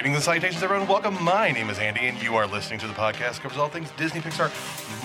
Greetings 0.00 0.16
and 0.16 0.24
salutations, 0.24 0.62
everyone. 0.62 0.88
Welcome. 0.88 1.22
My 1.22 1.50
name 1.50 1.68
is 1.68 1.78
Andy, 1.78 2.06
and 2.06 2.22
you 2.22 2.34
are 2.34 2.46
listening 2.46 2.78
to 2.78 2.86
the 2.86 2.94
podcast 2.94 3.34
that 3.34 3.40
covers 3.42 3.58
all 3.58 3.68
things 3.68 3.90
Disney, 3.98 4.22
Pixar, 4.22 4.50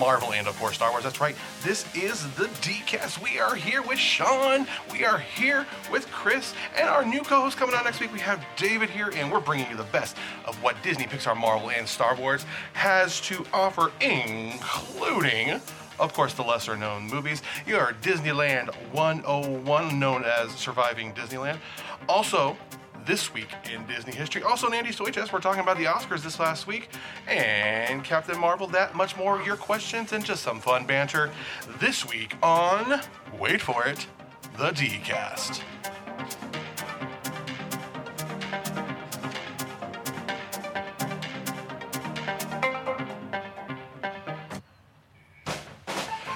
Marvel, 0.00 0.32
and 0.32 0.48
of 0.48 0.58
course 0.58 0.76
Star 0.76 0.90
Wars. 0.90 1.04
That's 1.04 1.20
right. 1.20 1.36
This 1.62 1.84
is 1.94 2.22
the 2.36 2.46
DCast. 2.46 3.22
We 3.22 3.38
are 3.38 3.54
here 3.54 3.82
with 3.82 3.98
Sean. 3.98 4.66
We 4.90 5.04
are 5.04 5.18
here 5.18 5.66
with 5.92 6.10
Chris, 6.10 6.54
and 6.78 6.88
our 6.88 7.04
new 7.04 7.20
co-host 7.20 7.58
coming 7.58 7.74
on 7.74 7.84
next 7.84 8.00
week. 8.00 8.10
We 8.10 8.20
have 8.20 8.42
David 8.56 8.88
here, 8.88 9.12
and 9.14 9.30
we're 9.30 9.40
bringing 9.40 9.68
you 9.68 9.76
the 9.76 9.84
best 9.84 10.16
of 10.46 10.56
what 10.62 10.82
Disney, 10.82 11.04
Pixar, 11.04 11.36
Marvel, 11.36 11.68
and 11.68 11.86
Star 11.86 12.16
Wars 12.16 12.46
has 12.72 13.20
to 13.20 13.44
offer, 13.52 13.92
including 14.00 15.60
of 15.98 16.12
course, 16.12 16.34
the 16.34 16.42
lesser 16.42 16.76
known 16.76 17.06
movies. 17.06 17.42
Your 17.66 17.94
Disneyland 18.02 18.74
101, 18.92 19.98
known 19.98 20.24
as 20.24 20.50
Surviving 20.52 21.12
Disneyland. 21.14 21.58
Also, 22.06 22.56
this 23.06 23.32
week 23.32 23.48
in 23.72 23.86
Disney 23.86 24.12
history. 24.12 24.42
Also, 24.42 24.68
Andy's 24.70 24.96
Toy 24.96 25.06
we're 25.32 25.40
talking 25.40 25.60
about 25.60 25.78
the 25.78 25.84
Oscars 25.84 26.22
this 26.22 26.40
last 26.40 26.66
week 26.66 26.88
and 27.28 28.02
Captain 28.02 28.38
Marvel, 28.38 28.66
that 28.66 28.94
much 28.94 29.16
more, 29.16 29.40
your 29.42 29.56
questions, 29.56 30.12
and 30.12 30.24
just 30.24 30.42
some 30.42 30.60
fun 30.60 30.84
banter 30.84 31.30
this 31.78 32.08
week 32.08 32.34
on, 32.42 33.00
wait 33.38 33.62
for 33.62 33.86
it, 33.86 34.06
the 34.58 34.72
D-Cast. 34.72 35.62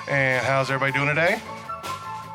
And 0.08 0.44
how's 0.46 0.70
everybody 0.70 0.92
doing 0.92 1.08
today? 1.08 1.40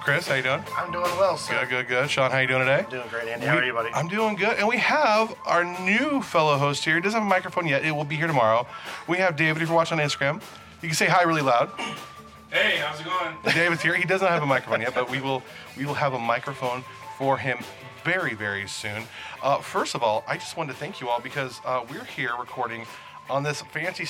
Chris, 0.06 0.28
how 0.28 0.36
you 0.36 0.44
doing? 0.44 0.64
I'm 0.78 0.92
doing 0.92 1.10
well, 1.18 1.36
sir. 1.36 1.60
Good, 1.62 1.70
good, 1.70 1.88
good. 1.88 2.10
Sean, 2.12 2.30
how 2.30 2.38
you 2.38 2.46
doing 2.46 2.60
today? 2.60 2.84
I'm 2.84 2.90
doing 2.92 3.08
great, 3.10 3.28
Andy. 3.28 3.48
How 3.48 3.58
are 3.58 3.64
you, 3.66 3.74
buddy? 3.74 3.90
I'm 3.92 4.08
doing 4.08 4.36
good. 4.36 4.56
And 4.60 4.68
we 4.68 4.78
have 4.78 5.36
our 5.48 5.64
new 5.84 6.22
fellow 6.22 6.60
host 6.60 6.86
here. 6.86 6.94
He 6.94 7.02
doesn't 7.02 7.18
have 7.20 7.26
a 7.26 7.30
microphone 7.30 7.66
yet. 7.68 7.84
It 7.84 7.90
will 7.90 8.04
be 8.04 8.16
here 8.16 8.28
tomorrow. 8.28 8.68
We 9.08 9.18
have 9.18 9.36
David, 9.36 9.64
if 9.64 9.68
you're 9.68 9.76
watching 9.76 10.00
on 10.00 10.06
Instagram. 10.06 10.44
You 10.84 10.90
can 10.90 10.96
say 10.96 11.08
hi 11.08 11.24
really 11.24 11.42
loud. 11.42 11.72
Hey, 12.52 12.78
how's 12.78 13.00
it 13.00 13.06
going? 13.06 13.36
David's 13.56 13.82
here. 13.82 13.96
He 13.96 14.06
doesn't 14.06 14.28
have 14.28 14.44
a 14.44 14.46
microphone 14.46 14.82
yet, 14.82 14.94
but 14.94 15.10
we 15.10 15.22
will 15.22 15.42
we 15.76 15.88
will 15.88 15.96
have 15.96 16.14
a 16.14 16.20
microphone 16.20 16.84
for 17.18 17.40
him 17.40 17.58
very, 18.04 18.36
very 18.36 18.68
soon. 18.68 19.06
Uh, 19.42 19.58
first 19.58 19.96
of 19.96 20.04
all, 20.04 20.24
I 20.28 20.38
just 20.38 20.56
wanted 20.56 20.74
to 20.74 20.78
thank 20.78 21.02
you 21.02 21.10
all 21.10 21.20
because 21.20 21.60
uh, 21.66 21.84
we're 21.90 22.04
here 22.04 22.34
recording 22.40 22.86
on 23.28 23.42
this 23.42 23.62
fancy 23.62 24.06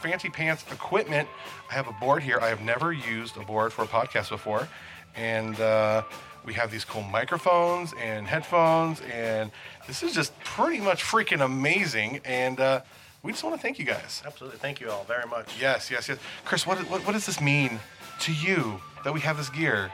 fancy 0.00 0.30
pants 0.30 0.64
equipment. 0.70 1.28
I 1.68 1.74
have 1.74 1.88
a 1.88 1.92
board 1.92 2.22
here. 2.22 2.38
I 2.40 2.48
have 2.48 2.60
never 2.60 2.92
used 2.92 3.36
a 3.36 3.40
board 3.40 3.72
for 3.72 3.82
a 3.82 3.88
podcast 3.88 4.30
before, 4.30 4.68
and 5.16 5.58
uh, 5.60 6.02
we 6.44 6.54
have 6.54 6.70
these 6.70 6.84
cool 6.84 7.02
microphones 7.02 7.92
and 8.00 8.26
headphones, 8.26 9.00
and 9.12 9.50
this 9.86 10.02
is 10.02 10.14
just 10.14 10.38
pretty 10.40 10.80
much 10.80 11.02
freaking 11.02 11.44
amazing. 11.44 12.20
And 12.24 12.58
uh, 12.60 12.80
we 13.22 13.32
just 13.32 13.44
want 13.44 13.56
to 13.56 13.62
thank 13.62 13.78
you 13.78 13.84
guys. 13.84 14.22
Absolutely. 14.24 14.58
Thank 14.58 14.80
you 14.80 14.90
all 14.90 15.04
very 15.04 15.26
much. 15.28 15.60
Yes, 15.60 15.90
yes, 15.90 16.08
yes. 16.08 16.18
Chris, 16.44 16.66
what, 16.66 16.78
what, 16.90 17.06
what 17.06 17.12
does 17.12 17.26
this 17.26 17.40
mean 17.40 17.78
to 18.20 18.32
you 18.32 18.80
that 19.04 19.12
we 19.12 19.20
have 19.20 19.36
this 19.36 19.50
gear? 19.50 19.92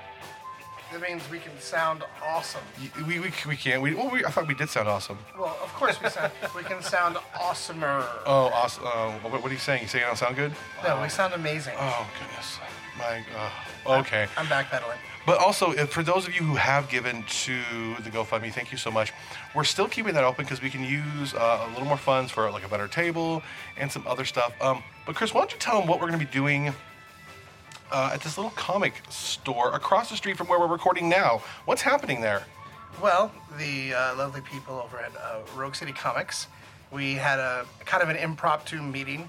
That 0.97 1.11
means 1.11 1.31
we 1.31 1.41
can 1.41 1.53
sound 1.61 2.05
awesome. 2.25 2.63
We, 3.07 3.21
we, 3.21 3.31
we 3.47 3.55
can't. 3.57 3.83
We, 3.83 3.93
well, 3.93 4.09
we, 4.11 4.25
I 4.25 4.31
thought 4.31 4.49
we 4.49 4.55
did 4.55 4.71
sound 4.71 4.89
awesome. 4.89 5.19
Well, 5.39 5.55
of 5.63 5.71
course 5.75 6.01
we 6.03 6.09
sound. 6.09 6.33
we 6.57 6.63
can 6.63 6.81
sound 6.81 7.17
awesomer. 7.35 8.03
Oh, 8.25 8.51
awesome. 8.55 8.85
Uh, 8.87 9.11
what, 9.19 9.43
what 9.43 9.51
are 9.51 9.53
you 9.53 9.59
saying? 9.61 9.83
You 9.83 9.89
saying 9.89 10.05
I 10.05 10.07
don't 10.07 10.17
sound 10.17 10.37
good? 10.37 10.53
No, 10.83 11.03
we 11.03 11.11
sound 11.11 11.35
amazing. 11.35 11.75
Oh, 11.79 12.09
goodness. 12.19 12.59
My, 12.97 13.23
uh, 13.37 13.99
okay. 14.01 14.27
I'm 14.39 14.47
backpedaling. 14.47 14.97
But 15.27 15.37
also, 15.39 15.73
if- 15.73 15.91
for 15.91 16.03
those 16.03 16.27
of 16.27 16.35
you 16.35 16.41
who 16.41 16.55
have 16.55 16.89
given 16.89 17.25
to 17.25 17.59
the 18.03 18.09
GoFundMe, 18.09 18.51
thank 18.51 18.73
you 18.73 18.79
so 18.79 18.91
much. 18.91 19.13
We're 19.55 19.65
still 19.65 19.89
keeping 19.89 20.15
that 20.15 20.25
open 20.25 20.47
because 20.47 20.63
we 20.63 20.71
can 20.71 20.83
use 20.83 21.35
uh, 21.35 21.67
a 21.67 21.69
little 21.73 21.85
more 21.89 21.99
funds 21.99 22.33
for 22.33 22.51
like 22.51 22.65
a 22.65 22.69
better 22.69 22.89
table 22.89 23.43
and 23.77 23.93
some 23.93 24.07
other 24.07 24.25
stuff. 24.25 24.55
Um, 24.63 24.83
but 25.05 25.15
Chris, 25.15 25.35
why 25.35 25.43
don't 25.43 25.53
you 25.53 25.59
tell 25.59 25.79
them 25.79 25.89
what 25.89 26.01
we're 26.01 26.09
going 26.09 26.19
to 26.19 26.25
be 26.27 26.33
doing 26.33 26.73
uh, 27.91 28.11
at 28.13 28.21
this 28.21 28.37
little 28.37 28.51
comic 28.53 29.03
store 29.09 29.75
across 29.75 30.11
the 30.11 30.17
street 30.17 30.37
from 30.37 30.49
where 30.49 30.59
we're 30.59 30.67
recording 30.67 31.09
now? 31.09 31.43
What's 31.65 31.83
happening 31.83 32.21
there? 32.21 32.45
Well, 33.03 33.31
the 33.59 33.95
uh, 33.95 34.17
lovely 34.17 34.41
people 34.41 34.81
over 34.85 34.99
at 34.99 35.13
uh, 35.17 35.41
Rogue 35.55 35.75
City 35.75 35.93
Comics, 35.93 36.47
we 36.91 37.15
had 37.15 37.39
a 37.39 37.67
kind 37.85 38.03
of 38.03 38.09
an 38.09 38.17
impromptu 38.17 38.81
meeting, 38.81 39.29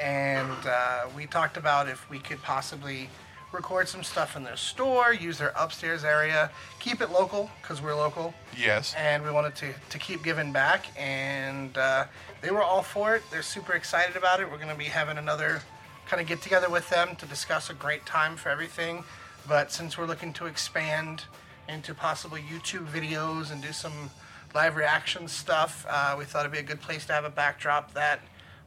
and 0.00 0.50
uh, 0.66 1.06
we 1.16 1.26
talked 1.26 1.56
about 1.56 1.88
if 1.88 2.08
we 2.10 2.18
could 2.18 2.42
possibly 2.42 3.08
record 3.52 3.88
some 3.88 4.02
stuff 4.04 4.36
in 4.36 4.44
their 4.44 4.56
store, 4.56 5.12
use 5.12 5.38
their 5.38 5.52
upstairs 5.56 6.04
area, 6.04 6.50
keep 6.78 7.00
it 7.00 7.10
local 7.10 7.50
because 7.60 7.82
we're 7.82 7.94
local. 7.96 8.32
Yes. 8.56 8.94
and 8.96 9.24
we 9.24 9.30
wanted 9.30 9.54
to, 9.56 9.72
to 9.90 9.98
keep 9.98 10.22
giving 10.22 10.52
back 10.52 10.86
and 10.98 11.76
uh, 11.78 12.04
they 12.42 12.50
were 12.50 12.62
all 12.62 12.82
for 12.82 13.14
it 13.16 13.22
they're 13.30 13.42
super 13.42 13.72
excited 13.72 14.16
about 14.16 14.40
it 14.40 14.50
we're 14.50 14.56
going 14.58 14.68
to 14.68 14.74
be 14.74 14.84
having 14.84 15.16
another 15.18 15.62
kind 16.10 16.20
of 16.20 16.26
get 16.26 16.42
together 16.42 16.68
with 16.68 16.90
them 16.90 17.14
to 17.14 17.24
discuss 17.26 17.70
a 17.70 17.74
great 17.74 18.04
time 18.04 18.34
for 18.34 18.48
everything 18.48 19.04
but 19.46 19.70
since 19.70 19.96
we're 19.96 20.06
looking 20.06 20.32
to 20.32 20.46
expand 20.46 21.22
into 21.68 21.94
possibly 21.94 22.42
youtube 22.42 22.84
videos 22.88 23.52
and 23.52 23.62
do 23.62 23.70
some 23.70 24.10
live 24.52 24.74
reaction 24.74 25.28
stuff 25.28 25.86
uh, 25.88 26.16
we 26.18 26.24
thought 26.24 26.40
it'd 26.40 26.50
be 26.50 26.58
a 26.58 26.64
good 26.64 26.80
place 26.80 27.06
to 27.06 27.12
have 27.12 27.24
a 27.24 27.30
backdrop 27.30 27.94
that 27.94 28.18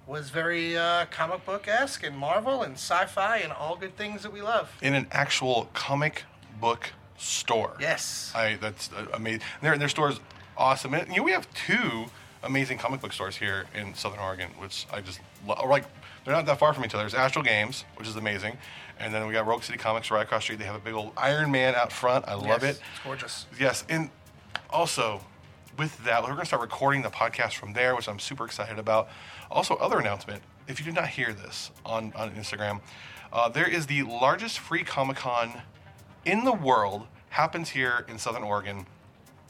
was 0.08 0.30
very 0.30 0.78
uh, 0.78 1.06
comic 1.12 1.46
book-esque 1.46 2.04
and 2.04 2.18
marvel 2.18 2.64
and 2.64 2.76
sci-fi 2.76 3.40
and 3.40 3.52
all 3.52 3.76
good 3.76 3.98
things 3.98 4.24
that 4.24 4.32
we 4.32 4.42
love 4.42 4.72
In 4.82 4.94
an 4.94 5.08
actual 5.12 5.70
comic 5.74 6.24
book 6.62 6.94
store. 7.18 7.76
yes 7.78 8.32
I 8.34 8.56
that's 8.56 8.90
uh, 8.94 9.06
amazing. 9.14 9.42
Their 9.62 9.78
their 9.78 9.90
store 9.90 10.10
is 10.12 10.22
awesome. 10.58 10.94
And, 10.94 11.10
you 11.10 11.18
know, 11.18 11.24
we 11.24 11.32
have 11.32 11.48
two 11.54 12.06
amazing 12.44 12.78
comic 12.78 13.02
book 13.02 13.14
stores 13.14 13.36
here 13.36 13.66
in 13.76 13.94
Southern 13.96 14.20
Oregon, 14.20 14.50
which 14.60 14.86
I 14.92 15.02
just 15.02 15.20
love. 15.48 15.68
Like 15.70 15.86
they're 16.26 16.34
not 16.34 16.46
that 16.46 16.60
far 16.60 16.74
from 16.74 16.86
each 16.86 16.94
other. 16.94 17.04
There's 17.04 17.14
Astral 17.14 17.44
Games, 17.44 17.86
which 17.96 18.08
is 18.08 18.16
amazing, 18.16 18.58
and 19.00 19.14
then 19.14 19.26
we 19.28 19.34
got 19.34 19.46
Rogue 19.48 19.64
City 19.64 19.78
Comics 19.78 20.12
right 20.12 20.24
across 20.24 20.42
the 20.42 20.44
street. 20.44 20.60
They 20.60 20.66
have 20.66 20.76
a 20.76 20.80
big 20.80 20.94
old 20.94 21.12
Iron 21.18 21.52
Man 21.52 21.76
out 21.76 21.92
front. 21.92 22.26
I 22.28 22.34
love 22.36 22.46
Yes, 22.48 22.64
it. 22.64 22.70
it's 22.70 23.04
gorgeous 23.04 23.46
Yes, 23.60 23.84
and 23.90 24.10
also 24.70 25.22
with 25.78 26.04
that, 26.06 26.22
we're 26.22 26.28
going 26.30 26.40
to 26.42 26.46
start 26.46 26.62
recording 26.62 27.02
the 27.02 27.10
podcast 27.10 27.56
from 27.56 27.74
there, 27.74 27.96
which 27.96 28.08
I'm 28.08 28.20
super 28.20 28.46
excited 28.46 28.78
about. 28.78 29.10
Also, 29.50 29.76
other 29.76 30.00
announcement: 30.00 30.44
if 30.68 30.80
you 30.80 30.86
did 30.86 30.96
not 30.96 31.08
hear 31.08 31.34
this 31.34 31.72
on 31.86 32.14
on 32.16 32.32
Instagram, 32.32 32.82
uh, 33.32 33.50
there 33.50 33.68
is 33.68 33.88
the 33.88 34.04
largest 34.04 34.60
free 34.60 34.84
Comic 34.84 35.18
Con 35.18 35.62
in 36.26 36.44
the 36.46 36.54
world. 36.54 37.08
Happens 37.30 37.70
here 37.70 38.06
in 38.08 38.20
Southern 38.20 38.44
Oregon. 38.44 38.86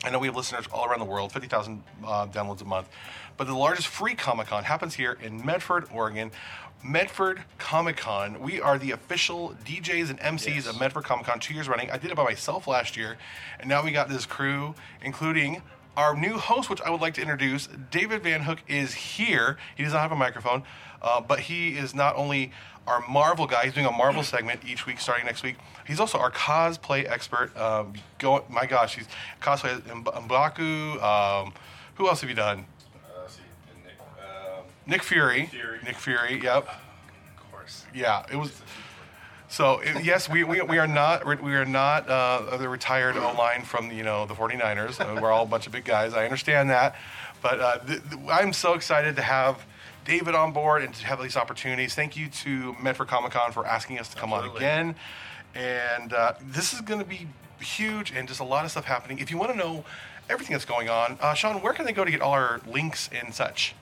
I 0.03 0.09
know 0.09 0.19
we 0.19 0.28
have 0.28 0.36
listeners 0.36 0.66
all 0.72 0.86
around 0.86 1.00
the 1.00 1.06
world, 1.06 1.31
50,000 1.31 1.81
uh, 2.06 2.28
downloads 2.28 2.62
a 2.62 2.66
month. 2.66 2.90
But 3.38 3.47
the 3.47 3.53
largest 3.56 3.88
free 3.88 4.16
Comic 4.16 4.47
Con 4.47 4.64
happens 4.64 4.96
here 4.96 5.18
in 5.22 5.46
Medford, 5.46 5.88
Oregon. 5.94 6.31
Medford 6.84 7.41
Comic 7.58 7.96
Con. 7.96 8.42
We 8.42 8.59
are 8.59 8.78
the 8.78 8.92
official 8.92 9.56
DJs 9.63 10.09
and 10.09 10.19
MCs 10.19 10.68
of 10.68 10.78
Medford 10.78 11.06
Comic 11.06 11.28
Con 11.28 11.40
two 11.40 11.53
years 11.53 11.69
running. 11.69 11.90
I 11.90 11.97
did 11.97 12.12
it 12.12 12.16
by 12.16 12.25
myself 12.25 12.68
last 12.68 12.97
year. 12.97 13.18
And 13.62 13.69
now 13.69 13.81
we 13.81 13.92
got 13.92 14.09
this 14.09 14.25
crew, 14.25 14.75
including 15.02 15.62
our 15.96 16.16
new 16.16 16.38
host, 16.38 16.70
which 16.70 16.81
I 16.81 16.90
would 16.90 17.02
like 17.02 17.14
to 17.16 17.22
introduce. 17.22 17.68
David 17.92 18.24
Van 18.24 18.42
Hook 18.42 18.59
is 18.68 18.94
here. 18.94 19.58
He 19.76 19.84
does 19.84 19.94
not 19.94 20.02
have 20.02 20.12
a 20.12 20.16
microphone, 20.16 20.64
uh, 21.02 21.22
but 21.22 21.42
he 21.42 21.70
is 21.78 21.94
not 21.94 22.16
only 22.16 22.52
our 22.88 23.02
Marvel 23.08 23.46
guy. 23.48 23.64
He's 23.66 23.74
doing 23.74 23.86
a 23.86 23.92
Marvel 23.92 24.24
segment 24.24 24.62
each 24.66 24.86
week, 24.86 25.00
starting 25.00 25.26
next 25.26 25.44
week. 25.44 25.56
He's 25.88 26.00
also 26.00 26.18
our 26.18 26.31
cosplay 26.31 27.09
expert. 27.09 27.56
Um, 27.58 27.94
go, 28.18 28.44
my 28.50 28.66
gosh, 28.66 28.96
he's 28.96 29.08
cosplay 29.42 29.80
Mb- 29.81 30.28
Mbaku. 30.28 31.02
Um, 31.02 31.54
who 31.96 32.08
else 32.08 32.22
have 32.22 32.30
you 32.30 32.36
done? 32.36 32.66
Uh, 32.96 33.28
see, 33.28 33.42
Nick, 33.86 33.94
um, 34.20 34.64
Nick 34.88 35.04
Fury. 35.04 35.46
Fury. 35.46 35.80
Nick 35.86 35.96
Fury. 35.96 36.42
Yep. 36.42 36.68
of 36.68 37.51
course 37.51 37.86
Yeah. 37.94 38.25
It 38.31 38.36
was. 38.38 38.62
So 39.53 39.83
yes, 40.01 40.27
we, 40.27 40.44
we, 40.44 40.63
we 40.63 40.79
are 40.79 40.88
not 40.88 41.27
we 41.44 41.53
are 41.53 41.63
not 41.63 42.09
uh, 42.09 42.57
the 42.57 42.67
retired 42.67 43.15
O 43.17 43.35
line 43.38 43.61
from 43.61 43.91
you 43.91 44.01
know 44.01 44.25
the 44.25 44.33
49ers. 44.33 45.00
Uh, 45.00 45.21
we're 45.21 45.31
all 45.31 45.44
a 45.44 45.47
bunch 45.47 45.67
of 45.67 45.71
big 45.71 45.85
guys. 45.85 46.15
I 46.15 46.23
understand 46.23 46.71
that, 46.71 46.95
but 47.39 47.59
uh, 47.59 47.77
th- 47.85 48.01
th- 48.09 48.21
I'm 48.31 48.51
so 48.51 48.73
excited 48.73 49.15
to 49.17 49.21
have 49.21 49.63
David 50.05 50.33
on 50.33 50.53
board 50.53 50.81
and 50.81 50.91
to 50.95 51.05
have 51.05 51.21
these 51.21 51.38
opportunities. 51.38 51.94
Thank 51.94 52.17
you 52.17 52.29
to 52.29 52.75
Medford 52.81 53.09
Comic 53.09 53.33
Con 53.33 53.51
for 53.51 53.63
asking 53.63 54.00
us 54.00 54.09
to 54.09 54.17
come 54.17 54.33
on 54.33 54.50
again, 54.57 54.95
and 55.53 56.13
uh, 56.13 56.33
this 56.41 56.73
is 56.73 56.81
going 56.81 57.00
to 57.00 57.05
be 57.05 57.27
huge 57.59 58.09
and 58.09 58.27
just 58.27 58.39
a 58.39 58.44
lot 58.44 58.65
of 58.65 58.71
stuff 58.71 58.85
happening. 58.85 59.19
If 59.19 59.29
you 59.29 59.38
want 59.38 59.51
to 59.51 59.57
know 59.57 59.85
everything 60.31 60.53
that's 60.53 60.65
going 60.65 60.89
on, 60.89 61.19
uh, 61.21 61.35
Sean, 61.35 61.61
where 61.61 61.73
can 61.73 61.85
they 61.85 61.94
go 61.94 62.03
to 62.03 62.09
get 62.09 62.21
all 62.21 62.31
our 62.31 62.59
links 62.65 63.07
and 63.13 63.31
such? 63.31 63.75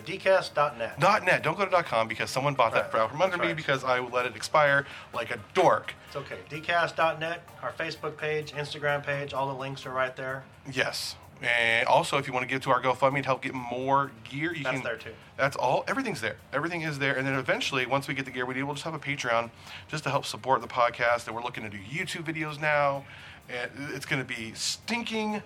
thedcast.net. 0.00 1.00
Dot 1.00 1.24
.net. 1.24 1.42
Don't 1.42 1.56
go 1.56 1.64
to 1.66 1.82
.com 1.82 2.08
because 2.08 2.30
someone 2.30 2.54
bought 2.54 2.72
that 2.74 2.92
Right. 2.92 3.08
from 3.10 3.20
under 3.22 3.36
That's 3.36 3.42
me 3.42 3.48
right. 3.48 3.56
because 3.56 3.84
I 3.84 3.98
let 4.00 4.26
it 4.26 4.36
expire 4.36 4.86
like 5.14 5.30
a 5.30 5.38
dork. 5.54 5.94
It's 6.08 6.16
okay. 6.16 6.38
dcast.net, 6.50 7.42
our 7.62 7.72
Facebook 7.72 8.16
page, 8.16 8.52
Instagram 8.52 9.04
page, 9.04 9.32
all 9.34 9.46
the 9.46 9.54
links 9.58 9.86
are 9.86 9.90
right 9.92 10.14
there. 10.16 10.44
Yes. 10.70 11.16
And 11.42 11.86
also, 11.86 12.16
if 12.16 12.26
you 12.26 12.32
want 12.32 12.44
to 12.44 12.48
give 12.48 12.62
to 12.62 12.70
our 12.70 12.80
GoFundMe 12.80 13.18
to 13.20 13.26
help 13.26 13.42
get 13.42 13.52
more 13.52 14.10
gear, 14.24 14.54
you 14.54 14.64
That's 14.64 14.76
can. 14.76 14.84
there, 14.84 14.96
too. 14.96 15.12
That's 15.36 15.54
all. 15.54 15.84
Everything's 15.86 16.22
there. 16.22 16.36
Everything 16.50 16.80
is 16.80 16.98
there. 16.98 17.14
And 17.14 17.26
then 17.26 17.34
eventually, 17.34 17.84
once 17.84 18.08
we 18.08 18.14
get 18.14 18.24
the 18.24 18.30
gear 18.30 18.46
we 18.46 18.54
need, 18.54 18.62
we'll 18.62 18.72
just 18.74 18.84
have 18.86 18.94
a 18.94 18.98
Patreon 18.98 19.50
just 19.86 20.02
to 20.04 20.10
help 20.10 20.24
support 20.24 20.62
the 20.62 20.66
podcast. 20.66 21.26
And 21.26 21.36
we're 21.36 21.42
looking 21.42 21.62
to 21.64 21.68
do 21.68 21.76
YouTube 21.76 22.24
videos 22.24 22.58
now. 22.58 23.04
And 23.50 23.70
it's 23.94 24.06
going 24.06 24.24
to 24.24 24.26
be 24.26 24.54
stinking 24.54 25.42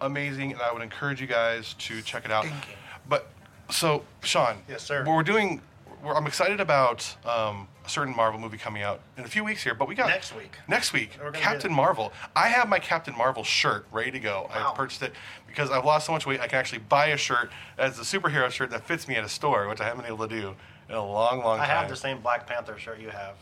amazing. 0.00 0.52
And 0.54 0.60
I 0.60 0.72
would 0.72 0.82
encourage 0.82 1.20
you 1.20 1.28
guys 1.28 1.74
to 1.74 2.02
check 2.02 2.24
it 2.24 2.32
out. 2.32 2.44
Stinking. 2.44 2.74
But 3.08 3.30
so, 3.70 4.04
Sean. 4.22 4.58
Yes, 4.68 4.82
sir. 4.82 5.04
What 5.04 5.16
We're 5.16 5.22
doing. 5.22 5.62
We're, 6.02 6.14
I'm 6.14 6.26
excited 6.26 6.60
about 6.60 7.16
um, 7.24 7.66
a 7.84 7.88
certain 7.88 8.14
Marvel 8.14 8.38
movie 8.38 8.58
coming 8.58 8.82
out 8.82 9.00
in 9.16 9.24
a 9.24 9.28
few 9.28 9.42
weeks 9.44 9.64
here. 9.64 9.74
But 9.74 9.88
we 9.88 9.94
got 9.94 10.08
Next 10.08 10.34
week. 10.34 10.52
Next 10.68 10.92
week, 10.92 11.18
Captain 11.32 11.72
Marvel. 11.72 12.12
I 12.36 12.48
have 12.48 12.68
my 12.68 12.78
Captain 12.78 13.16
Marvel 13.16 13.42
shirt 13.42 13.86
ready 13.90 14.12
to 14.12 14.20
go. 14.20 14.48
Wow. 14.50 14.72
I 14.72 14.76
purchased 14.76 15.02
it 15.02 15.12
because 15.46 15.70
I've 15.70 15.84
lost 15.84 16.06
so 16.06 16.12
much 16.12 16.26
weight. 16.26 16.40
I 16.40 16.46
can 16.46 16.58
actually 16.58 16.80
buy 16.80 17.06
a 17.08 17.16
shirt 17.16 17.50
as 17.76 17.98
a 17.98 18.02
superhero 18.02 18.50
shirt 18.50 18.70
that 18.70 18.84
fits 18.84 19.08
me 19.08 19.16
at 19.16 19.24
a 19.24 19.28
store, 19.28 19.68
which 19.68 19.80
I 19.80 19.84
haven't 19.84 20.02
been 20.02 20.12
able 20.12 20.28
to 20.28 20.40
do 20.40 20.54
in 20.88 20.94
a 20.94 21.04
long, 21.04 21.38
long 21.38 21.58
time. 21.58 21.60
I 21.60 21.66
have 21.66 21.88
the 21.88 21.96
same 21.96 22.20
Black 22.20 22.46
Panther 22.46 22.78
shirt 22.78 23.00
you 23.00 23.10
have. 23.10 23.34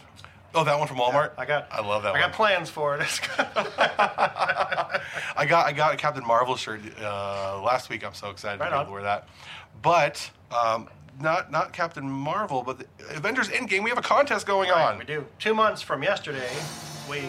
Oh, 0.54 0.64
that 0.64 0.78
one 0.78 0.88
from 0.88 0.96
Walmart. 0.96 1.32
I 1.37 1.44
got. 1.44 1.69
I 1.70 1.81
love 1.87 2.02
that 2.04 2.10
I 2.10 2.12
one. 2.12 2.20
got 2.20 2.32
plans 2.32 2.70
for 2.70 2.96
it. 2.96 3.02
I 5.37 5.44
got 5.46 5.66
I 5.66 5.72
got 5.72 5.94
a 5.94 5.96
Captain 5.96 6.26
Marvel 6.26 6.56
shirt 6.56 6.81
uh, 7.00 7.60
last 7.62 7.90
week. 7.90 8.04
I'm 8.04 8.14
so 8.14 8.31
excited 8.31 8.60
Right 8.60 8.70
to 8.70 8.75
be 8.75 8.76
able 8.76 8.87
to 8.87 8.93
wear 8.93 9.02
that. 9.02 9.28
But 9.82 10.31
um, 10.50 10.88
not 11.20 11.50
not 11.50 11.72
Captain 11.72 12.08
Marvel, 12.08 12.62
but 12.62 12.78
the 12.78 12.87
Avengers 13.16 13.48
Endgame. 13.48 13.82
We 13.84 13.90
have 13.90 13.98
a 13.98 14.02
contest 14.02 14.46
going 14.46 14.70
on. 14.70 14.98
we 14.98 15.04
do. 15.04 15.26
Two 15.38 15.54
months 15.54 15.82
from 15.82 16.02
yesterday, 16.02 16.50
we 17.10 17.22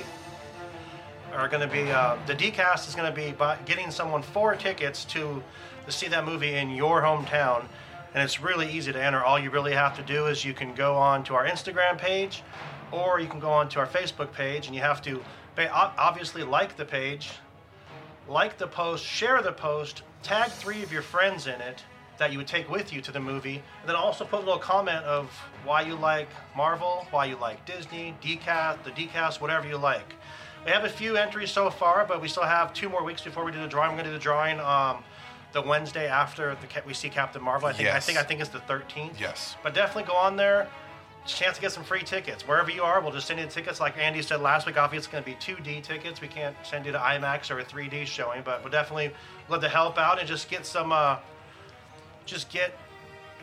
are 1.34 1.48
going 1.48 1.68
to 1.68 1.74
be. 1.74 1.92
Uh, 1.92 2.18
the 2.26 2.36
DCast 2.36 2.88
is 2.88 2.96
going 2.96 3.14
to 3.14 3.16
be 3.16 3.34
getting 3.66 3.92
someone 3.92 4.22
four 4.22 4.56
tickets 4.56 5.04
to 5.06 5.44
to 5.86 5.92
see 5.92 6.08
that 6.08 6.26
movie 6.26 6.56
in 6.56 6.70
your 6.70 7.02
hometown, 7.02 7.66
and 8.14 8.24
it's 8.24 8.42
really 8.42 8.70
easy 8.72 8.92
to 8.94 9.04
enter. 9.04 9.24
All 9.24 9.40
you 9.40 9.50
really 9.50 9.74
have 9.74 9.96
to 9.98 10.04
do 10.04 10.28
is 10.28 10.44
you 10.46 10.54
can 10.54 10.74
go 10.74 10.96
on 10.96 11.24
to 11.26 11.36
our 11.36 11.46
Instagram 11.46 11.98
page, 11.98 12.44
or 12.92 13.20
you 13.20 13.28
can 13.28 13.40
go 13.40 13.50
on 13.50 13.70
to 13.70 13.80
our 13.80 13.88
Facebook 13.88 14.32
page, 14.32 14.68
and 14.68 14.76
you 14.76 14.82
have 14.82 15.02
to 15.04 15.22
obviously 15.72 16.44
like 16.44 16.78
the 16.78 16.86
page, 16.86 17.32
like 18.28 18.58
the 18.58 18.68
post, 18.68 19.04
share 19.04 19.42
the 19.42 19.52
post, 19.52 20.04
tag 20.24 20.52
three 20.52 20.84
of 20.84 20.92
your 20.92 21.02
friends 21.02 21.48
in 21.48 21.60
it 21.62 21.84
that 22.18 22.32
you 22.32 22.38
would 22.38 22.48
take 22.48 22.70
with 22.70 22.92
you 22.92 23.02
to 23.02 23.12
the 23.12 23.20
movie, 23.20 23.62
and 23.82 23.90
then 23.90 23.96
also 23.96 24.26
put 24.26 24.38
a 24.38 24.44
little 24.44 24.58
comment 24.58 25.04
of 25.06 25.30
why 25.64 25.82
you 25.82 25.96
like 25.96 26.28
Marvel, 26.56 27.06
why 27.12 27.26
you 27.26 27.36
like 27.38 27.64
Disney, 27.66 28.16
DCast, 28.24 28.84
the 28.84 28.92
DCast, 28.92 29.40
whatever 29.40 29.68
you 29.68 29.78
like. 29.78 30.16
We 30.66 30.72
have 30.72 30.84
a 30.84 30.90
few 30.90 31.16
entries 31.16 31.52
so 31.52 31.70
far, 31.70 32.06
but 32.06 32.22
we 32.22 32.28
still 32.28 32.44
have 32.44 32.74
two 32.74 32.90
more 32.90 33.04
weeks 33.04 33.22
before 33.22 33.46
we 33.46 33.52
do 33.52 33.60
the 33.62 33.68
drawing. 33.68 33.92
We're 33.92 34.04
going 34.04 34.06
to 34.06 34.12
do 34.12 34.18
the 34.18 34.24
drawing 34.24 34.60
um, 34.60 35.04
the 35.54 35.62
Wednesday 35.62 36.08
after 36.08 36.56
the, 36.56 36.82
we 36.86 36.94
see 36.94 37.10
Captain 37.10 37.42
Marvel. 37.42 37.68
I 37.68 37.74
think 37.74 37.90
I 37.90 38.00
think 38.00 38.18
I 38.18 38.24
think 38.24 38.42
it's 38.42 38.50
the 38.50 38.60
13th. 38.60 39.20
Yes. 39.20 39.56
But 39.64 39.74
definitely 39.74 40.12
go 40.12 40.18
on 40.18 40.36
there. 40.36 40.68
Chance 41.28 41.58
to 41.58 41.62
get 41.62 41.72
some 41.74 41.84
free 41.84 42.04
tickets. 42.04 42.48
Wherever 42.48 42.72
you 42.72 42.84
are, 42.84 43.02
we'll 43.02 43.12
just 43.12 43.28
send 43.28 43.40
you 43.40 43.46
tickets. 43.48 43.80
Like 43.82 43.98
Andy 43.98 44.22
said 44.22 44.42
last 44.42 44.66
week, 44.66 44.78
obviously 44.78 44.98
it's 45.00 45.08
going 45.08 45.24
to 45.24 45.30
be 45.30 45.36
2D 45.36 45.84
tickets. 45.84 46.22
We 46.22 46.30
can't 46.30 46.56
send 46.64 46.86
you 46.86 46.94
to 46.94 46.98
IMAX 46.98 47.52
or 47.52 47.60
a 47.60 47.66
3D 47.66 48.06
showing, 48.06 48.44
but 48.44 48.64
we'll 48.64 48.72
definitely 48.72 49.12
love 49.50 49.62
to 49.62 49.70
help 49.70 49.98
out 49.98 50.20
and 50.20 50.28
just 50.28 50.50
get 50.50 50.66
some, 50.66 50.92
uh, 50.92 51.18
just 52.26 52.50
get 52.50 52.78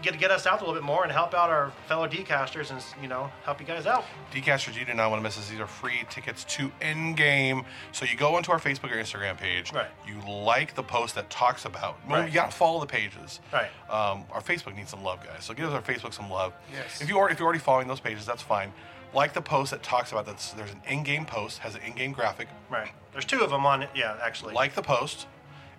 get 0.05 0.19
get 0.21 0.31
us 0.31 0.47
out 0.47 0.61
a 0.61 0.65
little 0.65 0.75
bit 0.75 0.85
more 0.85 1.03
and 1.03 1.11
help 1.11 1.35
out 1.35 1.51
our 1.51 1.73
fellow 1.89 2.07
Dcasters 2.07 2.71
and 2.71 2.83
you 3.03 3.09
know 3.09 3.31
help 3.45 3.61
you 3.61 3.67
guys 3.67 3.87
out. 3.87 4.05
Decasters, 4.33 4.79
you 4.79 4.85
do 4.85 4.95
not 4.95 5.11
want 5.11 5.21
to 5.21 5.23
miss 5.25 5.37
this. 5.37 5.49
These 5.49 5.61
are 5.61 5.67
free 5.67 6.05
tickets 6.11 6.45
to 6.45 6.71
Endgame. 6.81 7.65
So 7.93 8.05
you 8.05 8.17
go 8.17 8.35
onto 8.37 8.53
our 8.53 8.59
Facebook 8.61 8.93
or 8.93 8.97
Instagram 8.97 9.37
page. 9.39 9.73
Right. 9.73 9.89
You 10.07 10.21
like 10.29 10.75
the 10.75 10.83
post 10.83 11.15
that 11.17 11.31
talks 11.31 11.65
about. 11.65 11.97
Well, 12.09 12.21
Right. 12.21 12.29
You 12.29 12.35
got 12.35 12.51
to 12.51 12.57
follow 12.57 12.81
the 12.81 12.87
pages. 12.87 13.41
Right. 13.53 13.71
Um, 13.91 14.25
our 14.31 14.41
Facebook 14.41 14.77
needs 14.77 14.91
some 14.91 15.03
love, 15.03 15.25
guys. 15.25 15.45
So 15.45 15.55
give 15.55 15.67
us 15.67 15.73
our 15.73 15.83
Facebook 15.83 16.13
some 16.15 16.31
love. 16.31 16.53
Yes. 16.73 17.01
If 17.01 17.09
you 17.09 17.19
are 17.19 17.31
if 17.31 17.39
you're 17.39 17.47
already 17.47 17.59
following 17.61 17.89
those 17.89 18.01
pages, 18.01 18.27
that's 18.27 18.43
fine. 18.43 18.73
Like 19.13 19.33
the 19.33 19.43
post 19.43 19.71
that 19.71 19.83
talks 19.83 20.13
about 20.13 20.27
that. 20.27 20.55
There's 20.57 20.73
an 20.73 20.83
Endgame 20.89 21.27
post 21.27 21.59
has 21.59 21.75
an 21.75 21.81
Endgame 21.83 22.13
graphic. 22.13 22.49
Right. 22.69 22.91
There's 23.13 23.25
two 23.25 23.41
of 23.41 23.51
them 23.51 23.65
on 23.65 23.83
it. 23.83 23.91
Yeah, 23.95 24.17
actually. 24.23 24.55
Like 24.55 24.75
the 24.75 24.83
post, 24.83 25.29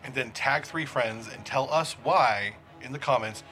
and 0.03 0.13
then 0.15 0.31
tag 0.31 0.63
three 0.65 0.85
friends 0.85 1.27
and 1.33 1.45
tell 1.45 1.69
us 1.71 1.97
why 2.03 2.55
in 2.81 2.93
the 2.93 2.99
comments 2.99 3.43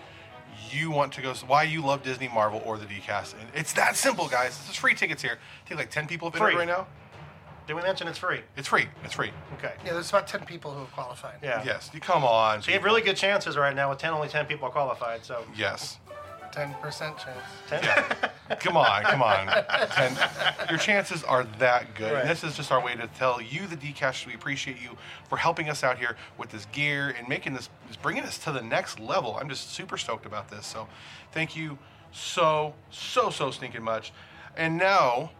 you 0.71 0.91
want 0.91 1.13
to 1.13 1.21
go. 1.21 1.33
Why 1.47 1.63
you 1.63 1.81
love 1.81 2.03
Disney, 2.03 2.27
Marvel, 2.27 2.61
or 2.65 2.77
the 2.77 2.85
DCast. 2.85 3.33
And 3.39 3.49
it's 3.53 3.73
that 3.73 3.95
simple, 3.95 4.27
guys. 4.27 4.57
This 4.59 4.69
is 4.71 4.75
free 4.75 4.93
tickets 4.95 5.21
here. 5.21 5.37
I 5.65 5.67
think 5.67 5.79
like 5.79 5.91
ten 5.91 6.07
people 6.07 6.29
have 6.29 6.35
entered 6.35 6.51
Free. 6.51 6.59
right 6.59 6.67
now. 6.67 6.87
Did 7.65 7.75
we 7.75 7.81
mention 7.81 8.07
it's 8.07 8.17
free? 8.17 8.41
It's 8.57 8.67
free. 8.67 8.87
It's 9.05 9.13
free. 9.13 9.31
Okay. 9.57 9.71
Yeah, 9.85 9.93
there's 9.93 10.09
about 10.09 10.27
10 10.27 10.43
people 10.45 10.71
who 10.73 10.79
have 10.79 10.91
qualified. 10.91 11.35
Yeah. 11.41 11.63
Yes. 11.65 11.89
You 11.93 12.01
come 12.01 12.25
on. 12.25 12.61
So 12.61 12.67
you 12.71 12.73
have 12.73 12.83
really 12.83 13.01
good 13.01 13.15
chances 13.15 13.55
right 13.55 13.73
now 13.73 13.89
with 13.89 13.99
10, 13.99 14.11
only 14.11 14.27
10 14.27 14.47
people 14.47 14.67
qualified. 14.69 15.23
So 15.23 15.45
Yes. 15.55 15.97
10% 16.53 16.99
chance. 17.17 17.27
10. 17.67 17.83
Yeah. 17.83 18.29
come 18.59 18.77
on. 18.77 19.03
Come 19.03 19.23
on. 19.23 19.49
And 19.97 20.17
your 20.69 20.77
chances 20.77 21.23
are 21.23 21.43
that 21.59 21.95
good. 21.95 22.13
Right. 22.13 22.21
And 22.21 22.29
this 22.29 22.43
is 22.43 22.55
just 22.55 22.71
our 22.71 22.83
way 22.83 22.95
to 22.95 23.07
tell 23.07 23.41
you, 23.41 23.65
the 23.67 23.75
Dcast, 23.75 24.27
we 24.27 24.35
appreciate 24.35 24.79
you 24.81 24.95
for 25.27 25.37
helping 25.37 25.69
us 25.69 25.83
out 25.83 25.97
here 25.97 26.15
with 26.37 26.51
this 26.51 26.65
gear 26.65 27.15
and 27.17 27.27
making 27.27 27.53
this, 27.53 27.69
bringing 28.01 28.23
us 28.23 28.37
to 28.39 28.51
the 28.51 28.61
next 28.61 28.99
level. 28.99 29.35
I'm 29.39 29.49
just 29.49 29.71
super 29.71 29.97
stoked 29.97 30.25
about 30.25 30.49
this. 30.49 30.65
So 30.65 30.87
thank 31.31 31.55
you 31.55 31.79
so, 32.11 32.75
so, 32.91 33.29
so 33.29 33.49
stinking 33.49 33.83
much. 33.83 34.13
And 34.55 34.77
now 34.77 35.31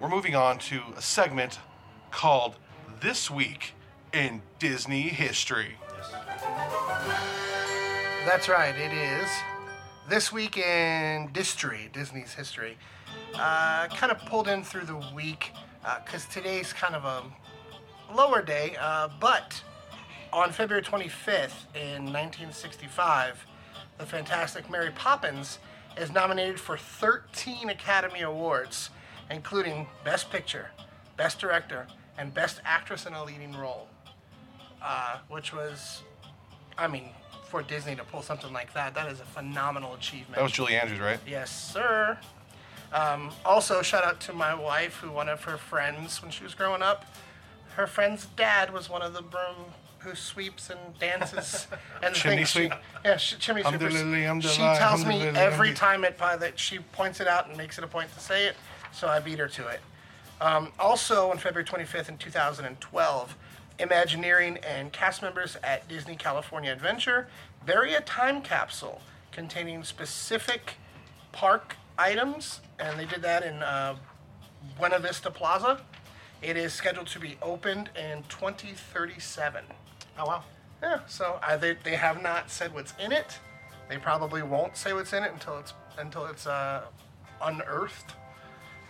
we're 0.00 0.08
moving 0.08 0.34
on 0.34 0.58
to 0.58 0.80
a 0.96 1.02
segment 1.02 1.60
called 2.10 2.56
This 3.00 3.30
Week 3.30 3.74
in 4.12 4.42
Disney 4.58 5.02
History. 5.02 5.76
Yes. 5.96 6.12
That's 8.26 8.48
right, 8.48 8.74
it 8.76 8.92
is. 8.92 9.28
This 10.08 10.32
week 10.32 10.56
in 10.56 11.28
history, 11.34 11.90
Disney's 11.92 12.32
history. 12.32 12.78
Uh, 13.34 13.88
kind 13.88 14.10
of 14.10 14.18
pulled 14.20 14.48
in 14.48 14.64
through 14.64 14.86
the 14.86 14.96
week 15.14 15.52
because 16.02 16.24
today's 16.24 16.72
kind 16.72 16.94
of 16.94 17.04
a 17.04 17.22
lower 18.14 18.40
day, 18.40 18.74
uh, 18.80 19.10
but 19.20 19.62
on 20.32 20.50
February 20.50 20.82
25th 20.82 21.66
in 21.74 22.04
1965, 22.04 23.44
the 23.98 24.06
fantastic 24.06 24.70
Mary 24.70 24.90
Poppins 24.94 25.58
is 25.98 26.10
nominated 26.10 26.58
for 26.58 26.78
13 26.78 27.68
Academy 27.68 28.22
Awards, 28.22 28.88
including 29.30 29.86
Best 30.04 30.30
Picture, 30.30 30.70
Best 31.18 31.38
Director, 31.38 31.86
and 32.16 32.32
Best 32.32 32.62
Actress 32.64 33.04
in 33.04 33.12
a 33.12 33.22
Leading 33.22 33.54
Role, 33.54 33.88
uh, 34.82 35.18
which 35.28 35.52
was, 35.52 36.02
I 36.78 36.88
mean, 36.88 37.10
for 37.48 37.62
Disney 37.62 37.96
to 37.96 38.04
pull 38.04 38.22
something 38.22 38.52
like 38.52 38.72
that, 38.74 38.94
that 38.94 39.10
is 39.10 39.20
a 39.20 39.24
phenomenal 39.24 39.94
achievement. 39.94 40.34
That 40.36 40.42
was 40.42 40.52
Julie 40.52 40.76
Andrews, 40.76 41.00
right? 41.00 41.18
Yes, 41.26 41.50
sir. 41.72 42.18
Um, 42.92 43.30
also, 43.44 43.82
shout 43.82 44.04
out 44.04 44.20
to 44.20 44.32
my 44.32 44.54
wife, 44.54 44.96
who 44.96 45.10
one 45.10 45.28
of 45.28 45.44
her 45.44 45.56
friends 45.56 46.22
when 46.22 46.30
she 46.30 46.44
was 46.44 46.54
growing 46.54 46.82
up, 46.82 47.04
her 47.76 47.86
friend's 47.86 48.26
dad 48.36 48.72
was 48.72 48.90
one 48.90 49.02
of 49.02 49.14
the 49.14 49.22
broom 49.22 49.56
who 50.00 50.14
sweeps 50.14 50.70
and 50.70 50.78
dances 50.98 51.66
and 52.02 52.14
the 52.14 52.18
Chimney 52.18 52.36
things 52.38 52.48
she- 52.50 52.58
sweep? 52.68 52.72
yeah, 53.04 53.16
sh- 53.16 53.36
chimney. 53.38 53.62
Alhamdulillah, 53.64 54.40
She 54.42 54.60
tells 54.60 55.04
me 55.04 55.22
every 55.22 55.72
time 55.74 56.04
it 56.04 56.16
uh, 56.20 56.36
that 56.36 56.58
she 56.58 56.78
points 56.78 57.20
it 57.20 57.26
out 57.26 57.48
and 57.48 57.56
makes 57.56 57.78
it 57.78 57.84
a 57.84 57.88
point 57.88 58.12
to 58.14 58.20
say 58.20 58.46
it, 58.46 58.56
so 58.92 59.08
I 59.08 59.20
beat 59.20 59.38
her 59.38 59.48
to 59.48 59.68
it. 59.68 59.80
Um, 60.40 60.68
also, 60.78 61.30
on 61.30 61.38
February 61.38 61.64
25th 61.66 62.08
in 62.08 62.16
2012, 62.18 63.36
Imagineering 63.78 64.58
and 64.58 64.92
cast 64.92 65.22
members 65.22 65.56
at 65.62 65.88
Disney 65.88 66.16
California 66.16 66.72
Adventure 66.72 67.28
bury 67.64 67.94
a 67.94 68.00
time 68.00 68.42
capsule 68.42 69.00
containing 69.30 69.84
specific 69.84 70.74
park 71.32 71.76
items, 71.96 72.60
and 72.80 72.98
they 72.98 73.04
did 73.04 73.22
that 73.22 73.44
in 73.44 73.62
uh, 73.62 73.96
Buena 74.78 74.98
Vista 74.98 75.30
Plaza. 75.30 75.80
It 76.42 76.56
is 76.56 76.72
scheduled 76.72 77.06
to 77.08 77.20
be 77.20 77.36
opened 77.42 77.90
in 77.96 78.24
2037. 78.28 79.64
Oh, 80.18 80.26
wow. 80.26 80.44
Yeah, 80.82 81.00
so 81.06 81.40
uh, 81.42 81.56
they, 81.56 81.76
they 81.84 81.96
have 81.96 82.22
not 82.22 82.50
said 82.50 82.72
what's 82.72 82.94
in 83.00 83.12
it. 83.12 83.38
They 83.88 83.96
probably 83.96 84.42
won't 84.42 84.76
say 84.76 84.92
what's 84.92 85.12
in 85.12 85.22
it 85.24 85.32
until 85.32 85.58
it's 85.58 85.72
until 85.98 86.26
it's 86.26 86.46
uh, 86.46 86.82
unearthed. 87.42 88.14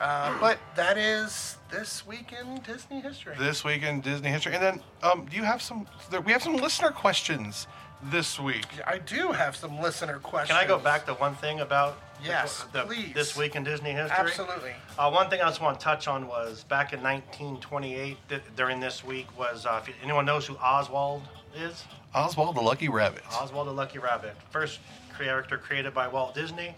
Uh, 0.00 0.38
but 0.40 0.58
that 0.76 0.96
is 0.96 1.56
this 1.70 2.06
week 2.06 2.32
in 2.38 2.60
Disney 2.60 3.00
history. 3.00 3.34
this 3.38 3.64
week 3.64 3.82
in 3.82 4.00
Disney 4.00 4.30
history. 4.30 4.54
And 4.54 4.62
then, 4.62 4.80
um, 5.02 5.26
do 5.28 5.36
you 5.36 5.42
have 5.42 5.60
some? 5.60 5.86
We 6.24 6.32
have 6.32 6.42
some 6.42 6.56
listener 6.56 6.90
questions 6.90 7.66
this 8.04 8.38
week. 8.38 8.66
I 8.86 8.98
do 8.98 9.32
have 9.32 9.56
some 9.56 9.80
listener 9.80 10.18
questions. 10.20 10.56
Can 10.56 10.64
I 10.64 10.68
go 10.68 10.78
back 10.78 11.04
to 11.06 11.14
one 11.14 11.34
thing 11.34 11.60
about 11.60 11.98
Yes, 12.24 12.64
the, 12.72 12.82
please. 12.84 13.12
this 13.14 13.36
week 13.36 13.56
in 13.56 13.64
Disney 13.64 13.90
history? 13.90 14.16
Absolutely. 14.16 14.72
Uh, 14.96 15.10
one 15.10 15.28
thing 15.30 15.40
I 15.40 15.46
just 15.46 15.60
want 15.60 15.78
to 15.80 15.84
touch 15.84 16.06
on 16.06 16.28
was 16.28 16.62
back 16.64 16.92
in 16.92 17.00
1928, 17.02 18.16
th- 18.28 18.42
during 18.56 18.78
this 18.80 19.04
week, 19.04 19.26
was 19.36 19.66
uh, 19.66 19.80
if 19.86 19.92
anyone 20.02 20.24
knows 20.26 20.46
who 20.46 20.56
Oswald 20.56 21.22
is? 21.56 21.84
Oswald 22.14 22.56
the 22.56 22.60
Lucky 22.60 22.88
Rabbit. 22.88 23.22
Oswald 23.32 23.66
the 23.66 23.72
Lucky 23.72 23.98
Rabbit, 23.98 24.36
first 24.50 24.78
character 25.16 25.58
created 25.58 25.92
by 25.92 26.06
Walt 26.08 26.34
Disney, 26.34 26.74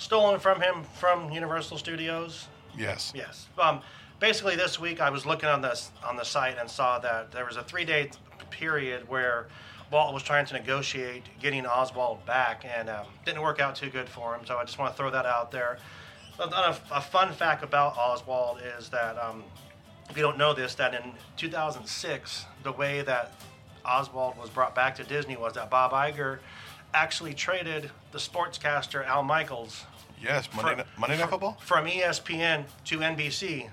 stolen 0.00 0.40
from 0.40 0.60
him 0.60 0.82
from 0.94 1.30
Universal 1.30 1.76
Studios. 1.76 2.48
Yes. 2.76 3.12
Yes. 3.14 3.48
Um, 3.58 3.82
basically, 4.18 4.56
this 4.56 4.80
week 4.80 5.00
I 5.00 5.10
was 5.10 5.26
looking 5.26 5.48
on 5.48 5.60
this 5.60 5.92
on 6.02 6.16
the 6.16 6.24
site 6.24 6.56
and 6.58 6.68
saw 6.68 6.98
that 7.00 7.30
there 7.30 7.44
was 7.44 7.56
a 7.56 7.62
three-day 7.62 8.10
period 8.50 9.08
where 9.08 9.48
Walt 9.92 10.14
was 10.14 10.22
trying 10.22 10.46
to 10.46 10.54
negotiate 10.54 11.24
getting 11.40 11.66
Oswald 11.66 12.24
back, 12.24 12.64
and 12.64 12.88
um, 12.88 13.06
didn't 13.26 13.42
work 13.42 13.60
out 13.60 13.74
too 13.76 13.90
good 13.90 14.08
for 14.08 14.34
him. 14.34 14.46
So 14.46 14.56
I 14.56 14.64
just 14.64 14.78
want 14.78 14.92
to 14.92 14.96
throw 14.96 15.10
that 15.10 15.26
out 15.26 15.50
there. 15.50 15.78
A, 16.38 16.44
a, 16.44 16.78
a 16.92 17.00
fun 17.00 17.32
fact 17.34 17.62
about 17.62 17.96
Oswald 17.98 18.62
is 18.78 18.88
that 18.88 19.18
um, 19.18 19.44
if 20.08 20.16
you 20.16 20.22
don't 20.22 20.38
know 20.38 20.54
this, 20.54 20.74
that 20.76 20.94
in 20.94 21.12
2006, 21.36 22.46
the 22.62 22.72
way 22.72 23.02
that 23.02 23.32
Oswald 23.84 24.38
was 24.38 24.48
brought 24.48 24.74
back 24.74 24.94
to 24.96 25.04
Disney 25.04 25.36
was 25.36 25.54
that 25.54 25.68
Bob 25.68 25.92
Iger 25.92 26.38
actually 26.94 27.34
traded 27.34 27.90
the 28.12 28.18
sportscaster 28.18 29.06
Al 29.06 29.22
Michaels 29.22 29.84
Yes, 30.20 30.48
Monday, 30.54 30.76
Night- 30.76 30.86
Monday 30.98 31.18
Night 31.18 31.30
Football. 31.30 31.56
from 31.60 31.86
ESPN 31.86 32.64
to 32.84 32.98
NBC 33.02 33.70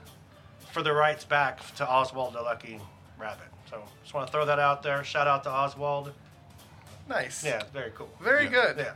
for 0.71 0.81
the 0.81 0.93
rights 0.93 1.25
back 1.25 1.59
to 1.75 1.87
Oswald 1.89 2.33
the 2.33 2.41
Lucky 2.41 2.79
Rabbit. 3.17 3.47
So 3.69 3.83
just 4.03 4.13
want 4.13 4.27
to 4.27 4.31
throw 4.31 4.45
that 4.45 4.59
out 4.59 4.81
there. 4.83 5.03
Shout 5.03 5.27
out 5.27 5.43
to 5.43 5.51
Oswald. 5.51 6.13
Nice. 7.09 7.43
Yeah, 7.43 7.63
very 7.73 7.91
cool. 7.91 8.09
Very 8.21 8.45
Yeah. 8.45 8.49
good. 8.49 8.77
Yeah. 8.77 8.91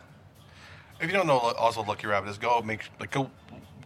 If 0.99 1.07
you 1.09 1.13
don't 1.17 1.27
know 1.27 1.39
what 1.39 1.57
Oswald 1.57 1.87
Lucky 1.87 2.07
Rabbit 2.07 2.29
is, 2.29 2.37
go 2.37 2.61
make 2.61 2.83
like 2.99 3.11
go 3.11 3.29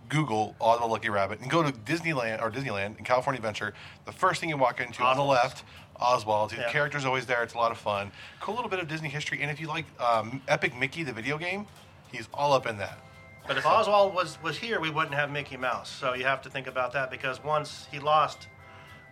Google 0.10 0.56
Oswald 0.60 0.92
Lucky 0.92 1.10
Rabbit 1.10 1.40
and 1.40 1.50
go 1.50 1.64
to 1.64 1.72
Disneyland 1.72 2.42
or 2.42 2.52
Disneyland 2.52 2.98
in 3.00 3.06
California 3.06 3.40
Adventure. 3.40 3.74
The 4.06 4.12
first 4.12 4.40
thing 4.42 4.50
you 4.50 4.58
walk 4.58 4.80
into 4.80 5.02
on 5.04 5.18
the 5.18 5.24
left, 5.24 5.64
Oswald. 6.00 6.52
The 6.52 6.58
Yeah. 6.58 6.72
character's 6.72 7.06
always 7.06 7.26
there. 7.26 7.42
It's 7.42 7.54
a 7.54 7.58
lot 7.58 7.72
of 7.72 7.78
fun. 7.80 8.12
Cool 8.42 8.54
little 8.56 8.70
bit 8.70 8.80
of 8.80 8.88
Disney 8.88 9.10
history. 9.10 9.42
And 9.42 9.50
if 9.50 9.60
you 9.60 9.68
like 9.68 9.86
um, 10.00 10.42
Epic 10.48 10.76
Mickey, 10.76 11.04
the 11.04 11.14
video 11.14 11.38
game, 11.40 11.66
he's 12.12 12.28
all 12.34 12.54
up 12.54 12.68
in 12.68 12.78
that. 12.78 13.00
But 13.48 13.58
if 13.58 13.66
Oswald 13.66 14.14
was, 14.16 14.42
was 14.42 14.58
here, 14.58 14.80
we 14.80 14.90
wouldn't 14.90 15.14
have 15.14 15.30
Mickey 15.32 15.58
Mouse. 15.58 15.90
So 15.90 16.14
you 16.14 16.24
have 16.26 16.42
to 16.44 16.50
think 16.50 16.68
about 16.68 16.94
that 16.94 17.12
because 17.12 17.44
once 17.44 17.88
he 17.92 18.00
lost, 18.00 18.48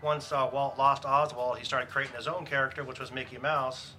once 0.02 0.32
uh, 0.32 0.50
Walt 0.52 0.78
lost 0.78 1.06
Oswald, 1.06 1.60
he 1.60 1.66
started 1.66 1.90
creating 1.90 2.16
his 2.16 2.28
own 2.28 2.46
character, 2.46 2.84
which 2.84 3.00
was 3.00 3.12
Mickey 3.12 3.38
Mouse, 3.38 3.94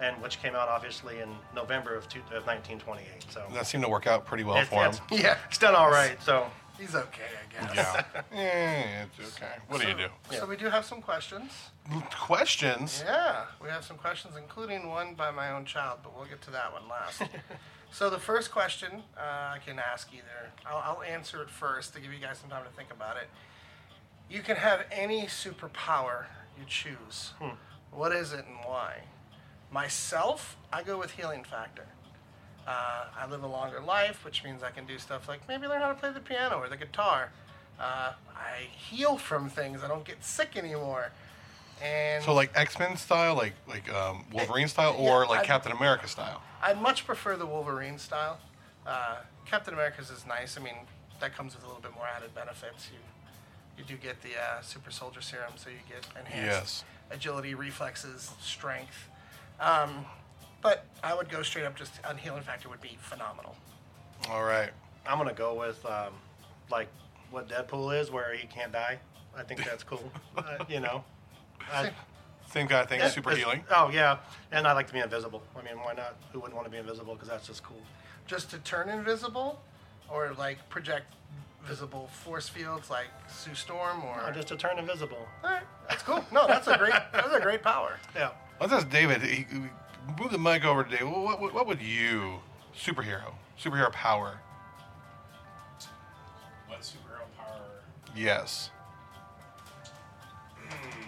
and 0.00 0.20
which 0.22 0.40
came 0.42 0.54
out 0.54 0.68
obviously 0.68 1.20
in 1.20 1.30
November 1.54 1.94
of, 1.94 2.08
two, 2.08 2.20
of 2.20 2.46
1928. 2.46 3.06
So 3.30 3.42
That 3.54 3.66
seemed 3.66 3.82
to 3.84 3.90
work 3.90 4.06
out 4.06 4.26
pretty 4.26 4.44
well 4.44 4.56
It's- 4.56 4.68
for 4.68 4.84
him. 4.84 4.90
it's- 5.10 5.22
Yeah. 5.22 5.38
it's 5.48 5.58
done 5.58 5.74
all 5.74 5.90
right. 5.90 6.20
So 6.22 6.50
He's 6.78 6.94
okay, 6.94 7.22
I 7.60 7.64
guess. 7.64 7.74
Yeah. 7.74 8.22
Eh, 8.38 9.04
it's 9.18 9.36
okay. 9.36 9.50
What 9.66 9.80
do 9.80 9.88
you 9.88 9.94
do? 9.94 10.06
So 10.30 10.46
we 10.46 10.56
do 10.56 10.66
have 10.70 10.84
some 10.84 11.02
questions. 11.02 11.50
Questions? 12.12 13.02
Yeah, 13.04 13.46
we 13.60 13.68
have 13.68 13.84
some 13.84 13.96
questions, 13.96 14.36
including 14.36 14.86
one 14.88 15.14
by 15.14 15.32
my 15.32 15.50
own 15.50 15.64
child, 15.64 15.98
but 16.04 16.14
we'll 16.16 16.26
get 16.26 16.40
to 16.42 16.50
that 16.52 16.72
one 16.72 16.82
last. 16.88 17.22
so 17.90 18.10
the 18.10 18.18
first 18.18 18.50
question 18.50 19.02
uh, 19.16 19.20
I 19.54 19.58
can 19.64 19.78
ask 19.78 20.08
either. 20.12 20.50
I'll, 20.66 20.98
I'll 20.98 21.02
answer 21.02 21.42
it 21.42 21.50
first 21.50 21.94
to 21.94 22.00
give 22.00 22.12
you 22.12 22.18
guys 22.20 22.38
some 22.38 22.50
time 22.50 22.64
to 22.64 22.70
think 22.76 22.92
about 22.92 23.16
it. 23.16 23.28
You 24.30 24.40
can 24.42 24.56
have 24.56 24.84
any 24.92 25.22
superpower 25.26 26.26
you 26.58 26.64
choose. 26.66 27.32
What 27.90 28.12
is 28.12 28.32
it 28.32 28.44
and 28.46 28.58
why? 28.64 29.02
Myself, 29.70 30.56
I 30.72 30.82
go 30.82 30.98
with 30.98 31.12
healing 31.12 31.44
factor. 31.44 31.86
Uh, 32.66 33.06
I 33.16 33.26
live 33.30 33.42
a 33.42 33.46
longer 33.46 33.80
life, 33.80 34.24
which 34.24 34.44
means 34.44 34.62
I 34.62 34.70
can 34.70 34.84
do 34.84 34.98
stuff 34.98 35.26
like 35.28 35.40
maybe 35.48 35.66
learn 35.66 35.80
how 35.80 35.88
to 35.88 35.94
play 35.94 36.12
the 36.12 36.20
piano 36.20 36.56
or 36.58 36.68
the 36.68 36.76
guitar. 36.76 37.30
Uh, 37.80 38.12
I 38.36 38.66
heal 38.90 39.16
from 39.16 39.48
things. 39.48 39.82
I 39.82 39.88
don't 39.88 40.04
get 40.04 40.22
sick 40.22 40.56
anymore. 40.56 41.12
And 41.82 42.24
So 42.24 42.34
like 42.34 42.50
X 42.54 42.78
Men 42.78 42.96
style, 42.96 43.34
like 43.34 43.54
like 43.68 43.92
um, 43.92 44.24
Wolverine 44.32 44.68
style, 44.68 44.94
or 44.98 45.22
Yeah, 45.22 45.28
like 45.30 45.40
I- 45.40 45.44
Captain 45.44 45.72
America 45.72 46.08
style. 46.08 46.42
I'd 46.62 46.80
much 46.80 47.06
prefer 47.06 47.36
the 47.36 47.46
Wolverine 47.46 47.98
style. 47.98 48.38
Uh, 48.86 49.16
Captain 49.46 49.72
America's 49.74 50.10
is 50.10 50.26
nice. 50.26 50.56
I 50.58 50.62
mean, 50.62 50.74
that 51.20 51.34
comes 51.36 51.54
with 51.54 51.62
a 51.64 51.66
little 51.66 51.82
bit 51.82 51.94
more 51.94 52.06
added 52.06 52.34
benefits. 52.34 52.88
You 52.92 52.98
you 53.78 53.84
do 53.84 53.96
get 53.96 54.20
the 54.22 54.30
uh, 54.30 54.60
super 54.60 54.90
soldier 54.90 55.20
serum, 55.20 55.52
so 55.56 55.70
you 55.70 55.76
get 55.88 56.04
enhanced 56.18 56.44
Yes. 56.46 56.84
agility, 57.12 57.54
reflexes, 57.54 58.32
strength. 58.40 59.08
Um, 59.60 60.04
but 60.62 60.84
I 61.04 61.14
would 61.14 61.28
go 61.28 61.42
straight 61.42 61.64
up. 61.64 61.76
Just 61.76 61.92
on 62.04 62.18
healing 62.18 62.42
factor 62.42 62.68
would 62.68 62.80
be 62.80 62.96
phenomenal. 63.00 63.54
All 64.28 64.42
right. 64.42 64.70
I'm 65.06 65.16
gonna 65.16 65.32
go 65.32 65.54
with 65.54 65.84
um, 65.86 66.12
like 66.70 66.88
what 67.30 67.48
Deadpool 67.48 67.98
is, 68.00 68.10
where 68.10 68.34
he 68.34 68.46
can't 68.48 68.72
die. 68.72 68.98
I 69.36 69.44
think 69.44 69.64
that's 69.64 69.84
cool. 69.84 70.10
uh, 70.36 70.64
you 70.68 70.80
know. 70.80 71.04
I, 71.72 71.90
Same 72.50 72.66
kind 72.68 72.82
of 72.82 72.88
thing. 72.88 73.00
super 73.10 73.30
it's- 73.30 73.44
healing. 73.44 73.64
Oh 73.70 73.90
yeah, 73.92 74.18
and 74.52 74.66
I 74.66 74.72
like 74.72 74.86
to 74.88 74.92
be 74.92 75.00
invisible. 75.00 75.42
I 75.56 75.62
mean, 75.62 75.78
why 75.78 75.94
not? 75.94 76.16
Who 76.32 76.40
wouldn't 76.40 76.54
want 76.56 76.66
to 76.66 76.70
be 76.70 76.78
invisible? 76.78 77.14
Because 77.14 77.28
that's 77.28 77.46
just 77.46 77.62
cool. 77.62 77.82
Just 78.26 78.50
to 78.50 78.58
turn 78.58 78.88
invisible, 78.88 79.62
or 80.10 80.32
like 80.38 80.66
project 80.68 81.06
visible 81.64 82.08
force 82.24 82.48
fields 82.48 82.88
like 82.90 83.08
Sue 83.28 83.54
Storm, 83.54 84.02
or 84.04 84.22
Or 84.28 84.32
just 84.32 84.48
to 84.48 84.56
turn 84.56 84.78
invisible. 84.78 85.26
All 85.44 85.50
right, 85.50 85.62
that's 85.88 86.02
cool. 86.02 86.24
No, 86.32 86.46
that's 86.46 86.66
a 86.68 86.78
great 86.78 86.92
that's 87.12 87.32
a 87.34 87.40
great 87.40 87.62
power. 87.62 87.98
Yeah. 88.14 88.30
Let's 88.60 88.72
ask 88.72 88.88
David. 88.90 89.22
He, 89.22 89.46
he- 89.50 89.68
move 90.18 90.30
the 90.32 90.38
mic 90.38 90.64
over 90.64 90.84
to 90.84 90.90
David. 90.90 91.06
What, 91.08 91.40
what, 91.40 91.54
what 91.54 91.66
would 91.66 91.82
you, 91.82 92.40
superhero, 92.76 93.34
superhero 93.60 93.92
power? 93.92 94.40
What 96.66 96.80
superhero 96.80 97.26
power? 97.36 97.60
Yes. 98.16 98.70
Hmm. 100.68 101.02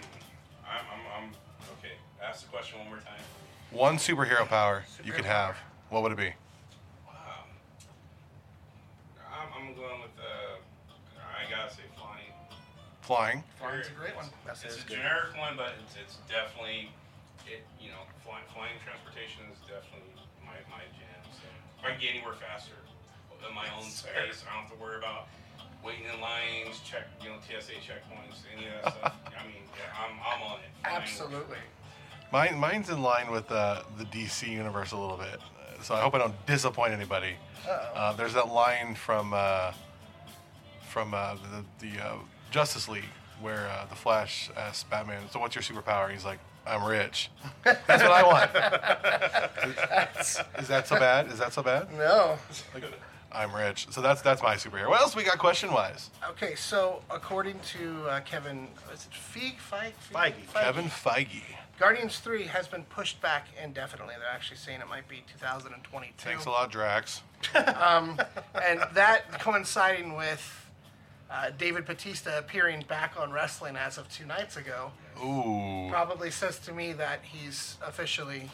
Ask 2.31 2.47
the 2.47 2.55
question 2.55 2.79
one 2.79 2.87
more 2.87 3.03
time. 3.03 3.19
One 3.75 3.99
superhero 3.99 4.47
power 4.47 4.87
you 5.03 5.11
Superhero 5.11 5.15
could 5.19 5.27
have. 5.27 5.59
What 5.91 5.99
would 5.99 6.15
it 6.15 6.17
be? 6.17 6.31
Wow. 7.03 7.43
I'm, 9.19 9.51
I'm 9.51 9.75
going 9.75 9.99
with 9.99 10.15
uh, 10.15 10.63
I 11.19 11.43
gotta 11.51 11.67
say 11.67 11.83
flying. 11.91 12.31
Flying. 13.03 13.43
Flying's 13.59 13.91
a 13.91 13.99
great 13.99 14.15
one. 14.15 14.31
It's 14.47 14.63
a 14.63 14.87
good. 14.87 15.03
generic 15.03 15.35
one, 15.35 15.59
but 15.59 15.75
it's, 15.83 15.99
it's 15.99 16.23
definitely 16.31 16.95
it. 17.43 17.67
You 17.83 17.91
know, 17.91 18.07
flying, 18.23 18.47
flying 18.55 18.79
transportation 18.79 19.51
is 19.51 19.59
definitely 19.67 20.15
my, 20.39 20.55
my 20.71 20.87
jam. 20.95 21.19
So 21.35 21.43
if 21.51 21.83
I 21.83 21.91
can 21.91 21.99
get 21.99 22.15
anywhere 22.15 22.39
faster 22.39 22.79
in 23.43 23.51
my 23.51 23.67
own 23.75 23.91
Sir. 23.91 24.07
space, 24.07 24.47
I 24.47 24.55
don't 24.55 24.71
have 24.71 24.71
to 24.71 24.79
worry 24.79 24.95
about 24.95 25.27
waiting 25.83 26.07
in 26.07 26.15
lines, 26.23 26.79
check 26.87 27.11
you 27.19 27.27
know 27.27 27.43
TSA 27.43 27.83
checkpoints, 27.83 28.47
any 28.55 28.71
of 28.71 28.87
that 28.87 28.95
stuff. 28.95 29.19
I 29.35 29.43
mean, 29.43 29.67
yeah, 29.75 29.99
I'm, 29.99 30.15
I'm 30.23 30.39
on 30.47 30.63
it. 30.63 30.71
Flying 30.79 30.95
works. 30.95 31.19
Absolutely. 31.19 31.59
Mine, 32.31 32.57
mine's 32.57 32.89
in 32.89 33.01
line 33.01 33.29
with 33.31 33.51
uh, 33.51 33.81
the 33.97 34.05
DC 34.05 34.47
universe 34.47 34.91
a 34.93 34.97
little 34.97 35.17
bit, 35.17 35.39
Uh, 35.39 35.81
so 35.83 35.95
I 35.95 35.99
hope 36.01 36.15
I 36.15 36.17
don't 36.19 36.45
disappoint 36.45 36.93
anybody. 36.93 37.35
Uh, 37.93 38.13
there's 38.13 38.33
that 38.33 38.47
line 38.47 38.95
from 38.95 39.33
uh, 39.33 39.73
from 40.89 41.13
uh, 41.13 41.35
the, 41.79 41.87
the 41.87 42.03
uh, 42.03 42.15
Justice 42.49 42.87
League 42.89 43.03
where 43.41 43.67
uh, 43.69 43.85
the 43.89 43.95
Flash 43.95 44.49
asks 44.57 44.83
Batman, 44.83 45.23
"So 45.31 45.39
what's 45.39 45.55
your 45.55 45.61
superpower?" 45.63 46.09
He's 46.11 46.25
like, 46.25 46.39
"I'm 46.65 46.83
rich." 46.83 47.29
That's 47.63 47.87
what 47.87 48.11
I 48.11 48.23
want. 48.23 48.51
is, 50.19 50.39
is 50.59 50.67
that 50.69 50.87
so 50.87 50.97
bad? 50.99 51.27
Is 51.27 51.39
that 51.39 51.53
so 51.53 51.61
bad? 51.61 51.91
No. 51.93 52.37
Like, 52.73 52.83
I'm 53.31 53.53
rich. 53.53 53.87
So 53.91 54.01
that's 54.01 54.21
that's 54.21 54.41
my 54.41 54.55
superhero. 54.55 54.89
What 54.89 55.01
else 55.01 55.15
we 55.15 55.23
got 55.23 55.37
question 55.37 55.71
wise? 55.71 56.09
Okay, 56.31 56.55
so 56.55 57.01
according 57.11 57.59
to 57.73 58.05
uh, 58.07 58.19
Kevin, 58.21 58.67
is 58.93 59.07
it 59.07 59.13
Feige? 59.13 59.55
Feige? 59.71 59.93
Feige. 60.13 60.53
Kevin 60.53 60.85
Feige. 60.85 61.43
Guardians 61.81 62.19
3 62.19 62.43
has 62.43 62.67
been 62.67 62.83
pushed 62.83 63.19
back 63.21 63.47
indefinitely. 63.61 64.13
They're 64.19 64.29
actually 64.31 64.57
saying 64.57 64.81
it 64.81 64.87
might 64.87 65.07
be 65.07 65.23
2022. 65.39 66.13
Thanks 66.15 66.45
a 66.45 66.49
lot, 66.51 66.69
Drax. 66.71 67.23
And 67.55 68.83
that 68.93 69.23
coinciding 69.39 70.15
with 70.15 70.69
uh, 71.31 71.49
David 71.57 71.85
Batista 71.85 72.37
appearing 72.37 72.85
back 72.87 73.15
on 73.19 73.31
wrestling 73.31 73.75
as 73.75 73.97
of 73.97 74.07
two 74.11 74.27
nights 74.27 74.57
ago 74.57 74.91
Ooh, 75.23 75.87
probably 75.89 76.29
says 76.29 76.59
to 76.59 76.71
me 76.71 76.93
that 76.93 77.21
he's 77.23 77.77
officially 77.83 78.51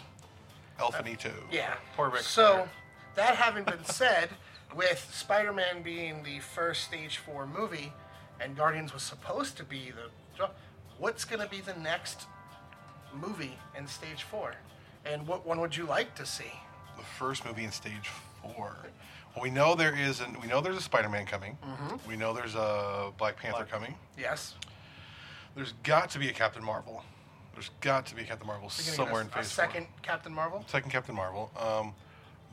El 0.79 0.91
Finito. 0.91 1.31
Yeah. 1.51 1.73
Poor 1.97 2.09
Ric 2.09 2.21
So, 2.21 2.53
Flair. 2.53 2.69
that 3.15 3.35
having 3.35 3.65
been 3.65 3.83
said, 3.83 4.29
with 4.73 5.05
Spider 5.11 5.51
Man 5.51 5.81
being 5.83 6.23
the 6.23 6.39
first 6.39 6.85
stage 6.85 7.17
four 7.17 7.45
movie, 7.45 7.91
and 8.39 8.55
Guardians 8.55 8.93
was 8.93 9.03
supposed 9.03 9.57
to 9.57 9.65
be 9.65 9.91
the. 9.91 10.47
What's 10.97 11.25
going 11.25 11.41
to 11.41 11.49
be 11.49 11.59
the 11.61 11.77
next 11.79 12.25
movie 13.13 13.57
in 13.77 13.87
stage 13.87 14.23
four? 14.23 14.53
And 15.05 15.25
what 15.27 15.45
one 15.45 15.59
would 15.61 15.75
you 15.75 15.85
like 15.85 16.15
to 16.15 16.25
see? 16.25 16.51
the 16.97 17.03
first 17.03 17.45
movie 17.45 17.63
in 17.63 17.71
stage 17.71 18.09
four. 18.41 18.75
Well, 19.35 19.43
we 19.43 19.51
know 19.51 19.75
there 19.75 19.95
is 19.95 20.19
an, 20.19 20.35
we 20.41 20.47
know 20.47 20.61
there's 20.61 20.77
a 20.77 20.81
Spider-Man 20.81 21.27
coming. 21.27 21.57
Mm-hmm. 21.63 22.09
We 22.09 22.17
know 22.17 22.33
there's 22.33 22.55
a 22.55 23.11
Black 23.17 23.37
Panther 23.37 23.57
Black- 23.59 23.69
coming. 23.69 23.93
Yes. 24.17 24.55
There's 25.55 25.73
got 25.83 26.09
to 26.11 26.19
be 26.19 26.29
a 26.29 26.33
Captain 26.33 26.63
Marvel. 26.63 27.03
There's 27.53 27.69
got 27.81 28.05
to 28.07 28.15
be 28.15 28.21
a 28.23 28.25
Captain 28.25 28.47
Marvel 28.47 28.69
somewhere 28.69 29.23
get 29.23 29.33
in 29.33 29.37
a, 29.37 29.41
a 29.41 29.43
second 29.43 29.83
four. 29.85 29.93
Captain 30.01 30.33
Marvel? 30.33 30.63
Second 30.67 30.91
Captain 30.91 31.15
Marvel. 31.15 31.51
Um, 31.59 31.93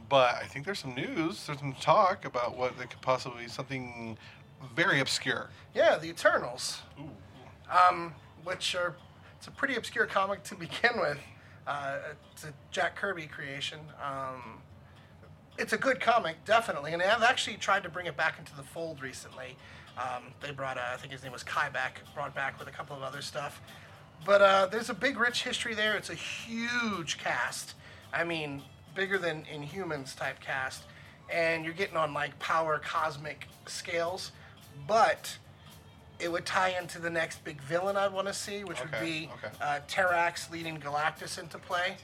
but 0.09 0.35
I 0.35 0.45
think 0.45 0.65
there's 0.65 0.79
some 0.79 0.95
news. 0.95 1.47
There's 1.47 1.59
some 1.59 1.75
talk 1.81 2.25
about 2.25 2.57
what 2.57 2.77
that 2.79 2.91
could 2.91 3.01
possibly 3.01 3.45
be 3.45 3.49
something 3.49 4.17
very 4.75 5.01
obscure. 5.01 5.49
Yeah, 5.75 5.97
the 5.97 6.09
Eternals. 6.09 6.81
Um, 7.71 8.15
which 8.45 8.75
are 8.75 8.95
it's 9.45 9.49
a 9.51 9.59
pretty 9.59 9.75
obscure 9.75 10.07
comic 10.07 10.43
to 10.45 10.55
begin 10.55 10.99
with. 10.99 11.19
Uh, 11.67 11.99
it's 12.33 12.45
a 12.45 12.53
Jack 12.71 12.97
Kirby 12.97 13.27
creation. 13.27 13.79
Um, 14.03 14.63
it's 15.59 15.75
a 15.75 15.77
good 15.77 16.01
comic, 16.01 16.37
definitely, 16.47 16.95
and 16.95 17.03
they've 17.03 17.09
actually 17.09 17.59
tried 17.59 17.83
to 17.83 17.91
bring 17.91 18.07
it 18.07 18.17
back 18.17 18.39
into 18.39 18.57
the 18.57 18.63
fold 18.63 19.03
recently. 19.03 19.57
Um, 19.99 20.33
they 20.41 20.51
brought, 20.51 20.79
uh, 20.79 20.93
I 20.95 20.97
think 20.97 21.13
his 21.13 21.23
name 21.23 21.31
was 21.31 21.43
Kai 21.43 21.69
back, 21.69 22.01
brought 22.15 22.35
back 22.35 22.59
with 22.59 22.69
a 22.69 22.71
couple 22.71 22.97
of 22.97 23.03
other 23.03 23.21
stuff. 23.21 23.61
But 24.25 24.41
uh, 24.41 24.67
there's 24.67 24.89
a 24.89 24.95
big, 24.95 25.19
rich 25.19 25.45
history 25.45 25.75
there. 25.75 25.95
It's 25.95 26.09
a 26.09 26.15
huge 26.15 27.19
cast. 27.19 27.75
I 28.15 28.25
mean, 28.25 28.63
bigger 28.95 29.19
than 29.19 29.45
Inhumans 29.55 30.17
type 30.17 30.41
cast, 30.41 30.85
and 31.31 31.67
you're 31.67 31.75
getting 31.75 31.99
on 31.99 32.15
like 32.15 32.39
power 32.39 32.81
cosmic 32.83 33.47
scales. 33.67 34.33
But 34.89 35.37
it 36.25 36.33
would 36.33 36.47
tie 36.47 36.71
into 36.81 36.99
the 36.99 37.11
next 37.11 37.45
big 37.45 37.61
villain 37.61 37.97
I'd 37.99 38.13
want 38.13 38.27
to 38.27 38.33
see, 38.33 38.65
which 38.65 38.81
would 38.81 38.95
Okay, 38.95 39.05
be 39.05 39.31
okay. 39.45 39.55
uh, 39.61 39.81
Terrax 39.87 40.51
leading 40.51 40.79
Galactus 40.81 41.39
into 41.39 41.59
play. 41.59 41.97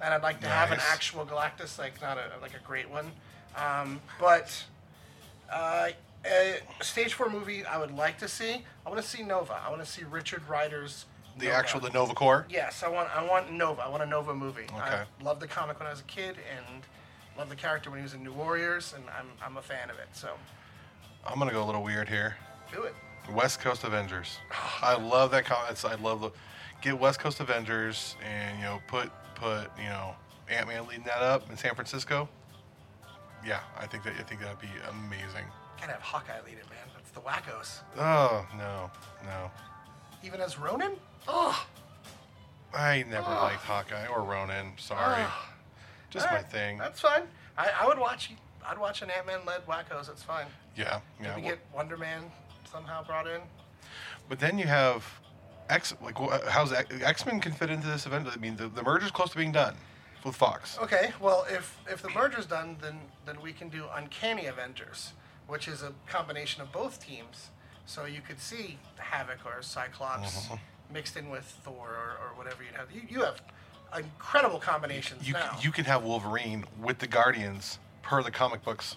And 0.00 0.12
I'd 0.14 0.22
like 0.22 0.40
to 0.40 0.48
have 0.48 0.70
an 0.72 0.78
Nice. 0.78 0.90
actual 0.92 1.24
Galactus, 1.26 1.78
like 1.78 2.00
not 2.00 2.16
a 2.18 2.40
like 2.40 2.54
a 2.54 2.66
great 2.66 2.88
one. 2.88 3.12
Um, 3.56 4.00
but 4.18 4.64
uh, 5.52 5.88
a 6.24 6.56
stage 6.82 7.12
four 7.14 7.28
movie 7.30 7.64
I 7.64 7.76
would 7.78 7.90
like 7.94 8.18
to 8.18 8.28
see. 8.28 8.64
I 8.84 8.88
want 8.90 9.00
to 9.02 9.06
see 9.08 9.22
Nova. 9.22 9.60
I 9.64 9.68
want 9.70 9.82
to 9.84 9.90
see 9.90 10.04
Richard 10.04 10.42
Rider's. 10.48 11.04
The 11.38 11.46
Nova. 11.46 11.56
actual 11.56 11.80
the 11.80 11.90
Nova 11.90 12.14
Corps. 12.14 12.46
Yes, 12.48 12.82
I 12.82 12.88
want 12.88 13.08
I 13.14 13.22
want 13.26 13.52
Nova. 13.52 13.82
I 13.82 13.88
want 13.88 14.02
a 14.02 14.06
Nova 14.06 14.34
movie. 14.34 14.62
Okay. 14.64 15.02
I 15.20 15.22
loved 15.22 15.40
the 15.42 15.46
comic 15.46 15.78
when 15.78 15.86
I 15.86 15.90
was 15.90 16.00
a 16.00 16.04
kid 16.04 16.36
and 16.56 16.82
loved 17.36 17.50
the 17.50 17.56
character 17.56 17.90
when 17.90 17.98
he 17.98 18.02
was 18.02 18.14
in 18.14 18.22
New 18.22 18.32
Warriors, 18.32 18.94
and 18.96 19.04
I'm 19.18 19.26
I'm 19.44 19.56
a 19.58 19.62
fan 19.62 19.90
of 19.90 19.98
it. 19.98 20.08
So 20.12 20.30
I'm 21.26 21.38
gonna 21.38 21.52
go 21.52 21.62
a 21.62 21.66
little 21.66 21.82
weird 21.82 22.08
here. 22.08 22.36
do 22.72 22.82
it. 22.84 22.94
West 23.32 23.60
Coast 23.60 23.84
Avengers. 23.84 24.38
I 24.82 24.96
love 24.96 25.30
that 25.32 25.44
comic. 25.44 25.84
I 25.84 25.94
love 25.96 26.20
the 26.20 26.30
get 26.82 26.98
West 26.98 27.18
Coast 27.18 27.40
Avengers 27.40 28.16
and 28.24 28.58
you 28.58 28.64
know 28.64 28.80
put 28.86 29.10
put 29.34 29.70
you 29.78 29.88
know 29.88 30.14
Ant 30.48 30.68
Man 30.68 30.86
leading 30.86 31.04
that 31.04 31.22
up 31.22 31.50
in 31.50 31.56
San 31.56 31.74
Francisco. 31.74 32.28
Yeah, 33.44 33.60
I 33.78 33.86
think 33.86 34.04
that 34.04 34.14
I 34.18 34.22
think 34.22 34.40
that'd 34.40 34.60
be 34.60 34.68
amazing. 34.90 35.44
Gotta 35.80 35.92
have 35.92 36.02
Hawkeye 36.02 36.40
lead 36.44 36.54
it, 36.54 36.68
man. 36.70 36.88
That's 36.94 37.10
the 37.10 37.20
wackos. 37.20 37.80
Oh 37.98 38.46
no, 38.56 38.90
no. 39.24 39.50
Even 40.24 40.40
as 40.40 40.58
Ronin? 40.58 40.92
Oh, 41.28 41.66
I 42.74 43.04
never 43.08 43.28
liked 43.30 43.62
Hawkeye 43.62 44.06
or 44.06 44.22
Ronin. 44.22 44.72
Sorry, 44.78 45.22
just 46.10 46.30
my 46.30 46.42
thing. 46.42 46.78
That's 46.78 47.00
fine. 47.00 47.22
I, 47.58 47.70
I 47.82 47.86
would 47.86 47.98
watch. 47.98 48.32
I'd 48.68 48.78
watch 48.78 49.02
an 49.02 49.10
Ant 49.10 49.26
Man 49.26 49.40
led 49.46 49.64
wackos. 49.66 50.08
That's 50.08 50.22
fine. 50.22 50.46
Yeah, 50.76 51.00
Did 51.18 51.26
yeah. 51.26 51.36
we 51.36 51.42
well- 51.42 51.50
get 51.52 51.58
Wonder 51.74 51.96
Man 51.96 52.24
somehow 52.66 53.04
brought 53.04 53.26
in? 53.26 53.40
But 54.28 54.38
then 54.38 54.58
you 54.58 54.66
have 54.66 55.04
X. 55.68 55.94
Like, 56.02 56.18
how's 56.48 56.72
X 56.72 57.26
Men 57.26 57.40
can 57.40 57.52
fit 57.52 57.70
into 57.70 57.86
this 57.86 58.06
event? 58.06 58.28
I 58.30 58.36
mean, 58.36 58.56
the, 58.56 58.68
the 58.68 58.82
merger's 58.82 59.10
close 59.10 59.30
to 59.30 59.36
being 59.36 59.52
done 59.52 59.74
with 60.24 60.36
Fox. 60.36 60.78
Okay, 60.82 61.12
well, 61.20 61.46
if 61.48 61.78
if 61.90 62.02
the 62.02 62.10
merger's 62.10 62.46
done, 62.46 62.76
then 62.80 62.98
then 63.24 63.40
we 63.40 63.52
can 63.52 63.68
do 63.68 63.84
Uncanny 63.94 64.46
Avengers, 64.46 65.12
which 65.46 65.68
is 65.68 65.82
a 65.82 65.92
combination 66.08 66.62
of 66.62 66.72
both 66.72 67.04
teams. 67.04 67.50
So 67.86 68.04
you 68.04 68.20
could 68.20 68.40
see 68.40 68.78
Havoc 68.96 69.38
or 69.46 69.62
Cyclops 69.62 70.46
mm-hmm. 70.46 70.56
mixed 70.92 71.16
in 71.16 71.30
with 71.30 71.44
Thor 71.44 71.88
or, 71.88 72.18
or 72.20 72.36
whatever 72.36 72.64
you'd 72.64 72.74
have. 72.74 72.90
You, 72.90 73.02
you 73.08 73.24
have 73.24 73.40
incredible 73.96 74.58
combinations 74.58 75.26
You 75.26 75.34
c- 75.34 75.40
now. 75.40 75.56
you 75.60 75.70
can 75.70 75.84
have 75.84 76.02
Wolverine 76.02 76.64
with 76.80 76.98
the 76.98 77.06
Guardians 77.06 77.78
per 78.02 78.24
the 78.24 78.32
comic 78.32 78.64
books. 78.64 78.96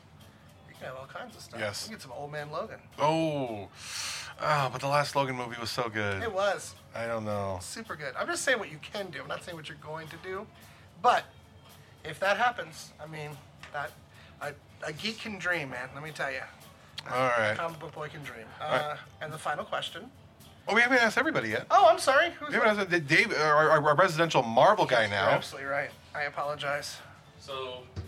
You 0.79 0.85
can 0.85 0.95
have 0.95 1.01
all 1.01 1.07
kinds 1.07 1.35
of 1.35 1.41
stuff. 1.41 1.59
Yes. 1.59 1.87
You 1.89 1.95
get 1.95 2.01
some 2.01 2.13
Old 2.13 2.31
Man 2.31 2.51
Logan. 2.51 2.79
Oh, 2.99 3.67
ah, 4.39 4.69
but 4.71 4.79
the 4.79 4.87
last 4.87 5.13
Logan 5.13 5.35
movie 5.35 5.57
was 5.59 5.69
so 5.69 5.89
good. 5.89 6.23
It 6.23 6.31
was 6.31 6.73
I 6.95 7.05
don't 7.05 7.25
know. 7.25 7.59
super 7.61 7.97
good. 7.97 8.13
I'm 8.17 8.27
just 8.27 8.43
saying 8.43 8.59
what 8.59 8.71
you 8.71 8.79
can 8.81 9.09
do. 9.09 9.21
I'm 9.21 9.27
not 9.27 9.43
saying 9.43 9.57
what 9.57 9.67
you're 9.67 9.77
going 9.83 10.07
to 10.07 10.15
do, 10.23 10.47
but 11.01 11.25
if 12.05 12.17
that 12.21 12.37
happens, 12.37 12.93
I 13.01 13.07
mean 13.07 13.31
that 13.73 13.91
a, 14.41 14.53
a 14.87 14.93
geek 14.93 15.19
can 15.19 15.37
dream, 15.37 15.71
man. 15.71 15.89
Let 15.93 16.01
me 16.03 16.11
tell 16.11 16.31
you. 16.31 16.39
All 17.11 17.27
right. 17.37 17.57
Comic 17.57 17.79
book 17.79 17.93
boy 17.93 18.07
can 18.07 18.23
dream. 18.23 18.45
Uh, 18.61 18.63
right. 18.89 18.97
And 19.21 19.33
the 19.33 19.37
final 19.37 19.65
question. 19.65 20.09
Oh, 20.67 20.75
we 20.75 20.81
haven't 20.81 20.99
asked 20.99 21.17
everybody 21.17 21.49
yet. 21.49 21.65
Oh, 21.71 21.87
I'm 21.89 21.99
sorry. 21.99 22.29
Who's 22.39 22.49
We 22.49 22.55
haven't 22.55 22.93
asked 22.93 23.07
Dave, 23.07 23.33
our, 23.33 23.71
our, 23.71 23.87
our 23.87 23.95
residential 23.95 24.43
Marvel 24.43 24.85
guy 24.85 25.01
You're 25.01 25.09
now. 25.09 25.29
absolutely 25.29 25.69
right. 25.69 25.89
I 26.15 26.23
apologize. 26.23 26.97
So, 27.39 27.53
no. 27.53 28.03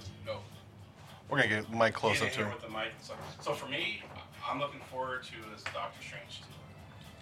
We're 1.31 1.39
gonna 1.39 1.63
get 1.63 1.71
Mike 1.71 1.95
close 1.95 2.19
up 2.19 2.27
to 2.27 2.35
here 2.35 2.45
him. 2.45 2.51
with 2.51 2.61
the 2.61 2.67
mic. 2.67 2.91
So, 2.99 3.15
so 3.39 3.53
for 3.55 3.71
me, 3.71 4.03
I'm 4.43 4.59
looking 4.59 4.83
forward 4.91 5.23
to 5.31 5.37
this 5.55 5.63
Doctor 5.71 6.03
Strange 6.03 6.43
two. 6.43 6.51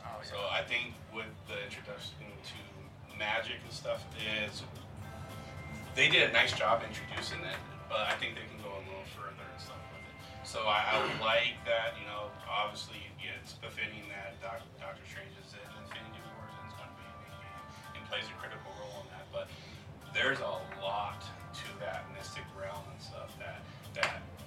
Oh, 0.01 0.17
So 0.25 0.33
I 0.49 0.65
think 0.65 0.97
with 1.13 1.29
the 1.45 1.61
introduction 1.61 2.17
to 2.25 2.57
magic 3.21 3.61
and 3.61 3.69
stuff 3.69 4.01
is 4.17 4.65
they 5.93 6.09
did 6.09 6.25
a 6.25 6.33
nice 6.33 6.57
job 6.57 6.81
introducing 6.81 7.37
it, 7.45 7.59
but 7.85 8.09
I 8.09 8.17
think 8.17 8.33
they 8.33 8.49
can 8.49 8.57
go 8.65 8.73
a 8.73 8.83
little 8.89 9.05
further 9.13 9.45
and 9.45 9.61
stuff 9.61 9.77
with 9.93 10.01
it. 10.01 10.17
So 10.41 10.65
I, 10.65 10.89
I 10.89 11.05
would 11.05 11.21
like 11.21 11.61
that, 11.69 11.93
you 12.01 12.09
know, 12.09 12.33
obviously 12.49 12.97
it's 13.21 13.61
befitting 13.61 14.09
that 14.09 14.41
Doc, 14.41 14.65
Doctor 14.81 15.05
Strange 15.05 15.37
is 15.37 15.53
in 15.53 15.61
Infinity 15.85 16.17
Wars 16.33 16.49
and 16.57 16.65
is 16.65 16.73
going 16.81 16.89
to 16.89 16.97
be 16.97 17.05
the 17.05 17.37
game 17.45 17.61
and 17.93 18.01
plays 18.09 18.25
a 18.25 18.33
critical 18.41 18.73
role 18.81 19.05
in 19.05 19.07
that. 19.13 19.29
But 19.29 19.53
there's 20.17 20.41
a 20.41 20.57
lot 20.81 21.21
to 21.21 21.67
that 21.83 22.09
mystic 22.17 22.47
realm 22.57 22.81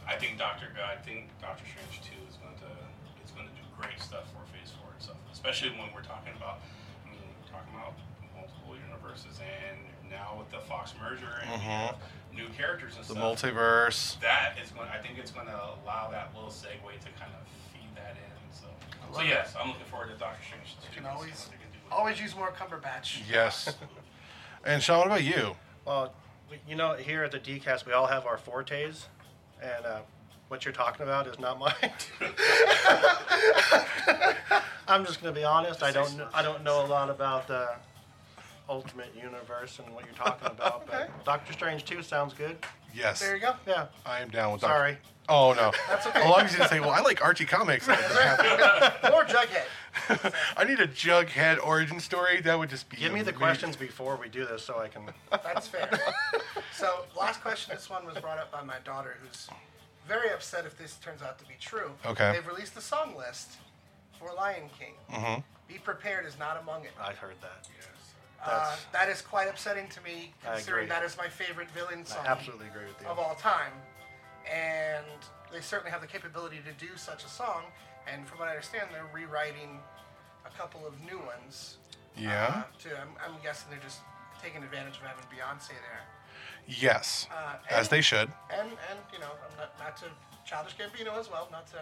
I 0.09 0.17
think 0.17 0.38
Doctor 0.38 0.67
I 0.79 0.97
think 1.03 1.29
Doctor 1.41 1.65
Strange 1.67 2.03
two 2.05 2.19
is 2.29 2.37
going 2.43 2.55
to 2.59 2.71
is 3.25 3.31
going 3.33 3.47
to 3.49 3.55
do 3.55 3.62
great 3.79 3.99
stuff 4.01 4.27
for 4.35 4.43
Phase 4.53 4.73
Four 4.77 4.93
and 4.95 5.03
stuff, 5.03 5.17
especially 5.33 5.71
when 5.71 5.88
we're 5.95 6.03
talking 6.07 6.33
about 6.37 6.61
I 7.07 7.11
mean 7.11 7.21
we're 7.23 7.51
talking 7.51 7.73
about 7.75 7.95
multiple 8.35 8.75
universes 8.77 9.38
and 9.41 9.79
now 10.11 10.37
with 10.38 10.51
the 10.51 10.61
Fox 10.67 10.93
merger 11.01 11.31
and 11.47 11.51
we 11.51 11.67
Mhm. 11.67 11.95
new 12.35 12.49
characters 12.57 12.97
and 12.97 13.05
stuff. 13.05 13.17
The 13.17 13.37
stuff. 13.37 13.53
multiverse. 13.55 14.21
That 14.21 14.57
is 14.62 14.71
going. 14.73 14.88
I 14.88 14.99
think 14.99 15.19
it's 15.19 15.31
going 15.31 15.47
to 15.47 15.57
allow 15.57 16.11
that 16.11 16.35
little 16.35 16.51
segue 16.51 16.85
to 17.01 17.11
kind 17.21 17.33
of 17.33 17.43
feed 17.73 17.88
that 17.97 18.17
in. 18.17 18.53
So, 18.53 18.67
so 19.15 19.21
yes, 19.23 19.55
I'm 19.59 19.69
looking 19.69 19.85
forward 19.87 20.09
to 20.11 20.17
Doctor 20.17 20.43
Strange 20.45 20.77
two. 20.83 20.95
can 20.95 21.07
always 21.07 21.49
can 21.51 21.71
do 21.73 21.79
with 21.85 21.93
always 21.93 22.21
use 22.21 22.35
more 22.37 22.53
Cumberbatch. 22.53 23.23
Yes. 23.31 23.75
and 24.65 24.83
Sean, 24.83 24.99
what 24.99 25.07
about 25.09 25.23
you? 25.25 25.57
Well, 25.85 26.15
you 26.69 26.77
know, 26.77 26.95
here 26.95 27.25
at 27.25 27.33
the 27.33 27.38
DCast, 27.41 27.87
we 27.87 27.93
all 27.93 28.07
have 28.07 28.27
our 28.27 28.37
fortes, 28.38 29.09
and 29.62 29.87
uh, 29.87 30.01
what 30.48 30.64
you're 30.64 30.75
talking 30.75 31.05
about 31.05 31.27
is 31.27 31.38
not 31.38 31.59
mine. 31.59 31.72
I'm 34.88 35.05
just 35.07 35.22
going 35.22 35.35
to 35.35 35.40
be 35.40 35.44
honest. 35.44 35.83
I 35.83 35.92
don't. 35.92 36.20
I 36.35 36.42
don't 36.42 36.62
know 36.64 36.85
a 36.85 36.88
lot 36.88 37.09
about 37.09 37.48
the 37.48 37.68
Ultimate 38.68 39.14
Universe 39.16 39.79
and 39.79 39.94
what 39.94 40.05
you're 40.05 40.14
talking 40.14 40.48
about. 40.48 40.87
But 40.87 41.25
Doctor 41.25 41.53
Strange 41.53 41.85
2 41.85 42.03
sounds 42.03 42.35
good. 42.35 42.57
Yes. 42.95 43.21
There 43.21 43.35
you 43.35 43.41
go. 43.41 43.55
Yeah. 43.67 43.87
I 44.07 44.21
am 44.21 44.31
down 44.31 44.53
with 44.53 44.63
that. 44.63 44.69
Sorry. 44.69 44.97
Oh 45.29 45.53
no. 45.55 45.73
That's 45.89 46.07
okay. 46.07 46.21
As 46.21 46.31
long 46.31 46.41
as 46.41 46.57
you 46.57 46.65
say, 46.65 46.81
"Well, 46.81 46.91
I 46.91 47.01
like 47.01 47.23
Archie 47.23 47.45
comics," 47.45 47.87
More 47.89 47.97
Jughead. 47.97 49.65
I 50.57 50.65
need 50.65 50.81
a 50.81 50.89
Jughead 50.89 51.65
origin 51.65 52.01
story. 52.01 52.41
That 52.41 52.59
would 52.59 52.71
just 52.71 52.89
be. 52.89 52.97
Give 52.97 53.13
me 53.13 53.21
the 53.21 53.31
amazing. 53.31 53.39
questions 53.39 53.77
before 53.77 54.17
we 54.17 54.29
do 54.29 54.45
this, 54.45 54.65
so 54.65 54.79
I 54.79 54.89
can. 54.89 55.03
That's 55.31 55.69
fair. 55.69 55.89
so, 56.73 57.05
last 57.17 57.41
question. 57.41 57.75
This 57.75 57.89
one 57.89 58.05
was 58.05 58.19
brought 58.19 58.39
up 58.39 58.51
by 58.51 58.63
my 58.63 58.79
daughter, 58.85 59.17
who's 59.23 59.49
very 60.09 60.31
upset 60.31 60.67
if 60.67 60.77
this 60.77 60.97
turns 60.97 61.23
out 61.23 61.39
to 61.39 61.45
be 61.45 61.55
true. 61.61 61.93
Okay. 62.05 62.33
They've 62.33 62.47
released 62.47 62.75
the 62.75 62.81
song 62.81 63.15
list 63.17 63.53
for 64.19 64.33
Lion 64.35 64.69
King. 64.79 64.95
Mm-hmm. 65.13 65.41
Be 65.69 65.79
prepared 65.79 66.27
is 66.27 66.39
not 66.39 66.61
among 66.61 66.85
it. 66.85 66.91
I've 67.01 67.19
heard 67.19 67.37
that. 67.41 67.69
Uh, 68.45 68.77
That's- 68.93 69.23
quite 69.23 69.49
upsetting 69.49 69.89
to 69.89 70.01
me, 70.03 70.35
I 70.45 70.55
considering 70.55 70.85
agree. 70.85 70.97
that 70.97 71.05
is 71.05 71.17
my 71.17 71.29
favorite 71.29 71.71
villain 71.71 72.05
song 72.05 72.25
I 72.27 72.31
absolutely 72.31 72.67
agree 72.69 72.87
with 72.87 73.01
you. 73.01 73.07
of 73.07 73.19
all 73.19 73.35
time. 73.37 73.73
And 74.53 75.07
they 75.53 75.61
certainly 75.61 75.91
have 75.93 76.01
the 76.01 76.07
capability 76.09 76.59
to 76.67 76.73
do 76.85 76.97
such 76.97 77.25
a 77.25 77.29
song. 77.29 77.63
And 78.13 78.27
from 78.27 78.39
what 78.41 78.49
I 78.49 78.53
understand, 78.53 78.89
they're 78.93 79.07
rewriting 79.13 79.79
a 80.45 80.51
couple 80.51 80.85
of 80.87 80.95
new 81.01 81.19
ones. 81.19 81.77
Yeah. 82.17 82.65
Uh, 82.67 82.79
to, 82.83 82.89
I'm, 83.01 83.09
I'm 83.35 83.43
guessing 83.43 83.71
they're 83.71 83.79
just 83.81 84.01
taking 84.43 84.63
advantage 84.65 84.97
of 84.97 85.03
having 85.03 85.25
Beyonce 85.25 85.69
there. 85.69 86.01
Yes. 86.67 87.29
Uh, 87.33 87.55
As 87.71 87.89
they 87.89 88.01
should. 88.01 88.31
And 88.53 88.69
and 88.69 88.99
you 89.13 89.19
know, 89.21 89.31
I'm 89.51 89.57
not, 89.59 89.79
not 89.79 89.97
to 89.99 90.05
childish 90.45 90.75
Gambino 90.77 91.17
as 91.19 91.31
well, 91.31 91.49
not 91.53 91.67
to 91.69 91.79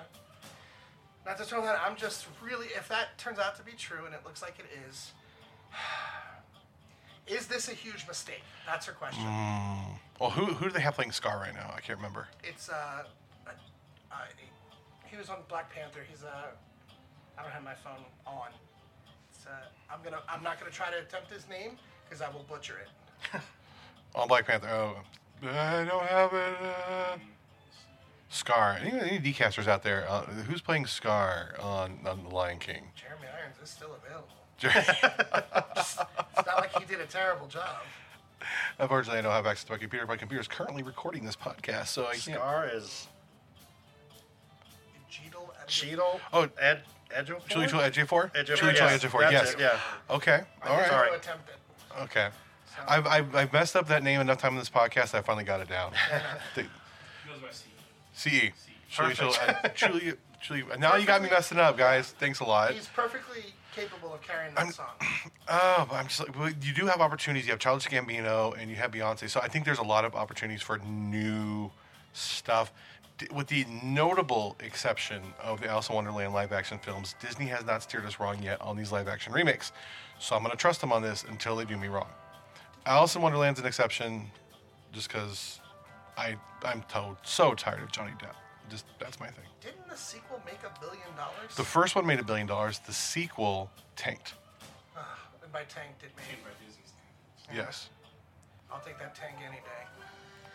not 1.26 1.36
to 1.38 1.44
throw 1.44 1.62
that. 1.62 1.80
I'm 1.84 1.96
just 1.96 2.26
really, 2.42 2.66
if 2.76 2.88
that 2.88 3.16
turns 3.18 3.38
out 3.38 3.56
to 3.56 3.62
be 3.62 3.72
true, 3.72 4.04
and 4.06 4.14
it 4.14 4.20
looks 4.24 4.40
like 4.42 4.58
it 4.58 4.66
is, 4.88 5.12
is 7.30 7.46
this 7.46 7.68
a 7.68 7.74
huge 7.74 8.06
mistake? 8.06 8.42
That's 8.66 8.86
her 8.86 8.92
question. 8.92 9.24
Mm. 9.24 9.98
Well, 10.20 10.30
who 10.30 10.46
who 10.46 10.66
do 10.66 10.72
they 10.72 10.80
have 10.80 10.94
playing 10.94 11.12
Scar 11.12 11.38
right 11.38 11.54
now? 11.54 11.72
I 11.74 11.80
can't 11.80 11.98
remember. 11.98 12.28
It's 12.44 12.68
uh, 12.68 13.04
uh, 13.46 13.50
uh, 14.12 14.16
he 15.06 15.16
was 15.16 15.28
on 15.28 15.38
Black 15.48 15.72
Panther. 15.72 16.00
He's 16.08 16.24
uh, 16.24 16.50
I 17.38 17.42
don't 17.42 17.52
have 17.52 17.64
my 17.64 17.74
phone 17.74 18.04
on. 18.26 18.48
It's, 19.30 19.46
uh, 19.46 19.50
I'm 19.90 20.02
gonna, 20.04 20.20
I'm 20.28 20.42
not 20.42 20.58
gonna 20.58 20.70
try 20.70 20.90
to 20.90 20.98
attempt 20.98 21.30
his 21.30 21.48
name 21.48 21.78
because 22.04 22.20
I 22.20 22.28
will 22.28 22.44
butcher 22.48 22.76
it. 22.78 23.40
on 24.14 24.28
Black 24.28 24.46
Panther. 24.46 24.68
Oh, 24.68 24.96
I 25.42 25.84
don't 25.84 26.04
have 26.04 26.34
it. 26.34 26.56
Uh... 26.62 27.16
Scar. 28.28 28.78
Any, 28.80 29.00
any 29.00 29.18
decasters 29.18 29.66
out 29.66 29.82
there? 29.82 30.06
Uh, 30.08 30.22
who's 30.22 30.60
playing 30.60 30.86
Scar 30.86 31.54
on, 31.60 31.98
on 32.06 32.24
The 32.24 32.34
Lion 32.34 32.58
King? 32.58 32.84
Jeremy 32.94 33.26
Irons 33.36 33.56
is 33.62 33.70
still 33.70 33.96
available. 34.04 34.28
It's 36.80 36.90
not 36.90 36.96
like 36.96 36.96
he 36.96 36.96
did 36.96 37.00
a 37.00 37.06
terrible 37.06 37.46
job. 37.46 37.76
Unfortunately, 38.78 39.18
I 39.18 39.22
don't 39.22 39.32
have 39.32 39.46
access 39.46 39.64
to 39.64 39.72
my 39.72 39.78
computer. 39.78 40.06
My 40.06 40.16
computer 40.16 40.40
is 40.40 40.48
currently 40.48 40.82
recording 40.82 41.24
this 41.24 41.36
podcast, 41.36 41.88
so 41.88 42.06
I 42.06 42.12
can't. 42.12 42.36
Scar 42.38 42.68
is 42.72 43.06
Cheadle. 45.10 45.52
Cheadle. 45.66 46.20
Oh, 46.32 46.48
Ed. 46.58 46.82
Ejiofor? 47.10 47.48
Chili 47.48 47.66
Chili 47.66 47.82
Edge 47.82 48.00
4 48.06 48.28
Ejiofor, 48.28 48.44
Chili 48.44 48.56
Chili 48.56 48.72
yes, 48.76 49.04
Edge 49.04 49.10
4 49.10 49.20
that's 49.22 49.32
yes. 49.32 49.56
yeah. 49.58 50.14
Okay. 50.14 50.40
All 50.64 50.76
right. 50.76 50.88
Sorry. 50.88 51.16
Attempt 51.16 51.48
it. 51.48 52.02
Okay. 52.02 52.28
I've, 52.86 53.04
I've, 53.06 53.34
I've 53.34 53.52
messed 53.52 53.74
up 53.74 53.88
that 53.88 54.04
name 54.04 54.20
enough 54.20 54.38
time 54.38 54.52
in 54.52 54.58
this 54.60 54.70
podcast. 54.70 55.14
I 55.14 55.20
finally 55.22 55.44
got 55.44 55.60
it 55.60 55.68
down. 55.68 55.92
The- 56.54 56.62
He 56.62 56.68
goes 57.28 57.40
by 57.42 57.48
C. 58.12 58.30
CE. 58.30 58.52
Chili 58.88 59.14
Chili 59.14 59.32
Perfect. 59.32 59.64
Ed- 59.64 59.74
Chili 60.40 60.64
uh, 60.72 60.76
now 60.76 60.94
you 60.96 61.04
got 61.06 61.20
me 61.20 61.28
messing 61.28 61.58
up, 61.58 61.76
guys. 61.76 62.12
Thanks 62.12 62.38
a 62.40 62.44
lot. 62.44 62.72
He's 62.72 62.86
perfectly 62.86 63.54
capable 63.74 64.14
of 64.14 64.22
carrying 64.22 64.54
that 64.54 64.60
I'm- 64.64 64.72
song. 64.72 64.86
Oh, 65.52 65.84
but 65.88 65.96
I'm 65.96 66.06
just 66.06 66.20
like, 66.20 66.38
well, 66.38 66.48
you 66.62 66.72
do 66.72 66.86
have 66.86 67.00
opportunities. 67.00 67.44
You 67.46 67.50
have 67.52 67.58
Childish 67.58 67.88
Gambino 67.88 68.56
and 68.56 68.70
you 68.70 68.76
have 68.76 68.92
Beyonce. 68.92 69.28
So 69.28 69.40
I 69.40 69.48
think 69.48 69.64
there's 69.64 69.80
a 69.80 69.82
lot 69.84 70.04
of 70.04 70.14
opportunities 70.14 70.62
for 70.62 70.78
new 70.78 71.72
stuff. 72.12 72.72
D- 73.18 73.26
With 73.34 73.48
the 73.48 73.66
notable 73.82 74.54
exception 74.60 75.22
of 75.42 75.60
the 75.60 75.68
Alice 75.68 75.88
in 75.88 75.96
Wonderland 75.96 76.32
live 76.32 76.52
action 76.52 76.78
films, 76.78 77.16
Disney 77.20 77.46
has 77.46 77.64
not 77.66 77.82
steered 77.82 78.04
us 78.06 78.20
wrong 78.20 78.40
yet 78.42 78.60
on 78.60 78.76
these 78.76 78.92
live 78.92 79.08
action 79.08 79.32
remakes. 79.32 79.72
So 80.20 80.36
I'm 80.36 80.42
going 80.42 80.52
to 80.52 80.56
trust 80.56 80.80
them 80.80 80.92
on 80.92 81.02
this 81.02 81.24
until 81.28 81.56
they 81.56 81.64
do 81.64 81.76
me 81.76 81.88
wrong. 81.88 82.06
Alice 82.86 83.16
in 83.16 83.22
Wonderland's 83.22 83.58
an 83.58 83.66
exception 83.66 84.30
just 84.92 85.08
because 85.08 85.58
I, 86.16 86.36
I'm 86.64 86.82
to- 86.92 87.16
so 87.24 87.54
tired 87.54 87.82
of 87.82 87.90
Johnny 87.90 88.12
Depp. 88.20 88.36
Just 88.70 88.86
That's 89.00 89.18
my 89.18 89.26
thing. 89.26 89.44
Didn't 89.60 89.88
the 89.88 89.96
sequel 89.96 90.40
make 90.46 90.60
a 90.62 90.80
billion 90.80 91.10
dollars? 91.16 91.56
The 91.56 91.64
first 91.64 91.96
one 91.96 92.06
made 92.06 92.20
a 92.20 92.24
billion 92.24 92.46
dollars, 92.46 92.78
the 92.78 92.92
sequel 92.92 93.68
tanked. 93.96 94.34
Ah, 94.96 95.18
and 95.42 95.52
by 95.52 95.64
tanked 95.64 96.04
it 96.04 96.10
made. 96.16 96.26
Came 96.28 96.44
by 96.44 96.50
Disney's 96.64 96.92
standards. 97.42 97.66
Yes. 97.66 97.88
I'll 98.72 98.80
take 98.80 98.98
that 99.00 99.16
tank 99.16 99.34
any 99.44 99.56
day. 99.56 99.82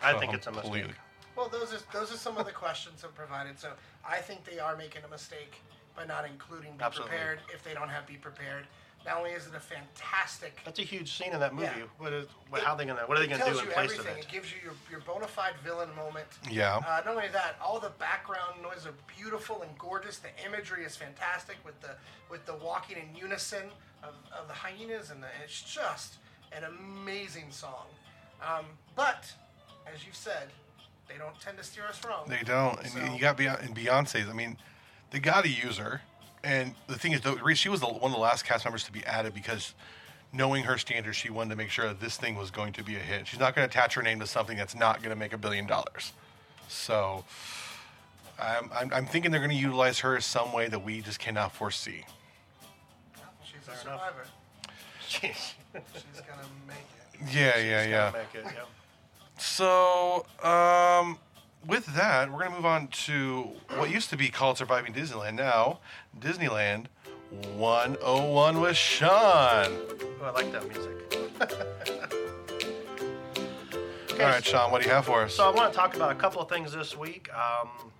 I 0.01 0.17
think 0.17 0.33
it's 0.33 0.47
a 0.47 0.51
Completely. 0.51 0.79
mistake. 0.79 0.95
Well, 1.35 1.49
those 1.49 1.73
are 1.73 1.79
those 1.91 2.13
are 2.13 2.17
some 2.17 2.37
of 2.37 2.45
the 2.45 2.53
questions 2.53 3.01
that 3.01 3.13
provided. 3.13 3.59
So 3.59 3.71
I 4.07 4.17
think 4.17 4.45
they 4.45 4.59
are 4.59 4.77
making 4.77 5.03
a 5.03 5.09
mistake 5.09 5.61
by 5.95 6.05
not 6.05 6.25
including 6.25 6.77
be 6.77 6.83
Absolutely. 6.83 7.09
prepared 7.17 7.39
if 7.53 7.63
they 7.63 7.73
don't 7.73 7.89
have 7.89 8.07
be 8.07 8.15
prepared. 8.15 8.65
Not 9.05 9.17
only 9.17 9.31
is 9.31 9.45
it 9.45 9.53
a 9.55 9.59
fantastic 9.59 10.59
That's 10.65 10.79
a 10.79 10.83
huge 10.83 11.15
scene 11.15 11.31
in 11.33 11.39
that 11.39 11.53
movie. 11.53 11.67
Yeah. 11.77 11.83
What 11.99 12.11
is? 12.13 12.27
What, 12.49 12.61
how 12.63 12.73
they 12.75 12.85
gonna? 12.85 13.01
What 13.05 13.17
are 13.17 13.19
they 13.19 13.27
it 13.31 13.37
gonna 13.37 13.51
do 13.51 13.59
in 13.59 13.65
you 13.65 13.71
place 13.71 13.91
everything. 13.91 14.13
of 14.13 14.17
It 14.17 14.25
it? 14.25 14.31
gives 14.31 14.51
you 14.51 14.57
your, 14.63 14.73
your 14.89 14.99
bona 15.01 15.27
fide 15.27 15.53
villain 15.63 15.89
moment. 15.95 16.25
Yeah. 16.49 16.77
Uh, 16.77 17.01
not 17.05 17.07
only 17.07 17.27
that, 17.29 17.55
all 17.63 17.79
the 17.79 17.91
background 17.99 18.61
noise 18.63 18.85
are 18.87 18.93
beautiful 19.15 19.61
and 19.61 19.77
gorgeous. 19.77 20.17
The 20.17 20.29
imagery 20.45 20.83
is 20.85 20.95
fantastic 20.95 21.57
with 21.63 21.79
the 21.81 21.91
with 22.31 22.45
the 22.47 22.55
walking 22.55 22.97
in 22.97 23.15
unison 23.15 23.63
of, 24.03 24.13
of 24.39 24.47
the 24.47 24.53
hyenas, 24.53 25.11
and 25.11 25.21
the, 25.21 25.27
it's 25.43 25.61
just 25.61 26.15
an 26.51 26.63
amazing 26.63 27.51
song. 27.51 27.85
Um, 28.41 28.65
but 28.95 29.31
as 29.91 30.05
you've 30.05 30.15
said, 30.15 30.49
they 31.07 31.17
don't 31.17 31.39
tend 31.39 31.57
to 31.59 31.63
steer 31.63 31.83
us 31.85 32.01
wrong. 32.03 32.25
They 32.27 32.41
don't, 32.43 32.79
and 32.79 32.89
So- 32.91 33.13
you 33.13 33.19
got 33.19 33.37
Beyonce, 33.37 33.65
and 33.65 33.75
Beyonce's. 33.75 34.27
I 34.29 34.33
mean, 34.33 34.57
they 35.11 35.19
got 35.19 35.43
to 35.43 35.49
use 35.49 35.77
her. 35.77 36.01
And 36.45 36.75
the 36.85 36.97
thing 36.97 37.11
is, 37.11 37.21
though, 37.21 37.33
Reese, 37.35 37.57
she 37.57 37.69
was 37.69 37.79
the, 37.79 37.87
one 37.87 38.11
of 38.11 38.11
the 38.11 38.21
last 38.21 38.45
cast 38.45 38.65
members 38.65 38.83
to 38.83 38.91
be 38.91 39.03
added 39.03 39.33
because, 39.33 39.73
knowing 40.31 40.63
her 40.63 40.77
standards, 40.77 41.17
she 41.17 41.31
wanted 41.31 41.49
to 41.49 41.55
make 41.55 41.71
sure 41.71 41.87
that 41.87 41.99
this 41.99 42.17
thing 42.17 42.35
was 42.35 42.51
going 42.51 42.71
to 42.73 42.83
be 42.83 42.95
a 42.95 42.99
hit. 42.99 43.27
She's 43.27 43.39
not 43.39 43.55
going 43.55 43.67
to 43.67 43.71
attach 43.71 43.95
her 43.95 44.03
name 44.03 44.19
to 44.19 44.27
something 44.27 44.55
that's 44.55 44.75
not 44.75 44.99
going 44.99 45.09
to 45.09 45.15
make 45.15 45.33
a 45.33 45.39
billion 45.39 45.65
dollars. 45.65 46.13
So, 46.67 47.25
I'm, 48.39 48.69
I'm, 48.75 48.93
I'm 48.93 49.05
thinking 49.07 49.31
they're 49.31 49.39
going 49.39 49.49
to 49.49 49.57
utilize 49.57 49.99
her 49.99 50.21
some 50.21 50.53
way 50.53 50.67
that 50.67 50.83
we 50.83 51.01
just 51.01 51.19
cannot 51.19 51.51
foresee. 51.51 52.05
She's 53.43 53.67
a 53.67 53.75
survivor. 53.75 54.25
She's 55.07 55.53
gonna 55.73 56.47
make 56.67 56.77
it. 57.13 57.33
Yeah, 57.33 57.57
yeah, 57.57 57.87
yeah. 57.87 58.11
Make 58.13 58.45
it, 58.45 58.51
yeah. 58.53 58.63
So, 59.37 60.25
um, 60.43 61.17
with 61.67 61.85
that, 61.95 62.31
we're 62.31 62.39
going 62.39 62.51
to 62.51 62.55
move 62.55 62.65
on 62.65 62.87
to 62.87 63.49
what 63.77 63.89
used 63.89 64.09
to 64.11 64.17
be 64.17 64.29
called 64.29 64.57
Surviving 64.57 64.93
Disneyland. 64.93 65.35
Now, 65.35 65.79
Disneyland 66.19 66.85
101 67.55 68.61
with 68.61 68.77
Sean. 68.77 69.09
Oh, 69.09 70.05
I 70.23 70.29
like 70.31 70.51
that 70.51 70.67
music. 70.67 70.91
All 74.13 74.19
right, 74.21 74.45
Sean, 74.45 74.71
what 74.71 74.81
do 74.81 74.87
you 74.87 74.93
have 74.93 75.05
for 75.05 75.23
us? 75.23 75.35
So 75.35 75.43
I 75.49 75.53
want 75.53 75.73
to 75.73 75.77
talk 75.77 75.95
about 75.95 76.11
a 76.11 76.15
couple 76.15 76.41
of 76.41 76.47
things 76.47 76.71
this 76.71 76.95
week. 76.95 77.29
Um, 77.33 77.91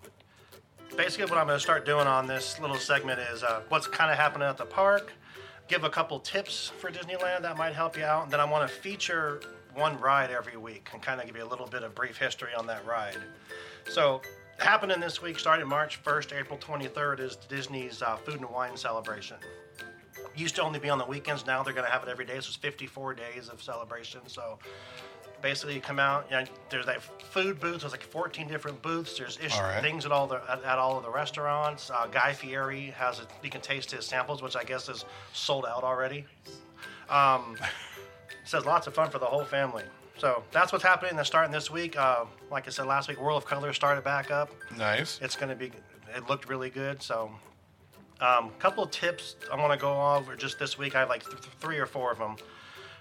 basically, 0.96 1.26
what 1.26 1.38
I'm 1.38 1.48
going 1.48 1.58
to 1.58 1.64
start 1.64 1.86
doing 1.86 2.08
on 2.08 2.26
this 2.26 2.60
little 2.60 2.78
segment 2.78 3.20
is 3.20 3.44
uh, 3.44 3.62
what's 3.70 3.88
kind 3.88 4.10
of 4.10 4.18
happening 4.18 4.48
at 4.48 4.58
the 4.58 4.66
park. 4.66 5.12
Give 5.68 5.84
a 5.84 5.90
couple 5.90 6.20
tips 6.20 6.72
for 6.80 6.90
Disneyland 6.90 7.42
that 7.42 7.58
might 7.58 7.74
help 7.74 7.98
you 7.98 8.06
out, 8.06 8.24
and 8.24 8.32
then 8.32 8.40
I 8.40 8.46
want 8.46 8.70
to 8.70 8.74
feature 8.74 9.42
one 9.76 10.00
ride 10.00 10.32
every 10.32 10.58
week 10.58 10.90
and 10.94 11.02
kind 11.02 11.20
of 11.20 11.28
give 11.28 11.36
you 11.36 11.44
a 11.44 11.46
little 11.46 11.68
bit 11.68 11.84
of 11.84 11.94
brief 11.94 12.18
history 12.18 12.54
on 12.58 12.66
that 12.68 12.86
ride. 12.86 13.18
So, 13.90 14.22
happening 14.58 15.00
this 15.00 15.22
week, 15.22 15.38
starting 15.38 15.68
March 15.68 16.02
1st, 16.04 16.40
April 16.40 16.58
23rd, 16.58 17.20
is 17.20 17.36
Disney's 17.36 18.02
uh, 18.02 18.16
Food 18.16 18.40
and 18.42 18.50
Wine 18.50 18.78
Celebration. 18.78 19.38
Used 20.36 20.56
to 20.56 20.64
only 20.64 20.80
be 20.80 20.90
on 20.90 20.98
the 20.98 21.06
weekends. 21.06 21.46
Now 21.46 21.64
they're 21.64 21.74
going 21.74 21.86
to 21.86 21.92
have 21.92 22.04
it 22.04 22.10
every 22.10 22.26
day. 22.26 22.36
So 22.36 22.48
it's 22.48 22.56
54 22.56 23.14
days 23.14 23.50
of 23.50 23.62
celebration. 23.62 24.22
So 24.28 24.58
basically 25.42 25.76
you 25.76 25.82
come 25.82 26.00
out 26.00 26.26
and 26.32 26.50
there's 26.70 26.88
that 26.88 27.04
food 27.04 27.60
booth 27.60 27.82
there's 27.82 27.92
like 27.92 28.02
14 28.02 28.48
different 28.48 28.82
booths 28.82 29.18
there's 29.18 29.38
ish- 29.40 29.60
right. 29.60 29.80
things 29.80 30.04
at 30.04 30.12
all 30.12 30.26
the 30.26 30.42
at, 30.50 30.64
at 30.64 30.80
all 30.80 30.98
of 30.98 31.04
the 31.04 31.10
restaurants 31.10 31.92
uh, 31.92 32.08
guy 32.08 32.34
fieri 32.34 32.88
has 32.98 33.20
a, 33.20 33.28
you 33.44 33.52
can 33.52 33.62
taste 33.62 33.92
his 33.92 34.08
samples 34.08 34.42
which 34.42 34.56
i 34.56 34.64
guess 34.64 34.90
is 34.90 35.06
sold 35.34 35.66
out 35.66 35.84
already 35.84 36.26
um, 37.10 37.56
says 38.46 38.66
lots 38.66 38.88
of 38.88 38.94
fun 38.94 39.10
for 39.10 39.20
the 39.20 39.26
whole 39.26 39.44
family. 39.44 39.84
So 40.18 40.44
that's 40.52 40.72
what's 40.72 40.84
happening. 40.84 41.18
That's 41.18 41.28
starting 41.28 41.52
this 41.52 41.70
week. 41.70 41.98
Uh, 41.98 42.26
like 42.50 42.68
i 42.68 42.70
said 42.70 42.86
last 42.86 43.10
week 43.10 43.20
world 43.20 43.44
of 43.44 43.50
color 43.50 43.74
started 43.74 44.04
back 44.04 44.32
up. 44.32 44.50
Nice. 44.78 45.20
it's 45.22 45.36
going 45.36 45.50
to 45.50 45.56
be 45.56 45.72
it 46.16 46.30
looked 46.30 46.48
really 46.48 46.70
good 46.70 47.02
so 47.02 47.30
a 48.22 48.38
um, 48.38 48.52
couple 48.60 48.84
of 48.84 48.92
tips 48.92 49.36
i 49.52 49.56
want 49.56 49.74
to 49.74 49.80
go 49.80 50.16
over 50.16 50.36
just 50.36 50.58
this 50.60 50.78
week 50.78 50.96
i 50.96 51.00
have 51.00 51.10
like 51.10 51.24
th- 51.26 51.42
three 51.60 51.78
or 51.78 51.86
four 51.86 52.12
of 52.12 52.18
them 52.18 52.36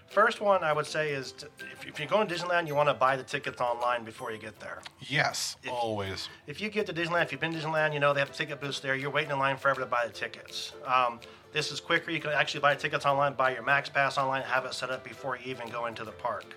first 0.08 0.40
one 0.40 0.62
i 0.62 0.72
would 0.72 0.86
say 0.86 1.10
is 1.10 1.32
to, 1.32 1.46
if, 1.72 1.86
if 1.86 1.98
you're 1.98 2.08
going 2.08 2.26
to 2.28 2.34
disneyland 2.34 2.66
you 2.68 2.74
want 2.74 2.88
to 2.88 2.94
buy 2.94 3.16
the 3.16 3.22
tickets 3.22 3.60
online 3.60 4.04
before 4.04 4.30
you 4.30 4.38
get 4.38 4.58
there 4.60 4.80
Yes, 5.00 5.56
always. 5.70 6.28
if 6.46 6.60
you 6.62 6.70
get 6.70 6.86
to 6.86 6.92
Disneyland, 6.94 7.24
if 7.24 7.32
you've 7.32 7.40
been 7.40 7.52
to 7.52 7.58
Disneyland, 7.58 7.92
you 7.92 8.00
know 8.00 8.14
they 8.14 8.20
have 8.20 8.32
ticket 8.32 8.58
booths 8.58 8.80
there. 8.80 8.94
You're 8.96 9.10
waiting 9.10 9.32
in 9.32 9.38
line 9.38 9.58
forever 9.58 9.80
to 9.80 9.86
buy 9.86 10.06
the 10.06 10.12
tickets. 10.12 10.72
Um, 10.86 11.20
this 11.52 11.70
is 11.70 11.78
quicker. 11.78 12.10
You 12.10 12.20
can 12.20 12.30
actually 12.30 12.60
buy 12.60 12.74
tickets 12.74 13.04
online, 13.04 13.34
buy 13.34 13.52
your 13.52 13.62
Max 13.62 13.90
Pass 13.90 14.16
online, 14.16 14.40
have 14.44 14.64
it 14.64 14.72
set 14.72 14.88
up 14.90 15.04
before 15.04 15.36
you 15.36 15.42
even 15.50 15.68
go 15.68 15.84
into 15.86 16.04
the 16.04 16.12
park. 16.12 16.56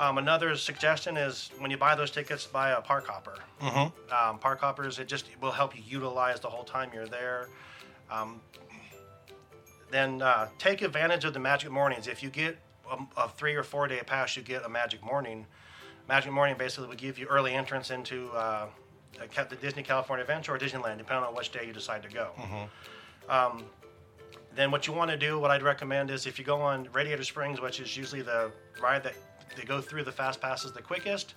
Um, 0.00 0.18
another 0.18 0.56
suggestion 0.56 1.16
is 1.16 1.50
when 1.58 1.70
you 1.70 1.76
buy 1.76 1.94
those 1.94 2.10
tickets, 2.10 2.44
buy 2.44 2.70
a 2.70 2.80
park 2.80 3.06
hopper. 3.06 3.36
Mm-hmm. 3.62 4.12
Um, 4.12 4.38
park 4.40 4.60
hoppers, 4.60 4.98
it 4.98 5.06
just 5.06 5.28
will 5.40 5.52
help 5.52 5.76
you 5.76 5.82
utilize 5.86 6.40
the 6.40 6.48
whole 6.50 6.64
time 6.64 6.90
you're 6.92 7.06
there. 7.06 7.48
Um, 8.10 8.40
then 9.94 10.22
uh, 10.22 10.48
take 10.58 10.82
advantage 10.82 11.24
of 11.24 11.34
the 11.34 11.38
magic 11.38 11.70
mornings. 11.70 12.08
If 12.08 12.22
you 12.22 12.30
get 12.30 12.58
a, 12.90 12.98
a 13.16 13.28
three 13.28 13.54
or 13.54 13.62
four 13.62 13.86
day 13.86 14.00
pass, 14.04 14.36
you 14.36 14.42
get 14.42 14.64
a 14.64 14.68
magic 14.68 15.04
morning. 15.04 15.46
Magic 16.08 16.32
morning 16.32 16.56
basically 16.58 16.88
will 16.88 16.96
give 16.96 17.18
you 17.18 17.26
early 17.26 17.54
entrance 17.54 17.90
into 17.90 18.28
uh, 18.32 18.66
a 19.20 19.44
the 19.48 19.56
Disney 19.56 19.82
California 19.82 20.22
Adventure 20.22 20.54
or 20.54 20.58
Disneyland, 20.58 20.98
depending 20.98 21.24
on 21.24 21.34
which 21.34 21.52
day 21.52 21.64
you 21.66 21.72
decide 21.72 22.02
to 22.02 22.08
go. 22.08 22.30
Um, 23.28 23.64
then 24.54 24.70
what 24.70 24.86
you 24.86 24.92
want 24.92 25.10
to 25.10 25.16
do, 25.16 25.38
what 25.38 25.50
I'd 25.50 25.62
recommend 25.62 26.10
is 26.10 26.26
if 26.26 26.38
you 26.38 26.44
go 26.44 26.60
on 26.60 26.88
Radiator 26.92 27.24
Springs, 27.24 27.60
which 27.60 27.80
is 27.80 27.96
usually 27.96 28.22
the 28.22 28.50
ride 28.82 29.02
that 29.04 29.14
they 29.56 29.64
go 29.64 29.80
through 29.80 30.04
the 30.04 30.12
fast 30.12 30.40
passes 30.40 30.72
the 30.72 30.82
quickest, 30.82 31.34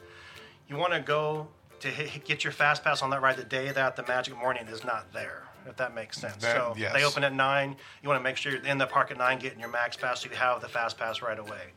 you 0.68 0.76
want 0.76 0.94
to 0.94 1.00
go 1.00 1.48
to 1.80 1.88
hit, 1.88 2.26
get 2.26 2.44
your 2.44 2.54
fast 2.54 2.84
pass 2.84 3.02
on 3.02 3.10
that 3.12 3.22
ride 3.22 3.38
the 3.38 3.44
day 3.44 3.72
that 3.72 3.96
the 3.96 4.04
Magic 4.04 4.36
Morning 4.38 4.68
is 4.68 4.84
not 4.84 5.14
there. 5.14 5.47
If 5.68 5.76
that 5.78 5.94
makes 5.94 6.18
sense. 6.18 6.42
That- 6.44 6.56
so 6.56 6.74
yes. 6.78 6.94
they 6.94 7.04
open 7.04 7.24
at 7.24 7.34
nine. 7.34 7.76
You 8.02 8.10
want 8.10 8.20
to 8.20 8.24
make 8.24 8.38
sure 8.38 8.54
you're 8.54 8.66
in 8.66 8.78
the 8.78 8.88
park 8.88 9.12
at 9.12 9.18
nine, 9.18 9.40
getting 9.40 9.60
your 9.60 9.70
max 9.70 9.98
pass, 9.98 10.22
so 10.22 10.30
you 10.30 10.36
have 10.36 10.62
the 10.62 10.68
fast 10.68 10.98
pass 10.98 11.22
right 11.22 11.38
away. 11.38 11.74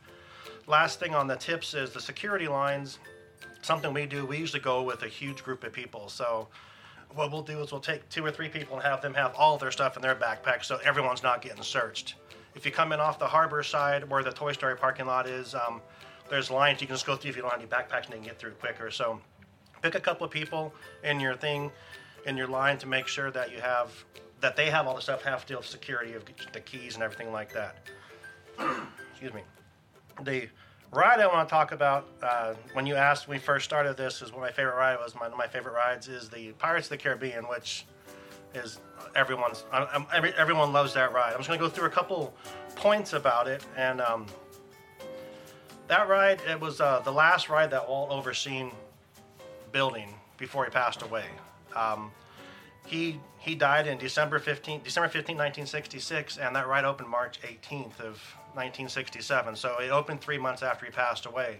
Last 0.67 0.99
thing 0.99 1.13
on 1.13 1.27
the 1.27 1.35
tips 1.35 1.73
is 1.73 1.91
the 1.91 1.99
security 1.99 2.47
lines. 2.47 2.99
Something 3.61 3.93
we 3.93 4.05
do, 4.05 4.25
we 4.25 4.37
usually 4.37 4.61
go 4.61 4.81
with 4.81 5.03
a 5.03 5.07
huge 5.07 5.43
group 5.43 5.63
of 5.63 5.73
people. 5.73 6.07
So 6.09 6.47
what 7.13 7.31
we'll 7.31 7.41
do 7.41 7.59
is 7.61 7.71
we'll 7.71 7.81
take 7.81 8.07
two 8.09 8.25
or 8.25 8.31
three 8.31 8.49
people 8.49 8.77
and 8.77 8.85
have 8.85 9.01
them 9.01 9.13
have 9.13 9.35
all 9.35 9.57
their 9.57 9.71
stuff 9.71 9.95
in 9.95 10.01
their 10.01 10.15
backpack 10.15 10.63
so 10.63 10.79
everyone's 10.83 11.23
not 11.23 11.41
getting 11.41 11.61
searched. 11.61 12.15
If 12.55 12.65
you 12.65 12.71
come 12.71 12.91
in 12.91 12.99
off 12.99 13.19
the 13.19 13.27
harbor 13.27 13.63
side 13.63 14.09
where 14.09 14.23
the 14.23 14.31
Toy 14.31 14.51
Story 14.51 14.75
parking 14.75 15.05
lot 15.05 15.27
is, 15.27 15.55
um, 15.55 15.81
there's 16.29 16.49
lines 16.49 16.81
you 16.81 16.87
can 16.87 16.95
just 16.95 17.05
go 17.05 17.15
through 17.15 17.29
if 17.31 17.35
you 17.35 17.41
don't 17.41 17.51
have 17.51 17.59
any 17.59 17.69
backpacks 17.69 18.05
and 18.05 18.13
they 18.13 18.17
can 18.17 18.25
get 18.25 18.39
through 18.39 18.51
quicker. 18.51 18.91
So 18.91 19.19
pick 19.81 19.95
a 19.95 19.99
couple 19.99 20.25
of 20.25 20.31
people 20.31 20.73
in 21.03 21.19
your 21.19 21.35
thing, 21.35 21.71
in 22.25 22.37
your 22.37 22.47
line 22.47 22.77
to 22.79 22.87
make 22.87 23.07
sure 23.07 23.31
that 23.31 23.51
you 23.51 23.59
have, 23.59 23.91
that 24.39 24.55
they 24.55 24.69
have 24.69 24.87
all 24.87 24.95
the 24.95 25.01
stuff, 25.01 25.23
to 25.23 25.47
deal 25.47 25.61
security 25.61 26.13
of 26.13 26.23
the 26.53 26.59
keys 26.59 26.95
and 26.95 27.03
everything 27.03 27.31
like 27.31 27.53
that. 27.53 27.75
Excuse 29.11 29.33
me. 29.33 29.41
The 30.23 30.47
ride 30.91 31.19
I 31.19 31.27
want 31.27 31.47
to 31.47 31.51
talk 31.51 31.71
about, 31.71 32.07
uh, 32.21 32.53
when 32.73 32.85
you 32.85 32.95
asked 32.95 33.27
when 33.27 33.37
we 33.37 33.39
first 33.39 33.65
started 33.65 33.97
this, 33.97 34.21
is 34.21 34.31
what 34.31 34.41
my 34.41 34.51
favorite 34.51 34.75
ride 34.75 34.97
was. 34.97 35.15
One 35.15 35.31
of 35.31 35.37
my 35.37 35.47
favorite 35.47 35.73
rides 35.73 36.07
is 36.07 36.29
the 36.29 36.51
Pirates 36.53 36.87
of 36.87 36.91
the 36.91 36.97
Caribbean, 36.97 37.47
which 37.47 37.85
is 38.53 38.79
everyone's. 39.15 39.63
Every, 40.13 40.33
everyone 40.33 40.73
loves 40.73 40.93
that 40.93 41.13
ride. 41.13 41.31
I'm 41.33 41.39
just 41.39 41.47
going 41.47 41.59
to 41.59 41.65
go 41.65 41.69
through 41.69 41.87
a 41.87 41.91
couple 41.91 42.33
points 42.75 43.13
about 43.13 43.47
it, 43.47 43.65
and 43.77 44.01
um, 44.01 44.25
that 45.87 46.07
ride 46.07 46.41
it 46.49 46.59
was 46.59 46.81
uh, 46.81 47.01
the 47.03 47.11
last 47.11 47.49
ride 47.49 47.71
that 47.71 47.87
Walt 47.87 48.09
overseen 48.11 48.71
building 49.71 50.13
before 50.37 50.65
he 50.65 50.71
passed 50.71 51.01
away. 51.01 51.25
Um, 51.75 52.11
he 52.85 53.19
he 53.39 53.55
died 53.55 53.87
in 53.87 53.97
December 53.97 54.37
15, 54.37 54.81
December 54.83 55.07
15, 55.09 55.35
1966, 55.35 56.37
and 56.37 56.55
that 56.55 56.67
ride 56.67 56.85
opened 56.85 57.09
March 57.09 57.39
18th 57.41 57.99
of 57.99 58.21
1967. 58.53 59.55
So 59.55 59.77
it 59.79 59.89
opened 59.89 60.21
three 60.21 60.37
months 60.37 60.61
after 60.61 60.85
he 60.85 60.91
passed 60.91 61.25
away. 61.25 61.59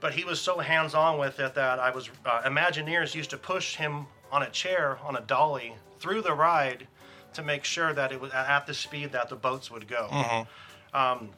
But 0.00 0.14
he 0.14 0.24
was 0.24 0.40
so 0.40 0.58
hands-on 0.58 1.18
with 1.18 1.38
it 1.40 1.54
that 1.54 1.78
I 1.78 1.90
was 1.90 2.08
uh, 2.24 2.42
Imagineers 2.42 3.14
used 3.14 3.30
to 3.30 3.36
push 3.38 3.76
him 3.76 4.06
on 4.32 4.42
a 4.42 4.50
chair 4.50 4.98
on 5.04 5.16
a 5.16 5.20
dolly 5.22 5.74
through 5.98 6.22
the 6.22 6.32
ride 6.32 6.86
to 7.34 7.42
make 7.42 7.64
sure 7.64 7.92
that 7.92 8.12
it 8.12 8.20
was 8.20 8.32
at 8.32 8.66
the 8.66 8.74
speed 8.74 9.12
that 9.12 9.28
the 9.28 9.36
boats 9.36 9.70
would 9.70 9.86
go. 9.88 10.46
Um, 10.94 11.30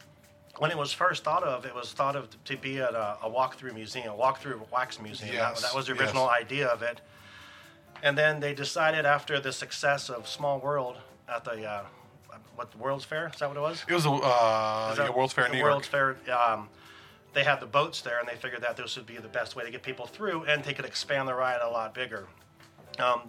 when 0.58 0.70
it 0.70 0.78
was 0.78 0.92
first 0.92 1.22
thought 1.24 1.42
of, 1.44 1.64
it 1.66 1.74
was 1.74 1.92
thought 1.92 2.16
of 2.16 2.28
to 2.44 2.56
be 2.56 2.78
at 2.80 2.94
a, 2.94 3.16
a 3.22 3.28
walk-through 3.28 3.72
museum, 3.74 4.08
a 4.08 4.16
walk-through 4.16 4.60
wax 4.72 5.00
museum. 5.00 5.34
That- 5.36 5.50
Yes, 5.50 5.62
that, 5.62 5.74
was 5.74 5.86
the 5.86 5.94
yes. 5.94 6.02
original 6.02 6.28
idea 6.28 6.66
of 6.68 6.82
it. 6.82 7.00
And 8.02 8.16
then 8.16 8.40
they 8.40 8.54
decided 8.54 9.06
after 9.06 9.40
the 9.40 9.52
success 9.52 10.08
of 10.08 10.28
Small 10.28 10.60
World 10.60 10.96
at 11.28 11.44
the 11.44 11.64
uh, 11.64 11.84
what 12.54 12.76
World's 12.76 13.04
Fair 13.04 13.30
is 13.32 13.38
that 13.38 13.48
what 13.48 13.56
it 13.56 13.60
was? 13.60 13.84
It 13.88 13.94
was 13.94 14.06
a 14.06 14.10
uh, 14.10 14.94
yeah, 14.98 15.10
World's 15.10 15.32
Fair 15.32 15.46
in 15.46 15.52
New 15.52 15.62
World's 15.62 15.90
York. 15.92 16.24
Fair. 16.24 16.36
Um, 16.36 16.68
they 17.34 17.44
had 17.44 17.60
the 17.60 17.66
boats 17.66 18.00
there, 18.00 18.18
and 18.18 18.28
they 18.28 18.34
figured 18.34 18.62
that 18.62 18.76
this 18.76 18.96
would 18.96 19.06
be 19.06 19.16
the 19.16 19.28
best 19.28 19.54
way 19.54 19.64
to 19.64 19.70
get 19.70 19.82
people 19.82 20.06
through, 20.06 20.44
and 20.44 20.64
they 20.64 20.74
could 20.74 20.84
expand 20.84 21.28
the 21.28 21.34
ride 21.34 21.60
a 21.62 21.68
lot 21.68 21.94
bigger. 21.94 22.26
Um, 22.98 23.22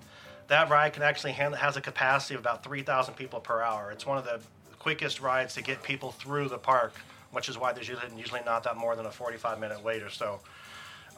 that 0.48 0.70
ride 0.70 0.94
can 0.94 1.04
actually 1.04 1.34
handle, 1.34 1.60
has 1.60 1.78
a 1.78 1.82
capacity 1.82 2.34
of 2.34 2.42
about 2.42 2.64
3,000 2.64 3.14
people 3.14 3.40
per 3.40 3.62
hour. 3.62 3.92
It's 3.92 4.06
one 4.06 4.18
of 4.18 4.24
the 4.24 4.40
quickest 4.80 5.22
rides 5.22 5.54
to 5.56 5.62
get 5.62 5.84
people 5.84 6.12
through 6.12 6.50
the 6.50 6.58
park, 6.58 6.94
which 7.32 7.50
is 7.50 7.58
why 7.58 7.72
there's 7.72 7.88
usually, 7.88 8.12
usually 8.18 8.42
not 8.46 8.64
that 8.64 8.78
more 8.78 8.96
than 8.96 9.06
a 9.06 9.12
45 9.12 9.60
minute 9.60 9.84
wait 9.84 10.02
or 10.02 10.10
so. 10.10 10.40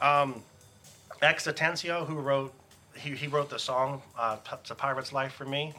Um, 0.02 0.42
X 1.22 1.46
Atencio, 1.46 2.06
who 2.06 2.16
wrote 2.16 2.52
he, 2.96 3.10
he 3.14 3.26
wrote 3.26 3.50
the 3.50 3.58
song 3.58 4.02
uh, 4.18 4.36
"It's 4.52 4.70
a 4.70 4.74
Pirate's 4.74 5.12
Life" 5.12 5.32
for 5.32 5.44
me. 5.44 5.72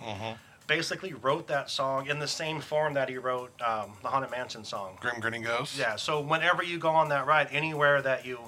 Basically, 0.66 1.14
wrote 1.14 1.48
that 1.48 1.70
song 1.70 2.08
in 2.08 2.20
the 2.20 2.28
same 2.28 2.62
form 2.62 2.94
that 2.94 3.10
he 3.10 3.18
wrote 3.18 3.52
um, 3.62 3.92
the 4.02 4.08
Haunted 4.08 4.32
Mansion 4.32 4.64
song. 4.64 4.98
Grim 5.02 5.20
Grinning 5.20 5.42
Ghost. 5.42 5.78
Yeah. 5.78 5.98
So 5.98 6.22
whenever 6.22 6.64
you 6.64 6.80
go 6.80 6.90
on 6.90 7.10
that 7.10 7.26
ride, 7.28 7.50
anywhere 7.52 8.02
that 8.02 8.26
you 8.26 8.40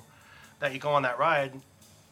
that 0.60 0.73
you 0.73 0.80
go 0.80 0.91
on 0.91 1.01
that 1.01 1.19
ride, 1.19 1.51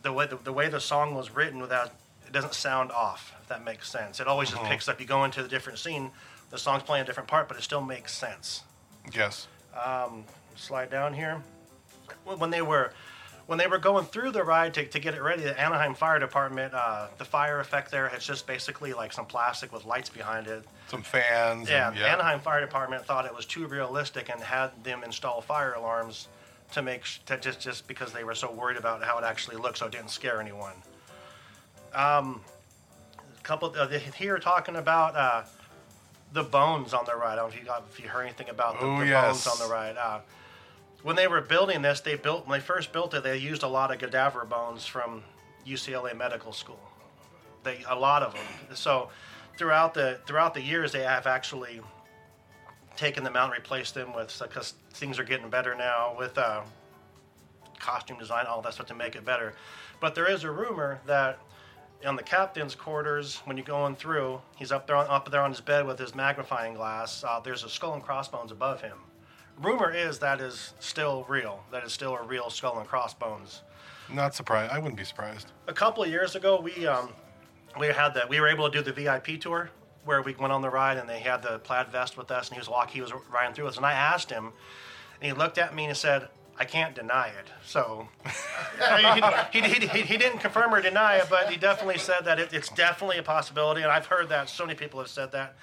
the 0.02 0.12
way 0.12 0.28
the, 0.28 0.36
the 0.44 0.52
way 0.52 0.68
the 0.68 0.82
song 0.82 1.16
was 1.16 1.32
written, 1.32 1.62
without 1.62 1.92
it 2.28 2.34
doesn't 2.34 2.54
sound 2.54 2.92
off. 2.92 3.34
If 3.42 3.48
that 3.48 3.64
makes 3.64 3.90
sense, 3.90 4.20
it 4.20 4.28
always 4.28 4.50
just 4.50 4.62
picks 4.64 4.90
up. 4.90 5.00
You 5.00 5.06
go 5.06 5.24
into 5.24 5.44
a 5.44 5.48
different 5.48 5.80
scene, 5.80 6.12
the 6.50 6.58
song's 6.58 6.84
playing 6.84 7.04
a 7.04 7.06
different 7.06 7.30
part, 7.30 7.48
but 7.48 7.56
it 7.58 7.64
still 7.64 7.82
makes 7.82 8.14
sense. 8.14 8.64
Yes. 9.16 9.48
Slide 10.56 10.90
down 10.90 11.14
here. 11.14 11.42
When 12.26 12.50
they 12.50 12.62
were 12.62 12.92
when 13.46 13.58
they 13.58 13.68
were 13.68 13.78
going 13.78 14.06
through 14.06 14.32
the 14.32 14.44
ride 14.44 14.74
to, 14.76 14.86
to 14.86 15.00
get 15.00 15.14
it 15.14 15.22
ready, 15.22 15.44
the 15.44 15.60
Anaheim 15.60 15.94
Fire 15.96 16.18
Department, 16.20 16.74
uh, 16.74 17.08
the 17.18 17.26
fire 17.26 17.60
effect 17.60 17.92
there, 17.92 18.08
it's 18.08 18.26
just 18.26 18.48
basically 18.48 18.94
like 18.94 19.12
some 19.12 19.26
plastic 19.26 19.74
with 19.74 19.84
lights 19.86 20.10
behind 20.10 20.48
it. 20.48 20.64
Some 20.88 21.02
fans. 21.04 21.70
Yeah, 21.70 21.90
and- 21.90 21.98
the 21.98 22.08
Anaheim 22.10 22.40
Fire 22.40 22.62
Department 22.62 23.06
thought 23.06 23.26
it 23.26 23.36
was 23.36 23.46
too 23.46 23.68
realistic 23.68 24.30
and 24.30 24.42
had 24.42 24.72
them 24.84 25.04
install 25.04 25.42
fire 25.42 25.74
alarms 25.74 26.28
to 26.72 26.82
make 26.82 27.06
sh- 27.06 27.20
to 27.28 27.38
just 27.38 27.60
just 27.60 27.88
because 27.88 28.14
they 28.14 28.24
were 28.24 28.34
so 28.34 28.50
worried 28.52 28.78
about 28.78 29.04
how 29.04 29.18
it 29.20 29.24
actually 29.24 29.58
looked, 29.58 29.78
so 29.78 29.86
it 29.86 29.92
didn't 29.92 30.10
scare 30.10 30.40
anyone. 30.42 30.74
Um, 31.94 32.42
a 33.38 33.42
couple 33.44 33.74
uh, 33.78 33.88
here 33.88 34.40
talking 34.40 34.76
about 34.78 35.16
uh, 35.16 35.44
the 36.32 36.44
bones 36.44 36.94
on 36.94 37.06
the 37.06 37.16
ride. 37.16 37.34
I 37.34 37.36
don't 37.36 37.50
know 37.50 37.54
if 37.54 37.60
you 37.60 37.66
got 37.66 37.84
if 37.92 38.00
you 38.00 38.08
heard 38.10 38.24
anything 38.24 38.50
about 38.50 38.80
the, 38.80 38.86
Oh, 38.88 39.00
the 39.00 39.06
yes. 39.08 39.46
bones 39.46 39.62
on 39.62 39.68
the 39.68 39.72
ride. 39.72 39.98
Uh, 39.98 40.20
when 41.04 41.16
they 41.16 41.28
were 41.28 41.42
building 41.42 41.82
this, 41.82 42.02
they 42.02 42.16
built 42.16 42.48
when 42.48 42.60
they 42.60 42.66
first 42.66 42.92
built 42.92 43.14
it, 43.14 43.24
they 43.24 43.38
used 43.38 43.64
a 43.64 43.68
lot 43.68 43.92
of 43.92 44.00
cadaver 44.00 44.46
bones 44.46 44.86
from 44.86 45.24
UCLA 45.68 46.18
Medical 46.18 46.54
School. 46.54 46.80
They 47.64 47.84
a 47.88 47.96
lot 47.96 48.24
of 48.24 48.34
them. 48.34 48.44
So 48.74 49.10
throughout 49.58 49.94
the 49.94 50.20
throughout 50.26 50.54
the 50.54 50.62
years, 50.62 50.92
they 50.92 51.04
have 51.04 51.28
actually 51.28 51.82
taken 52.96 53.24
them 53.24 53.36
out 53.36 53.46
and 53.46 53.54
replaced 53.54 53.94
them 53.94 54.14
with 54.14 54.36
because 54.42 54.74
things 54.92 55.20
are 55.20 55.24
getting 55.24 55.50
better 55.50 55.76
now 55.76 56.16
with 56.18 56.38
uh, 56.38 56.62
costume 57.80 58.18
design, 58.18 58.46
all 58.46 58.62
that 58.62 58.74
stuff 58.74 58.88
to 58.88 58.96
make 58.96 59.16
it 59.16 59.26
better. 59.26 59.54
But 60.00 60.16
there 60.16 60.30
is 60.30 60.44
a 60.44 60.52
rumor 60.52 61.00
that 61.06 61.40
on 62.06 62.16
the 62.16 62.24
captain's 62.24 62.76
quarters, 62.76 63.42
when 63.46 63.58
you're 63.58 63.66
going 63.66 63.96
through, 63.96 64.42
he's 64.58 64.72
up 64.72 64.88
there 64.88 64.96
on, 64.96 65.08
up 65.08 65.30
there 65.32 65.42
on 65.42 65.52
his 65.52 65.62
bed 65.62 65.86
with 65.86 65.98
his 65.98 66.14
magnifying 66.14 66.74
glass. 66.74 67.24
Uh, 67.24 67.40
there's 67.40 67.64
a 67.64 67.70
skull 67.70 67.94
and 67.94 68.04
crossbones 68.04 68.52
above 68.52 68.82
him. 68.82 68.98
Rumor 69.62 69.92
is 69.92 70.20
that 70.20 70.42
is 70.42 70.74
still 70.80 71.26
real. 71.28 71.64
That 71.72 71.84
is 71.84 71.94
still 71.94 72.16
a 72.16 72.24
real 72.24 72.50
skull 72.50 72.80
and 72.80 72.88
crossbones. 72.88 73.62
Not 74.12 74.36
surprised. 74.36 74.72
I 74.72 74.80
wouldn't 74.80 74.98
be 74.98 75.04
surprised. 75.04 75.52
A 75.68 75.74
couple 75.74 76.04
of 76.04 76.10
years 76.10 76.36
ago, 76.36 76.60
we 76.60 76.86
um, 76.86 77.10
we 77.80 77.88
had 77.88 78.14
that. 78.16 78.30
We 78.30 78.40
were 78.40 78.48
able 78.48 78.70
to 78.70 78.78
do 78.78 78.84
the 78.84 78.92
VIP 78.92 79.40
tour 79.40 79.70
where 80.06 80.22
we 80.22 80.36
went 80.36 80.52
on 80.52 80.62
the 80.62 80.70
ride, 80.70 80.98
and 80.98 81.08
they 81.08 81.20
had 81.20 81.42
the 81.42 81.60
plaid 81.60 81.88
vest 81.90 82.18
with 82.18 82.30
us, 82.30 82.50
and 82.50 82.56
he 82.56 82.60
was 82.60 82.70
walking. 82.70 82.96
He 82.96 83.02
was 83.02 83.14
riding 83.32 83.56
through 83.56 83.68
us, 83.68 83.78
and 83.78 83.86
I 83.86 83.94
asked 83.94 84.30
him, 84.30 84.52
and 85.22 85.32
he 85.32 85.34
looked 85.34 85.58
at 85.58 85.74
me 85.74 85.84
and 85.84 85.92
he 85.92 85.96
said, 85.96 86.28
"I 86.58 86.66
can't 86.66 86.94
deny 86.94 87.28
it." 87.28 87.48
So 87.66 88.08
he, 89.52 89.62
he, 89.62 89.88
he, 89.88 90.02
he, 90.02 90.18
didn't 90.18 90.40
confirm 90.40 90.74
or 90.74 90.82
deny 90.82 91.18
it, 91.18 91.28
but 91.30 91.50
he 91.50 91.58
definitely 91.58 92.00
said 92.00 92.26
that 92.26 92.40
it, 92.40 92.54
it's 92.54 92.70
definitely 92.70 93.18
a 93.18 93.24
possibility, 93.24 93.82
and 93.82 93.92
I've 93.92 94.08
heard 94.08 94.30
that 94.30 94.50
so 94.50 94.66
many 94.66 94.78
people 94.78 95.00
have 95.00 95.10
said 95.10 95.32
that. 95.32 95.56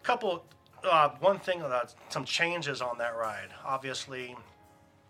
A 0.00 0.04
Couple, 0.04 0.44
uh, 0.84 1.10
one 1.20 1.38
thing, 1.38 1.60
about 1.62 1.94
some 2.08 2.24
changes 2.24 2.80
on 2.82 2.98
that 2.98 3.16
ride. 3.16 3.48
Obviously, 3.64 4.36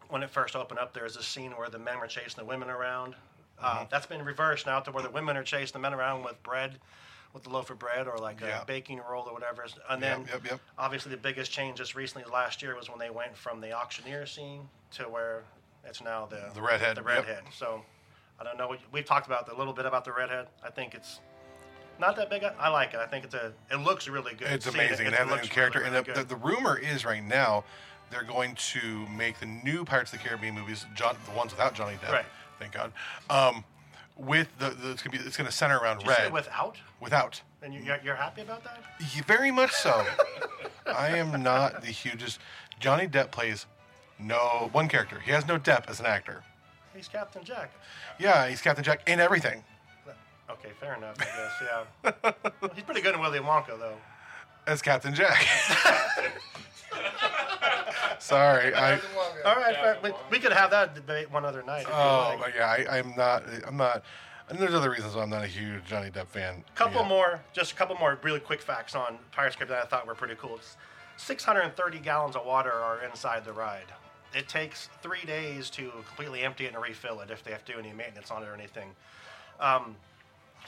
when 0.09 0.23
it 0.23 0.31
first 0.31 0.55
opened 0.57 0.79
up, 0.81 0.93
there 0.93 1.05
was 1.05 1.17
a 1.17 1.23
scene 1.23 1.53
where 1.53 1.69
the 1.69 1.79
men 1.79 1.99
were 1.99 2.07
chasing 2.07 2.37
the 2.37 2.45
women 2.45 2.69
around. 2.71 3.15
Uh, 3.61 3.85
that's 3.91 4.07
been 4.07 4.25
reversed 4.25 4.67
now 4.67 4.81
to 4.81 4.91
where 4.91 5.03
the 5.03 5.11
women 5.11 5.37
are 5.37 5.43
chasing 5.45 5.73
the 5.73 5.79
men 5.79 5.95
around 5.95 6.25
with 6.25 6.43
bread, 6.43 6.79
with 7.33 7.47
a 7.47 7.51
loaf 7.51 7.71
of 7.71 7.79
bread 7.79 8.07
or 8.09 8.19
like 8.19 8.41
Yeah. 8.41 8.63
a 8.63 8.65
baking 8.65 9.01
roll 9.09 9.25
or 9.29 9.33
whatever. 9.33 9.65
And 9.89 10.03
then, 10.03 10.27
yep, 10.31 10.43
yep. 10.45 10.61
obviously, 10.79 11.11
the 11.11 11.17
biggest 11.17 11.51
change 11.51 11.79
just 11.79 11.95
recently 11.95 12.31
last 12.31 12.63
year 12.63 12.75
was 12.77 12.89
when 12.91 12.99
they 12.99 13.11
went 13.11 13.37
from 13.37 13.61
the 13.61 13.73
auctioneer 13.73 14.27
scene 14.27 14.69
to 14.93 15.05
where 15.05 15.45
it's 15.85 16.03
now 16.03 16.27
the 16.27 16.51
The 16.55 16.63
redhead, 16.63 16.97
The 16.97 17.03
yep. 17.03 17.07
redhead. 17.09 17.43
So 17.57 17.83
I 18.41 18.45
don't 18.45 18.59
know. 18.59 18.77
We've 18.93 19.05
talked 19.05 19.27
about 19.27 19.51
a 19.51 19.57
little 19.57 19.73
bit 19.73 19.87
about 19.87 20.05
the 20.05 20.13
redhead. 20.13 20.49
I 20.63 20.71
think 20.71 20.95
it's 20.95 21.21
not 21.99 22.17
that 22.17 22.31
big. 22.31 22.43
I 22.45 22.69
like 22.69 22.93
it. 22.95 23.01
I 23.01 23.07
think 23.07 23.25
it's 23.25 23.35
a. 23.35 23.53
It 23.71 23.77
looks 23.77 24.09
really 24.09 24.35
good. 24.35 24.49
It's 24.49 24.65
Seeing 24.65 24.77
amazing. 24.77 25.07
it 25.07 25.09
and 25.09 25.17
have 25.17 25.29
that 25.29 25.35
looks 25.35 25.45
new 25.49 25.55
character. 25.55 25.81
really, 25.81 25.97
and 25.97 26.07
the, 26.07 26.13
the, 26.13 26.25
the 26.25 26.37
rumor 26.37 26.79
is 26.79 27.05
right 27.05 27.23
now 27.23 27.65
they're 28.11 28.23
going 28.23 28.55
to 28.55 29.07
make 29.09 29.41
the 29.41 29.47
new 29.47 29.85
Pirates 29.85 30.13
of 30.13 30.19
the 30.23 30.29
Caribbean 30.29 30.55
movies, 30.55 30.85
John, 30.95 31.17
the 31.29 31.37
ones 31.37 31.53
without 31.53 31.75
Johnny 31.75 31.97
Depp. 31.97 32.13
Right. 32.13 32.25
Thank 32.59 32.73
God. 32.73 32.93
Um, 33.31 33.65
with 34.17 34.47
the, 34.59 34.71
the 34.71 34.93
it's 34.93 35.03
gonna 35.03 35.19
be 35.19 35.25
it's 35.25 35.37
gonna 35.37 35.51
center 35.51 35.79
around 35.79 35.99
Did 35.99 36.09
red. 36.09 36.33
without, 36.33 36.77
without. 37.01 37.41
and 37.63 37.75
you- 37.75 37.81
you're, 37.81 37.99
you're 38.05 38.15
happy 38.15 38.43
about 38.43 38.63
that? 38.65 38.79
Yeah, 39.15 39.23
Very 39.27 39.51
much 39.51 39.73
so. 39.73 40.05
I 40.87 41.09
am 41.17 41.43
not 41.43 41.81
the 41.81 41.89
hugest. 41.89 42.39
Johnny 42.79 43.09
Depp 43.09 43.31
plays 43.33 43.67
no 44.21 44.69
one 44.73 44.87
character. 44.89 45.19
He 45.19 45.33
has 45.33 45.49
no 45.49 45.59
Depp 45.59 45.89
as 45.89 45.99
an 45.99 46.07
actor. 46.07 46.45
He's 46.95 47.09
Captain 47.09 47.43
Jack. 47.43 47.73
Yeah, 48.21 48.47
he's 48.49 48.61
Captain 48.61 48.85
Jack 48.85 49.09
in 49.09 49.19
everything. 49.19 49.65
Okay, 50.51 50.71
fair 50.81 50.95
enough. 50.97 51.17
I 51.21 51.25
guess. 51.25 52.13
Yeah. 52.63 52.69
He's 52.75 52.85
pretty 52.85 53.01
good 53.01 53.15
in 53.15 53.21
Willy 53.21 53.39
Wonka, 53.41 53.79
though. 53.79 53.97
As 54.67 54.83
Captain 54.83 55.15
Jack. 55.15 55.47
Sorry, 58.19 58.75
I. 58.75 58.95
All 59.45 59.57
right, 59.57 59.75
fair. 59.75 59.99
We, 60.03 60.11
we 60.31 60.39
could 60.39 60.53
have 60.53 60.71
that 60.71 60.95
debate 60.95 61.31
one 61.31 61.45
other 61.45 61.63
night. 61.63 61.83
If 61.83 61.89
Oh, 61.93 62.33
you 62.35 62.41
like. 62.41 62.41
but 62.41 62.55
yeah, 62.57 62.67
I, 62.91 62.99
I'm 62.99 63.15
not. 63.17 63.43
I'm 63.67 63.77
not. 63.77 64.03
And 64.49 64.59
there's 64.59 64.75
other 64.75 64.91
reasons 64.91 65.15
why 65.15 65.23
I'm 65.23 65.31
not 65.31 65.43
a 65.45 65.47
huge 65.49 65.85
Johnny 65.85 66.11
Depp 66.11 66.27
fan. 66.29 66.65
couple 66.75 67.01
Yeah. 67.03 67.09
more, 67.09 67.41
just 67.55 67.73
a 67.73 67.75
couple 67.75 67.97
more 67.97 68.19
really 68.23 68.41
quick 68.41 68.61
facts 68.61 68.95
on 68.95 69.19
Pirates 69.33 69.57
Caribbean 69.57 69.79
that 69.79 69.87
I 69.87 69.89
thought 69.89 70.07
were 70.07 70.15
pretty 70.15 70.35
cool. 70.35 70.57
It's 70.57 70.77
630 71.17 71.99
gallons 72.01 72.37
of 72.37 72.45
water 72.45 72.71
are 72.73 73.03
inside 73.05 73.45
the 73.47 73.53
ride. 73.55 73.87
It 74.35 74.47
takes 74.49 74.91
three 75.03 75.25
days 75.25 75.71
to 75.71 75.91
completely 76.07 76.43
empty 76.43 76.67
it 76.67 76.75
and 76.75 76.83
refill 76.83 77.21
it 77.21 77.31
if 77.31 77.43
they 77.43 77.53
have 77.53 77.65
to 77.65 77.73
do 77.73 77.79
any 77.79 77.93
maintenance 77.95 78.31
on 78.31 78.43
it 78.43 78.47
or 78.47 78.53
anything. 78.55 78.91
Um, 79.61 79.97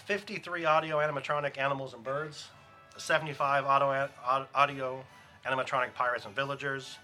53 0.04 0.64
audio 0.64 0.98
animatronic 0.98 1.58
animals 1.58 1.94
and 1.94 2.04
birds, 2.04 2.48
75 2.96 3.64
auto, 3.64 4.08
audio 4.54 5.04
animatronic 5.46 5.94
pirates 5.94 6.24
and 6.26 6.34
villagers, 6.34 6.98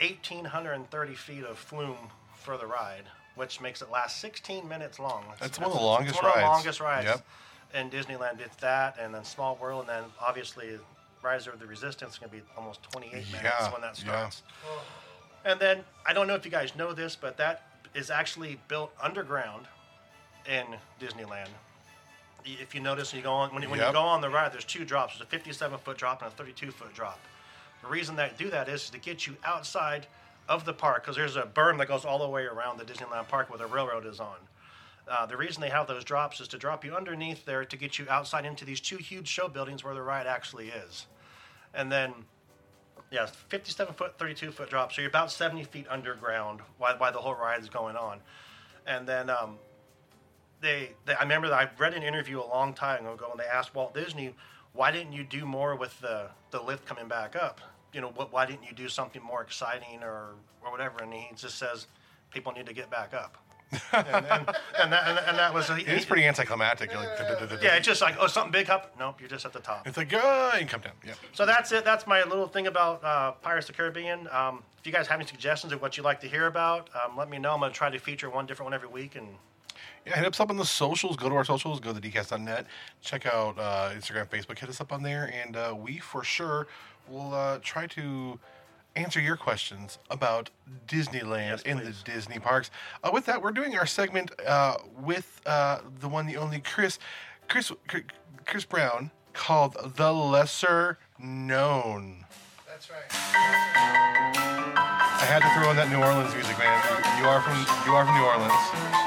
1,830 0.00 1.14
feet 1.14 1.44
of 1.44 1.58
flume 1.58 1.96
for 2.34 2.56
the 2.56 2.66
ride, 2.66 3.04
which 3.34 3.60
makes 3.60 3.82
it 3.82 3.90
last 3.90 4.20
16 4.20 4.68
minutes 4.68 4.98
long. 4.98 5.24
That's 5.40 5.58
one 5.58 5.70
of 5.70 5.76
the 5.76 5.82
longest 5.82 6.14
it's 6.14 6.22
one 6.22 6.32
of 6.32 6.38
the 6.38 6.46
longest 6.46 6.80
rides. 6.80 7.06
Yep. 7.06 7.26
And 7.74 7.90
Disneyland 7.90 8.38
did 8.38 8.50
that, 8.60 8.96
and 9.00 9.12
then 9.14 9.24
Small 9.24 9.56
World, 9.56 9.80
and 9.82 9.88
then 9.88 10.04
obviously 10.20 10.78
Rise 11.22 11.46
of 11.46 11.58
the 11.58 11.66
Resistance 11.66 12.12
is 12.14 12.18
going 12.18 12.30
to 12.30 12.36
be 12.36 12.42
almost 12.56 12.82
28 12.84 13.12
minutes 13.12 13.32
Yeah, 13.42 13.72
when 13.72 13.80
that 13.80 13.96
starts. 13.96 14.06
yeah. 14.06 14.28
starts. 14.28 14.42
And 15.44 15.60
then 15.60 15.84
I 16.06 16.12
don't 16.12 16.26
know 16.26 16.34
if 16.34 16.44
you 16.44 16.50
guys 16.50 16.74
know 16.76 16.92
this, 16.92 17.16
but 17.16 17.36
that 17.38 17.62
is 17.94 18.10
actually 18.10 18.58
built 18.68 18.92
underground 19.02 19.66
in 20.48 20.64
Disneyland. 21.00 21.48
If 22.46 22.74
you 22.74 22.80
notice, 22.80 23.12
you 23.12 23.22
go 23.22 23.32
on 23.32 23.52
when, 23.52 23.62
you- 23.62 23.68
when 23.68 23.78
you 23.88 23.92
go 23.92 24.02
on 24.02 24.20
the 24.20 24.30
ride, 24.30 24.52
there's 24.52 24.64
two 24.64 24.84
drops. 24.84 25.14
There's 25.14 25.22
a 25.26 25.30
57 25.30 25.78
foot 25.80 25.98
drop 25.98 26.22
and 26.22 26.32
a 26.32 26.34
32 26.34 26.70
foot 26.70 26.94
drop. 26.94 27.18
The 27.82 27.88
reason 27.88 28.16
that 28.16 28.38
do 28.38 28.50
that 28.50 28.68
is 28.68 28.88
to 28.90 28.98
get 28.98 29.26
you 29.26 29.36
outside 29.44 30.06
of 30.48 30.64
the 30.64 30.72
park 30.72 31.02
because 31.04 31.16
there's 31.16 31.36
a 31.36 31.42
berm 31.42 31.78
that 31.78 31.88
goes 31.88 32.04
all 32.04 32.18
the 32.18 32.28
way 32.28 32.44
around 32.44 32.78
the 32.78 32.84
Disneyland 32.84 33.28
park 33.28 33.50
where 33.50 33.58
the 33.58 33.66
railroad 33.66 34.06
is 34.06 34.20
on. 34.20 34.36
Uh, 35.08 35.26
the 35.26 35.36
reason 35.36 35.60
they 35.60 35.68
have 35.68 35.86
those 35.86 36.04
drops 36.04 36.40
is 36.40 36.48
to 36.48 36.58
drop 36.58 36.84
you 36.84 36.94
underneath 36.96 37.44
there 37.44 37.64
to 37.64 37.76
get 37.76 37.98
you 37.98 38.06
outside 38.08 38.44
into 38.44 38.64
these 38.64 38.80
two 38.80 38.96
huge 38.96 39.28
show 39.28 39.46
buildings 39.48 39.84
where 39.84 39.94
the 39.94 40.02
ride 40.02 40.26
actually 40.26 40.68
is. 40.68 41.06
And 41.74 41.90
then, 41.92 42.12
yeah, 43.10 43.26
57 43.26 43.94
foot, 43.94 44.18
32 44.18 44.50
foot 44.50 44.68
drop. 44.70 44.92
So 44.92 45.00
you're 45.02 45.08
about 45.10 45.30
70 45.30 45.64
feet 45.64 45.86
underground 45.88 46.60
while, 46.78 46.96
while 46.98 47.12
the 47.12 47.18
whole 47.20 47.34
ride 47.34 47.60
is 47.60 47.68
going 47.68 47.94
on. 47.96 48.18
And 48.86 49.06
then 49.06 49.30
um, 49.30 49.58
they, 50.60 50.90
they 51.04 51.14
I 51.14 51.22
remember 51.22 51.48
that 51.48 51.58
I 51.58 51.70
read 51.78 51.94
an 51.94 52.02
interview 52.02 52.40
a 52.40 52.46
long 52.46 52.74
time 52.74 53.06
ago, 53.06 53.28
and 53.30 53.40
they 53.40 53.44
asked 53.44 53.74
Walt 53.74 53.94
Disney, 53.94 54.34
"Why 54.72 54.90
didn't 54.90 55.12
you 55.12 55.24
do 55.24 55.46
more 55.46 55.76
with 55.76 55.98
the 56.00 56.28
the 56.50 56.60
lift 56.60 56.86
coming 56.86 57.08
back 57.08 57.36
up? 57.36 57.60
You 57.92 58.00
know, 58.00 58.08
what, 58.08 58.32
why 58.32 58.46
didn't 58.46 58.64
you 58.64 58.74
do 58.74 58.88
something 58.88 59.22
more 59.22 59.42
exciting 59.42 60.02
or 60.02 60.34
or 60.64 60.70
whatever?" 60.70 61.02
And 61.02 61.12
he 61.12 61.28
just 61.36 61.58
says, 61.58 61.86
"People 62.30 62.52
need 62.52 62.66
to 62.66 62.74
get 62.74 62.90
back 62.90 63.14
up." 63.14 63.38
and, 63.72 64.06
and, 64.06 64.48
and, 64.80 64.92
that, 64.92 65.24
and, 65.26 65.38
that 65.38 65.52
was 65.52 65.68
It's 65.70 66.04
pretty 66.04 66.24
anticlimactic. 66.24 66.94
Like, 66.94 67.08
yeah, 67.60 67.74
it's 67.74 67.86
just 67.86 68.00
like 68.00 68.16
oh 68.20 68.28
something 68.28 68.52
big 68.52 68.70
up. 68.70 68.94
Nope, 68.96 69.20
you're 69.20 69.28
just 69.28 69.44
at 69.44 69.52
the 69.52 69.58
top. 69.58 69.86
It's 69.88 69.96
like, 69.96 70.12
uh, 70.12 70.52
and 70.54 70.68
come 70.68 70.82
down. 70.82 70.92
Yeah. 71.04 71.14
So 71.32 71.44
that's 71.44 71.72
it. 71.72 71.84
That's 71.84 72.06
my 72.06 72.22
little 72.22 72.46
thing 72.46 72.68
about 72.68 73.02
uh, 73.02 73.32
Pirates 73.32 73.68
of 73.68 73.74
the 73.74 73.76
Caribbean. 73.76 74.28
Um, 74.30 74.62
if 74.78 74.86
you 74.86 74.92
guys 74.92 75.08
have 75.08 75.18
any 75.18 75.28
suggestions 75.28 75.72
of 75.72 75.82
what 75.82 75.96
you'd 75.96 76.04
like 76.04 76.20
to 76.20 76.28
hear 76.28 76.46
about, 76.46 76.90
um, 76.94 77.16
let 77.16 77.28
me 77.28 77.38
know. 77.38 77.54
I'm 77.54 77.60
going 77.60 77.72
to 77.72 77.76
try 77.76 77.90
to 77.90 77.98
feature 77.98 78.30
one 78.30 78.46
different 78.46 78.66
one 78.66 78.74
every 78.74 78.88
week. 78.88 79.16
And 79.16 79.26
Yeah, 80.06 80.16
hit 80.16 80.26
us 80.26 80.38
up 80.38 80.50
on 80.50 80.56
the 80.56 80.64
socials. 80.64 81.16
Go 81.16 81.28
to 81.28 81.34
our 81.34 81.44
socials. 81.44 81.80
Go 81.80 81.92
to 81.92 82.00
the 82.00 82.10
dcast.net. 82.10 82.66
Check 83.00 83.26
out 83.26 83.58
uh, 83.58 83.90
Instagram, 83.92 84.28
Facebook. 84.28 84.56
Hit 84.58 84.68
us 84.68 84.80
up 84.80 84.92
on 84.92 85.02
there, 85.02 85.32
and 85.34 85.56
uh, 85.56 85.74
we 85.76 85.98
for 85.98 86.22
sure 86.22 86.68
will 87.08 87.34
uh, 87.34 87.58
try 87.60 87.88
to 87.88 88.38
answer 88.94 89.20
your 89.20 89.36
questions 89.36 89.98
about 90.08 90.50
Disneyland 90.86 91.66
in 91.66 91.78
the 91.78 91.92
Disney 92.04 92.38
parks. 92.38 92.70
Uh, 93.02 93.10
with 93.12 93.26
that, 93.26 93.42
we're 93.42 93.50
doing 93.50 93.76
our 93.76 93.84
segment 93.86 94.30
uh, 94.46 94.76
with 94.96 95.40
uh, 95.44 95.80
the 96.00 96.08
one, 96.08 96.26
the 96.26 96.36
only 96.36 96.60
Chris, 96.60 97.00
Chris, 97.48 97.72
Chris 98.44 98.64
Brown, 98.64 99.10
called 99.32 99.76
"The 99.96 100.12
Lesser 100.12 100.98
Known." 101.18 102.24
That's 102.68 102.90
right. 102.90 103.02
I 105.18 105.24
had 105.28 105.40
to 105.42 105.48
throw 105.58 105.70
in 105.70 105.76
that 105.76 105.90
New 105.90 105.98
Orleans 105.98 106.32
music, 106.32 106.56
man. 106.58 106.80
You 107.18 107.26
are 107.26 107.40
from 107.40 107.56
you 107.88 107.96
are 107.96 108.04
from 108.04 108.14
New 108.14 108.24
Orleans. 108.24 109.05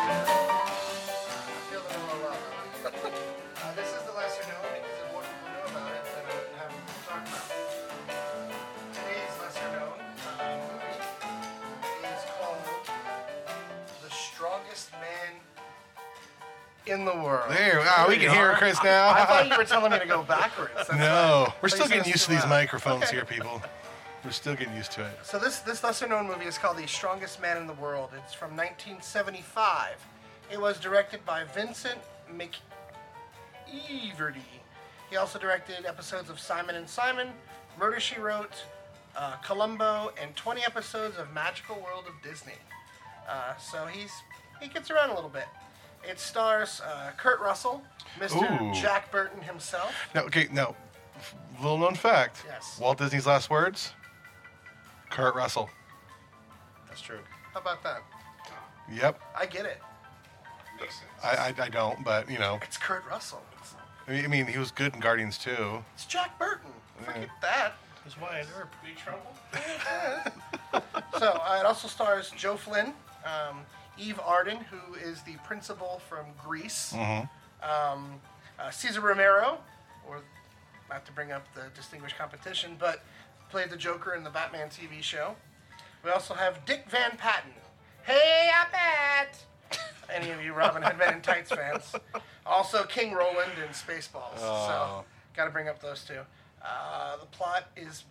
In 16.89 17.05
the 17.05 17.13
World. 17.13 17.51
There, 17.51 17.81
ah, 17.85 18.05
we 18.07 18.17
can 18.17 18.31
hear 18.33 18.53
Chris 18.55 18.77
now. 18.83 19.09
I 19.09 19.19
now. 19.19 19.25
thought 19.25 19.47
you 19.49 19.57
were 19.57 19.63
telling 19.63 19.91
me 19.91 19.99
to 19.99 20.05
go 20.07 20.23
backwards. 20.23 20.71
That's 20.75 20.89
No, 20.91 21.45
why. 21.47 21.53
we're 21.61 21.69
still 21.69 21.87
getting 21.87 22.11
used 22.11 22.25
to 22.25 22.31
these 22.31 22.41
loud. 22.41 22.49
microphones 22.49 23.03
Okay. 23.03 23.17
here, 23.17 23.25
people. 23.25 23.61
We're 24.25 24.31
still 24.31 24.55
getting 24.55 24.75
used 24.75 24.91
to 24.93 25.05
it. 25.05 25.17
So 25.23 25.37
this 25.39 25.59
this 25.59 25.83
lesser 25.83 26.07
known 26.07 26.27
movie 26.27 26.45
is 26.45 26.57
called 26.57 26.77
The 26.77 26.87
Strongest 26.87 27.41
Man 27.41 27.57
in 27.57 27.67
the 27.67 27.73
World. 27.73 28.09
It's 28.17 28.33
from 28.33 28.49
1975. 28.57 29.95
It 30.51 30.59
was 30.59 30.79
directed 30.79 31.23
by 31.25 31.43
Vincent 31.55 31.99
McEveety. 33.71 34.41
He 35.09 35.15
also 35.17 35.39
directed 35.39 35.85
episodes 35.85 36.29
of 36.29 36.39
Simon 36.39 36.75
and 36.75 36.87
Simon, 36.89 37.29
Murder 37.79 37.99
She 37.99 38.19
Wrote, 38.19 38.63
uh, 39.15 39.35
Columbo, 39.43 40.11
and 40.21 40.35
20 40.35 40.61
episodes 40.65 41.17
of 41.17 41.31
Magical 41.33 41.75
World 41.77 42.05
of 42.07 42.13
Disney. 42.27 42.53
Uh, 43.27 43.55
so 43.57 43.85
he's 43.85 44.11
he 44.61 44.67
gets 44.67 44.91
around 44.91 45.11
a 45.11 45.15
little 45.15 45.29
bit. 45.29 45.45
It 46.07 46.19
stars 46.19 46.81
uh, 46.81 47.11
Kurt 47.17 47.39
Russell, 47.39 47.81
Mr. 48.19 48.61
Ooh. 48.61 48.73
Jack 48.73 49.11
Burton 49.11 49.41
himself. 49.41 49.93
Now, 50.15 50.21
okay, 50.23 50.47
now, 50.51 50.75
f- 51.17 51.35
little 51.61 51.77
known 51.77 51.95
fact. 51.95 52.43
Yes. 52.47 52.77
Walt 52.81 52.97
Disney's 52.97 53.27
last 53.27 53.49
words. 53.49 53.93
Kurt 55.09 55.35
Russell. 55.35 55.69
that's 56.87 57.01
true. 57.01 57.19
How 57.53 57.59
about 57.59 57.83
that? 57.83 58.01
Yep. 58.91 59.19
I 59.37 59.45
get 59.45 59.65
it. 59.65 59.81
I, 61.23 61.53
I, 61.59 61.63
I 61.63 61.69
don't, 61.69 62.03
but 62.05 62.29
you 62.31 62.39
know, 62.39 62.57
It's 62.63 62.77
Kurt 62.77 63.03
Russell. 63.09 63.41
It's, 63.59 63.75
I 64.07 64.11
mean, 64.11 64.23
I 64.23 64.27
mean, 64.27 64.47
he 64.47 64.57
was 64.57 64.71
good 64.71 64.93
in 64.93 64.99
Guardians 65.01 65.37
too. 65.37 65.83
it's 65.93 66.05
Jack 66.05 66.39
Burton. 66.39 66.71
Forget 67.03 67.27
that. 67.41 67.73
That's 68.03 68.15
why 68.19 68.29
I 68.29 68.37
never. 68.43 68.67
Big 68.83 68.95
trouble. 68.95 69.35
So 71.17 71.25
uh, 71.43 71.57
it 71.59 71.65
also 71.65 71.87
stars 71.89 72.31
Joe 72.37 72.55
Flynn, 72.55 72.93
um, 73.25 73.57
Eve 73.99 74.19
Arden, 74.23 74.57
who 74.71 74.93
is 74.95 75.21
the 75.23 75.35
principal 75.43 76.01
from 76.07 76.25
Grease, 76.43 76.93
um, 77.61 78.19
uh, 78.57 78.69
Cesar 78.71 79.01
Romero, 79.01 79.57
or 80.07 80.21
not 80.89 81.05
to 81.05 81.11
bring 81.11 81.31
up 81.31 81.45
the 81.53 81.63
distinguished 81.75 82.17
competition, 82.17 82.75
but 82.79 83.03
played 83.49 83.69
the 83.69 83.77
Joker 83.77 84.13
in 84.15 84.23
the 84.23 84.29
Batman 84.29 84.69
TV 84.69 85.01
show. 85.01 85.35
We 86.03 86.11
also 86.11 86.33
have 86.33 86.65
Dick 86.65 86.85
Van 86.89 87.11
Patten. 87.17 87.51
Hey, 88.03 88.49
I 88.53 88.65
bet! 88.71 89.79
Any 90.13 90.31
of 90.31 90.41
you 90.43 90.53
Robin 90.53 90.81
Hood 90.81 90.97
Men 90.97 91.15
in 91.15 91.21
Tights 91.21 91.51
fans? 91.51 91.93
Also 92.45 92.83
King 92.85 93.13
Roland 93.13 93.51
in 93.61 93.69
Spaceballs. 93.69 94.37
So 94.39 94.45
Oh. 94.45 95.03
got 95.35 95.45
to 95.45 95.51
bring 95.51 95.67
up 95.67 95.81
those 95.81 96.03
two. 96.03 96.21
Uh, 96.63 97.17
the 97.17 97.25
plot 97.27 97.65
is 97.75 98.05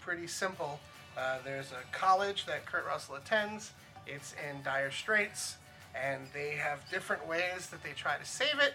pretty 0.00 0.26
simple. 0.26 0.78
Uh, 1.16 1.38
there's 1.44 1.72
a 1.72 1.82
college 1.96 2.44
that 2.46 2.66
Kurt 2.66 2.86
Russell 2.86 3.14
attends. 3.16 3.72
It's 4.06 4.34
in 4.48 4.62
dire 4.62 4.90
straits, 4.90 5.56
and 5.94 6.22
they 6.32 6.50
have 6.50 6.88
different 6.90 7.26
ways 7.26 7.68
that 7.70 7.82
they 7.82 7.92
try 7.92 8.16
to 8.16 8.24
save 8.24 8.58
it. 8.60 8.74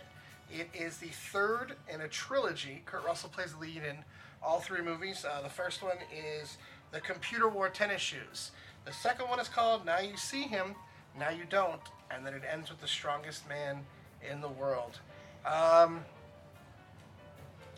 It 0.51 0.69
is 0.73 0.97
the 0.97 1.09
third 1.09 1.75
in 1.93 2.01
a 2.01 2.07
trilogy. 2.07 2.81
Kurt 2.85 3.05
Russell 3.05 3.29
plays 3.29 3.53
the 3.53 3.59
lead 3.59 3.83
in 3.87 3.97
all 4.41 4.59
three 4.59 4.81
movies. 4.81 5.25
Uh, 5.25 5.41
the 5.41 5.49
first 5.49 5.83
one 5.83 5.97
is 6.41 6.57
The 6.91 6.99
Computer 6.99 7.47
Wore 7.47 7.69
Tennis 7.69 8.01
Shoes. 8.01 8.51
The 8.85 8.93
second 8.93 9.29
one 9.29 9.39
is 9.39 9.47
called 9.47 9.85
Now 9.85 9.99
You 9.99 10.17
See 10.17 10.43
Him, 10.43 10.75
Now 11.19 11.29
You 11.29 11.43
Don't, 11.49 11.81
and 12.09 12.25
then 12.25 12.33
it 12.33 12.41
ends 12.51 12.69
with 12.69 12.81
The 12.81 12.87
Strongest 12.87 13.47
Man 13.47 13.85
in 14.27 14.41
the 14.41 14.49
World. 14.49 14.99
Um, 15.45 16.03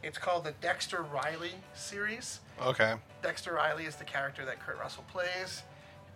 it's 0.04 0.18
called 0.18 0.46
the 0.46 0.54
Dexter 0.62 1.04
Riley 1.04 1.54
series. 1.74 2.40
Okay. 2.62 2.96
Dexter 3.22 3.54
Riley 3.54 3.86
is 3.86 3.96
the 3.98 4.04
character 4.04 4.46
that 4.46 4.60
Kurt 4.60 4.80
Russell 4.80 5.04
plays. 5.12 5.64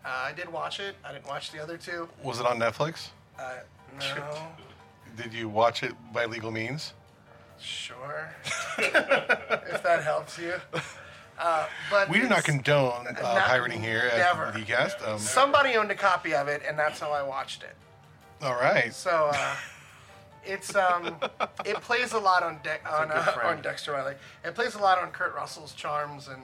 Uh, 0.06 0.10
I 0.28 0.34
did 0.34 0.52
watch 0.52 0.80
it. 0.80 0.96
I 1.04 1.12
didn't 1.12 1.28
watch 1.28 1.52
the 1.52 1.62
other 1.62 1.78
two. 1.78 2.08
Was 2.24 2.40
it 2.40 2.46
on 2.46 2.60
Netflix? 2.60 3.10
Uh, 3.40 3.56
no, 4.00 4.38
Did 5.22 5.34
you 5.34 5.50
watch 5.50 5.82
it 5.84 5.94
by 6.14 6.26
legal 6.26 6.52
means? 6.52 6.94
sure. 7.60 8.30
if 8.78 9.82
that 9.82 10.02
helps 10.04 10.38
you. 10.38 10.54
Uh, 11.40 11.66
but 11.90 12.10
We 12.10 12.20
do 12.20 12.28
not 12.30 12.44
condone 12.44 13.08
uh, 13.08 13.12
Not- 13.14 13.44
pirating 13.46 13.82
here 13.82 14.12
never. 14.18 14.46
at 14.48 14.54
the 14.54 14.62
cast. 14.62 15.02
Um, 15.02 15.18
Somebody 15.18 15.76
owned 15.76 15.90
a 15.90 15.96
copy 15.96 16.34
of 16.36 16.48
it, 16.50 16.62
and 16.68 16.78
that's 16.78 17.00
how 17.00 17.12
I 17.12 17.24
watched 17.24 17.64
it. 17.64 17.76
all 18.44 18.56
right. 18.56 18.94
So 18.94 19.32
uh, 19.34 19.56
it's 20.46 20.76
um, 20.76 21.16
it 21.66 21.78
plays 21.82 22.12
a 22.14 22.20
lot 22.20 22.44
on 22.44 22.60
De- 22.62 22.88
on, 22.88 23.10
uh, 23.10 23.40
on 23.46 23.62
Dexter 23.62 23.94
Riley. 23.94 24.16
It 24.44 24.54
plays 24.54 24.76
a 24.76 24.80
lot 24.80 25.00
on 25.02 25.10
Kurt 25.12 25.34
Russell's 25.34 25.74
charms, 25.74 26.28
and 26.28 26.42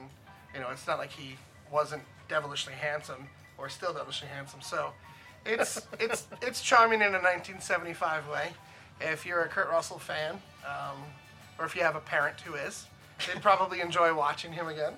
you 0.54 0.60
know, 0.60 0.70
it's 0.70 0.86
not 0.86 0.98
like 0.98 1.10
he 1.12 1.36
wasn't 1.70 2.02
devilishly 2.28 2.72
handsome 2.72 3.28
or 3.62 3.68
still 3.68 3.92
devilishly 3.94 4.28
handsome. 4.28 4.60
So 4.60 4.90
it's 5.46 5.86
it's 6.00 6.26
it's 6.42 6.60
charming 6.60 7.00
in 7.00 7.08
a 7.14 7.22
1975 7.22 8.28
way. 8.28 8.48
If 9.00 9.24
you're 9.24 9.42
a 9.42 9.48
Kurt 9.48 9.70
Russell 9.70 9.98
fan, 9.98 10.34
um, 10.66 10.98
or 11.58 11.64
if 11.64 11.74
you 11.74 11.82
have 11.82 11.96
a 11.96 12.00
parent 12.00 12.40
who 12.40 12.54
is, 12.54 12.86
they'd 13.26 13.40
probably 13.40 13.80
enjoy 13.80 14.12
watching 14.14 14.52
him 14.52 14.66
again. 14.68 14.94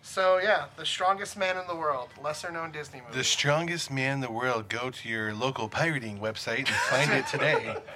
So 0.00 0.38
yeah, 0.38 0.66
the 0.76 0.86
strongest 0.86 1.36
man 1.36 1.56
in 1.56 1.66
the 1.66 1.74
world, 1.74 2.08
lesser 2.22 2.52
known 2.52 2.70
Disney 2.70 3.00
movie. 3.00 3.18
The 3.18 3.24
strongest 3.24 3.90
man 3.90 4.14
in 4.14 4.20
the 4.20 4.30
world. 4.30 4.68
Go 4.68 4.90
to 4.90 5.08
your 5.08 5.34
local 5.34 5.68
pirating 5.68 6.18
website 6.20 6.58
and 6.58 6.68
find 6.68 7.12
it 7.12 7.26
today. 7.26 7.76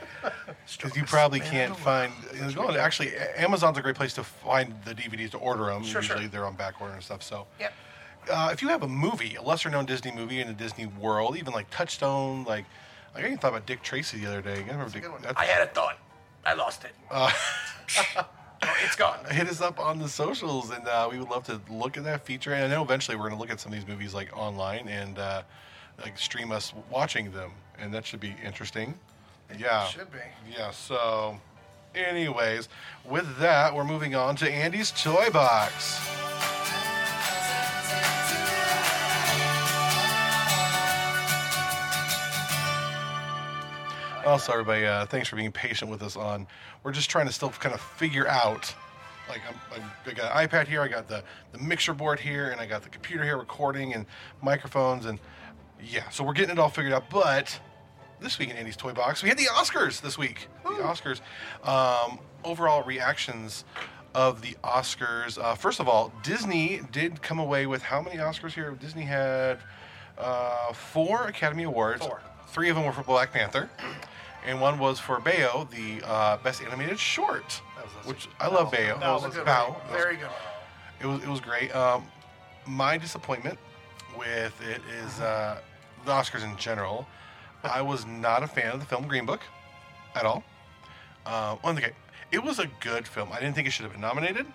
Because 0.77 0.97
you 0.97 1.03
probably 1.03 1.41
can't 1.41 1.77
find. 1.77 2.13
You 2.33 2.43
know, 2.43 2.53
go 2.53 2.69
on- 2.69 2.77
actually, 2.77 3.13
Amazon's 3.37 3.77
a 3.77 3.83
great 3.83 3.97
place 3.97 4.15
to 4.15 4.23
find 4.23 4.73
the 4.85 4.95
DVDs 4.95 5.31
to 5.33 5.39
order 5.39 5.65
them. 5.67 5.83
Sure, 5.83 6.01
sure. 6.01 6.15
Usually 6.15 6.29
they're 6.29 6.47
on 6.47 6.55
back 6.55 6.81
order 6.81 6.95
and 6.95 7.03
stuff. 7.03 7.25
So, 7.25 7.47
Yep. 7.59 7.73
Uh, 8.31 8.51
if 8.53 8.63
you 8.63 8.69
have 8.69 8.83
a 8.83 8.89
movie, 8.89 9.35
a 9.37 9.43
lesser 9.43 9.71
known 9.71 9.87
Disney 9.87 10.13
movie 10.13 10.41
in 10.41 10.47
the 10.47 10.53
Disney 10.55 10.87
world, 10.87 11.37
even 11.37 11.53
like 11.53 11.71
Touchstone, 11.71 12.45
like, 12.45 12.65
like 13.15 13.25
I 13.25 13.27
even 13.27 13.39
thought 13.39 13.49
about 13.49 13.67
Dick 13.67 13.83
Tracy 13.83 14.19
the 14.19 14.27
other 14.27 14.43
day. 14.43 14.55
I 14.57 14.71
remember 14.73 14.89
Dick. 14.91 15.03
Good 15.03 15.13
one. 15.13 15.23
that's- 15.23 15.37
I 15.39 15.51
had 15.51 15.63
a 15.67 15.71
thought. 15.71 15.99
I 16.45 16.55
lost 16.55 16.85
it. 16.85 16.93
oh, 17.11 17.33
it's 18.85 18.97
gone. 18.97 19.19
hit 19.31 19.49
us 19.49 19.61
up 19.61 19.79
on 19.79 19.99
the 19.99 20.09
socials, 20.09 20.71
and 20.71 20.87
uh, 20.87 21.09
we 21.11 21.19
would 21.19 21.29
love 21.29 21.45
to 21.45 21.61
look 21.71 21.97
at 21.97 22.05
that 22.05 22.25
feature. 22.25 22.53
And 22.53 22.65
I 22.65 22.69
know 22.69 22.83
eventually 22.83 23.17
we're 23.17 23.29
going 23.29 23.35
to 23.35 23.41
look 23.41 23.51
at 23.51 23.61
some 23.61 23.73
of 23.73 23.79
these 23.79 23.89
movies 23.89 24.15
like 24.15 24.37
online 24.37 24.89
and 24.89 25.19
uh, 25.19 25.43
like 26.03 26.19
stream 26.19 26.53
us 26.53 26.73
watching 26.91 27.31
them, 27.33 27.53
and 27.79 27.93
that 27.95 28.07
should 28.07 28.21
be 28.21 28.35
interesting. 28.45 28.95
Yeah, 29.59 29.85
should 29.87 30.11
be. 30.11 30.19
Yeah. 30.51 30.71
So, 30.71 31.39
anyways, 31.95 32.69
with 33.05 33.39
that, 33.39 33.75
we're 33.75 33.85
moving 33.85 34.15
on 34.15 34.37
to 34.37 34.51
Andy's 34.51 34.91
toy 34.91 35.29
box. 35.31 36.01
Also, 44.25 44.53
everybody, 44.53 44.87
uh, 44.87 45.05
thanks 45.07 45.29
for 45.29 45.35
being 45.37 45.51
patient 45.51 45.91
with 45.91 46.01
us 46.03 46.17
on. 46.17 46.47
We're 46.85 46.93
just 46.93 47.11
trying 47.11 47.27
to 47.27 47.33
still 47.33 47.51
kind 47.51 47.75
of 47.75 47.81
figure 47.81 48.29
out. 48.29 48.73
Like, 49.29 49.41
I'm, 49.49 49.55
I'm, 49.75 49.91
I 50.07 50.13
got 50.13 50.37
an 50.37 50.49
iPad 50.49 50.69
here, 50.69 50.81
I 50.81 50.89
got 50.89 51.09
the, 51.09 51.25
the 51.51 51.59
mixer 51.59 51.93
board 51.93 52.21
here, 52.21 52.51
and 52.51 52.61
I 52.61 52.67
got 52.67 52.83
the 52.83 52.89
computer 52.89 53.25
here 53.25 53.37
recording 53.37 53.95
and 53.95 54.07
microphones, 54.41 55.07
and 55.07 55.19
yeah, 55.83 56.09
so 56.11 56.23
we're 56.23 56.35
getting 56.35 56.51
it 56.51 56.59
all 56.59 56.69
figured 56.69 56.93
out. 56.93 57.11
But 57.11 57.59
this 58.21 58.39
week 58.39 58.51
in 58.51 58.57
Andy's 58.57 58.77
Toy 58.77 58.93
Box, 58.93 59.23
we 59.23 59.29
had 59.29 59.39
the 59.39 59.47
Oscars 59.47 60.01
this 60.01 60.17
week. 60.17 60.49
The 60.63 60.71
Oscars. 60.71 61.21
Um, 61.67 62.21
overall 62.45 62.83
reactions 62.85 63.65
of 64.15 64.43
the 64.43 64.57
Oscars. 64.63 65.43
Uh, 65.43 65.55
first 65.57 65.81
of 65.81 65.89
all, 65.89 66.13
Disney 66.23 66.81
did 66.93 67.23
come 67.23 67.41
away 67.41 67.67
with 67.67 67.83
how 67.83 68.01
many 68.01 68.19
Oscars 68.19 68.53
here? 68.53 68.71
Disney 68.73 69.03
had 69.03 69.59
uh, 70.17 70.73
four 70.73 71.27
Academy 71.27 71.65
Awards. 71.65 72.07
Four. 72.07 72.21
Three 72.49 72.69
of 72.69 72.77
them 72.77 72.85
were 72.85 72.93
for 72.93 73.03
Black 73.03 73.33
Panther, 73.33 73.71
and 74.45 74.61
one 74.61 74.79
was 74.79 74.99
for 74.99 75.21
Bao, 75.21 75.69
the 75.71 76.07
uh, 76.07 76.37
best 76.39 76.63
animated 76.63 76.99
short. 76.99 77.61
That 77.77 77.85
was 77.85 78.07
which 78.07 78.29
I 78.41 78.49
love. 78.49 78.73
Bao 78.73 79.01
That 79.01 79.13
was 79.13 79.25
a 79.25 79.29
good 79.29 79.47
one. 79.47 79.75
Very 79.91 80.17
good. 80.17 80.29
It 81.01 81.07
was 81.07 81.23
it 81.23 81.29
was 81.29 81.41
great. 81.41 81.75
Um, 81.75 82.07
my 82.67 82.97
disappointment 82.97 83.59
with 84.17 84.55
it 84.63 84.81
is 85.03 85.21
uh, 85.21 85.59
the 86.05 86.13
Oscars 86.13 86.45
in 86.45 86.57
general. 86.57 87.07
I 87.65 87.81
was 87.81 88.07
not 88.07 88.43
a 88.43 88.47
fan 88.47 88.73
of 88.73 88.81
the 88.81 88.87
film 88.87 89.07
Green 89.07 89.25
Book 89.27 89.41
at 90.15 90.25
all. 90.25 90.43
Um, 91.27 91.59
okay, 91.65 91.93
it 92.33 92.43
was 92.43 92.59
a 92.59 92.67
good 92.81 93.07
film. 93.07 93.31
I 93.33 93.39
didn't 93.39 93.55
think 93.55 93.69
it 93.69 93.71
should 93.71 93.85
have 93.85 93.93
been 93.93 94.01
nominated. 94.01 94.47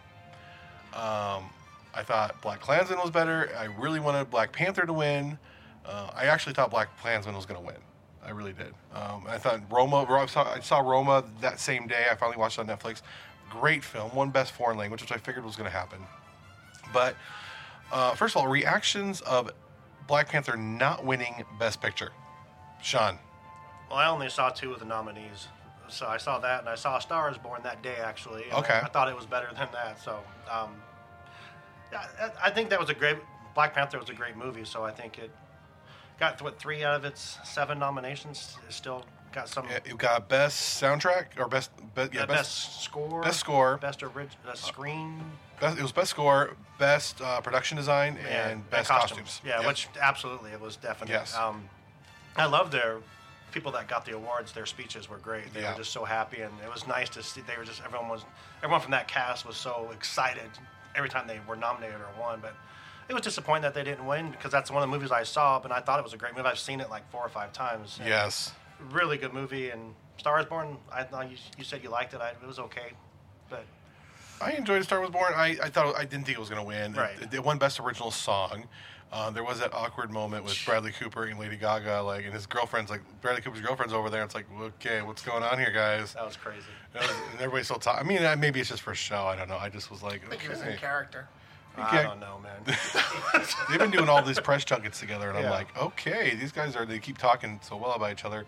Um, 0.93 1.49
I 1.93 2.03
thought 2.03 2.41
Black 2.41 2.59
Klansman 2.59 2.99
was 2.99 3.11
better. 3.11 3.49
I 3.57 3.65
really 3.65 3.99
wanted 3.99 4.29
Black 4.29 4.51
Panther 4.51 4.85
to 4.85 4.93
win. 4.93 5.38
Uh, 5.85 6.09
I 6.13 6.25
actually 6.25 6.53
thought 6.53 6.69
Black 6.69 6.89
Klansman 6.99 7.35
was 7.35 7.45
going 7.45 7.59
to 7.59 7.65
win. 7.65 7.77
I 8.26 8.32
really 8.32 8.53
did. 8.53 8.74
Um, 8.93 9.26
I 9.28 9.38
thought 9.38 9.61
Roma. 9.72 10.03
I 10.03 10.26
saw, 10.26 10.43
I 10.43 10.59
saw 10.59 10.80
Roma 10.80 11.24
that 11.41 11.59
same 11.59 11.88
day. 11.88 12.05
I 12.11 12.15
finally 12.15 12.38
watched 12.38 12.57
it 12.57 12.61
on 12.61 12.68
Netflix. 12.68 13.01
Great 13.49 13.84
film. 13.84 14.13
Won 14.13 14.30
Best 14.30 14.51
Foreign 14.51 14.78
Language, 14.78 15.01
which 15.01 15.11
I 15.11 15.18
figured 15.18 15.45
was 15.45 15.55
going 15.55 15.70
to 15.70 15.76
happen. 15.76 15.99
But 16.91 17.15
uh, 17.91 18.15
first 18.15 18.36
of 18.36 18.41
all, 18.41 18.47
reactions 18.47 19.22
of 19.22 19.51
Black 20.07 20.30
Panther 20.30 20.57
not 20.57 21.05
winning 21.05 21.45
Best 21.59 21.82
Picture. 21.82 22.11
Sean. 22.82 23.18
Well, 23.89 23.99
I 23.99 24.09
only 24.09 24.30
saw 24.30 24.49
two 24.49 24.74
of 24.74 24.80
the 24.80 24.86
nominees. 24.86 25.47
So 25.89 26.05
I 26.05 26.18
saw 26.18 26.39
that, 26.39 26.59
and 26.59 26.70
I 26.70 26.76
saw 26.76 26.99
*Star 26.99 27.32
Is 27.32 27.38
Born* 27.38 27.61
that 27.63 27.82
day 27.82 27.95
actually. 28.03 28.43
Okay. 28.51 28.74
I, 28.74 28.82
I 28.82 28.88
thought 28.89 29.07
it 29.07 29.15
was 29.15 29.26
better 29.26 29.47
than 29.57 29.70
that. 29.72 30.01
So, 30.03 30.20
um, 30.51 30.76
I, 31.93 32.30
I 32.43 32.49
think 32.49 32.70
that 32.72 32.80
was 32.80 32.89
a 32.89 32.93
great. 32.93 33.18
Black 33.55 33.74
Panther 33.74 33.97
was 33.97 34.09
a 34.09 34.13
great 34.13 34.36
movie. 34.36 34.65
So 34.65 34.84
I 34.84 34.91
think 34.91 35.18
it 35.18 35.32
got 36.20 36.41
what 36.41 36.59
three 36.59 36.84
out 36.84 36.95
of 36.95 37.05
its 37.05 37.38
seven 37.43 37.80
nominations. 37.80 38.57
It 38.68 38.74
still 38.74 39.05
got 39.32 39.49
some. 39.49 39.65
Yeah, 39.70 39.80
You 39.86 39.95
got 39.95 40.28
Best 40.30 40.82
Soundtrack 40.82 41.38
or 41.38 41.47
Best, 41.47 41.72
be, 41.95 42.03
yeah, 42.13 42.24
uh, 42.24 42.26
best, 42.26 42.28
best, 42.28 42.82
score. 42.84 43.22
best 43.22 43.39
score. 43.39 43.78
Best 43.78 44.03
orig- 44.03 44.30
uh, 44.47 44.53
screen. 44.53 45.24
best- 45.59 45.78
It 45.78 45.82
was 45.82 45.91
Best 45.91 46.11
Score, 46.11 46.55
Best 46.80 47.22
uh, 47.22 47.41
Production 47.41 47.78
Design, 47.78 48.18
yeah, 48.22 48.49
and 48.49 48.70
Best 48.70 48.89
costumes. 48.89 49.20
Costumes. 49.22 49.41
Yeah, 49.45 49.65
which 49.68 49.88
absolutely 50.01 50.51
it 50.51 50.61
was 50.61 50.76
definite. 50.78 51.11
Yes. 51.11 51.36
Um, 51.36 51.70
I 52.36 52.45
love 52.45 52.70
their 52.72 52.97
people 53.51 53.72
that 53.72 53.88
got 53.88 54.05
the 54.05 54.13
awards. 54.15 54.51
Their 54.51 54.65
speeches 54.68 55.09
were 55.09 55.18
great. 55.18 55.51
They 55.53 55.63
were 55.63 55.74
just 55.78 55.91
so 55.91 56.05
happy, 56.05 56.41
and 56.41 56.53
it 56.63 56.72
was 56.72 56.86
nice 56.88 57.09
to 57.09 57.24
see. 57.24 57.41
They 57.41 57.57
were 57.57 57.63
just 57.65 57.82
everyone 57.84 58.09
was 58.09 58.24
everyone 58.61 58.82
from 58.82 58.91
that 58.91 59.07
cast 59.07 59.45
was 59.45 59.57
so 59.57 59.89
excited 59.93 60.49
every 60.95 61.09
time 61.09 61.26
they 61.28 61.39
were 61.47 61.55
nominated 61.55 61.95
or 61.99 62.07
won. 62.22 62.39
But 62.39 62.53
it 63.10 63.14
was 63.14 63.22
disappointing 63.22 63.64
that 63.64 63.74
they 63.74 63.84
didn't 63.84 64.05
win 64.05 64.32
because 64.32 64.51
that's 64.51 64.70
one 64.70 64.84
of 64.84 64.89
the 64.89 64.95
movies 64.95 65.12
I 65.12 65.24
saw. 65.24 65.60
But 65.60 65.72
I 65.72 65.80
thought 65.80 65.99
it 65.99 66.03
was 66.03 66.14
a 66.14 66.18
great 66.18 66.36
movie. 66.36 66.47
I've 66.47 66.60
seen 66.60 66.80
it 66.80 66.89
like 66.89 67.10
four 67.12 67.22
or 67.22 67.30
five 67.30 67.53
times. 67.53 67.99
Yes. 68.05 68.53
really 68.91 69.18
good 69.18 69.34
movie. 69.34 69.70
And 69.70 69.93
*Star 70.18 70.39
Is 70.39 70.45
Born*. 70.45 70.78
I 70.91 71.03
thought 71.03 71.30
you, 71.32 71.38
you 71.58 71.64
said 71.64 71.84
you 71.84 71.89
liked 71.89 72.14
it. 72.14 72.22
I, 72.22 72.30
it 72.30 72.45
was 72.45 72.60
okay, 72.60 72.91
but 73.49 73.66
I 74.41 74.51
enjoyed 74.51 74.84
Star 74.84 75.01
Was 75.01 75.10
Born. 75.10 75.34
I, 75.36 75.58
I 75.64 75.70
thought 75.70 75.95
I 75.95 76.05
didn't 76.05 76.26
think 76.26 76.38
it 76.38 76.39
was 76.39 76.49
going 76.49 76.62
to 76.62 76.68
win. 76.68 76.93
Right. 76.93 77.20
It, 77.22 77.34
it 77.34 77.43
won 77.43 77.58
Best 77.58 77.80
Original 77.80 78.12
Song. 78.12 78.66
Uh, 79.10 79.30
there 79.30 79.43
was 79.43 79.58
that 79.60 79.74
awkward 79.74 80.12
moment 80.12 80.43
with 80.43 80.58
Bradley 80.66 80.91
Cooper 80.91 81.24
and 81.24 81.39
Lady 81.39 81.55
Gaga, 81.55 82.01
like, 82.01 82.26
and 82.26 82.34
his 82.34 82.45
girlfriend's 82.45 82.91
like 82.91 82.99
Bradley 83.22 83.41
Cooper's 83.41 83.62
girlfriend's 83.62 83.93
over 83.93 84.10
there. 84.10 84.22
It's 84.22 84.36
like, 84.36 84.45
okay, 84.60 85.01
what's 85.01 85.22
going 85.22 85.43
on 85.43 85.58
here, 85.58 85.72
guys? 85.72 86.14
that 86.14 86.26
was 86.26 86.36
crazy. 86.36 86.60
And 86.93 87.10
everybody's 87.39 87.68
still 87.68 87.80
talking. 87.80 88.05
I 88.05 88.08
mean, 88.08 88.26
uh, 88.26 88.36
maybe 88.38 88.60
it's 88.60 88.68
just 88.70 88.82
for 88.82 88.93
show. 88.93 89.24
I 89.24 89.38
don't 89.38 89.47
know. 89.47 89.58
I 89.58 89.70
just 89.70 89.89
was 89.89 90.03
like, 90.03 90.26
I 90.26 90.30
think 90.30 90.41
he 90.41 90.49
was 90.49 90.62
in 90.62 90.76
character. 90.76 91.30
I 91.78 92.03
don't 92.03 92.19
know, 92.19 92.39
man. 92.39 92.53
They've 93.69 93.80
been 93.80 93.91
doing 93.91 94.09
all 94.09 94.21
these 94.21 94.39
press 94.39 94.65
junkets 94.65 94.99
together, 94.99 95.30
and 95.30 95.38
I'm 95.38 95.43
Yeah. 95.45 95.51
like, 95.51 95.78
okay, 95.78 96.36
these 96.36 96.51
guys 96.51 96.75
are. 96.75 96.86
They 96.86 96.99
keep 96.99 97.17
talking 97.17 97.59
so 97.63 97.78
well 97.78 97.93
about 97.93 98.11
each 98.11 98.25
other, 98.25 98.45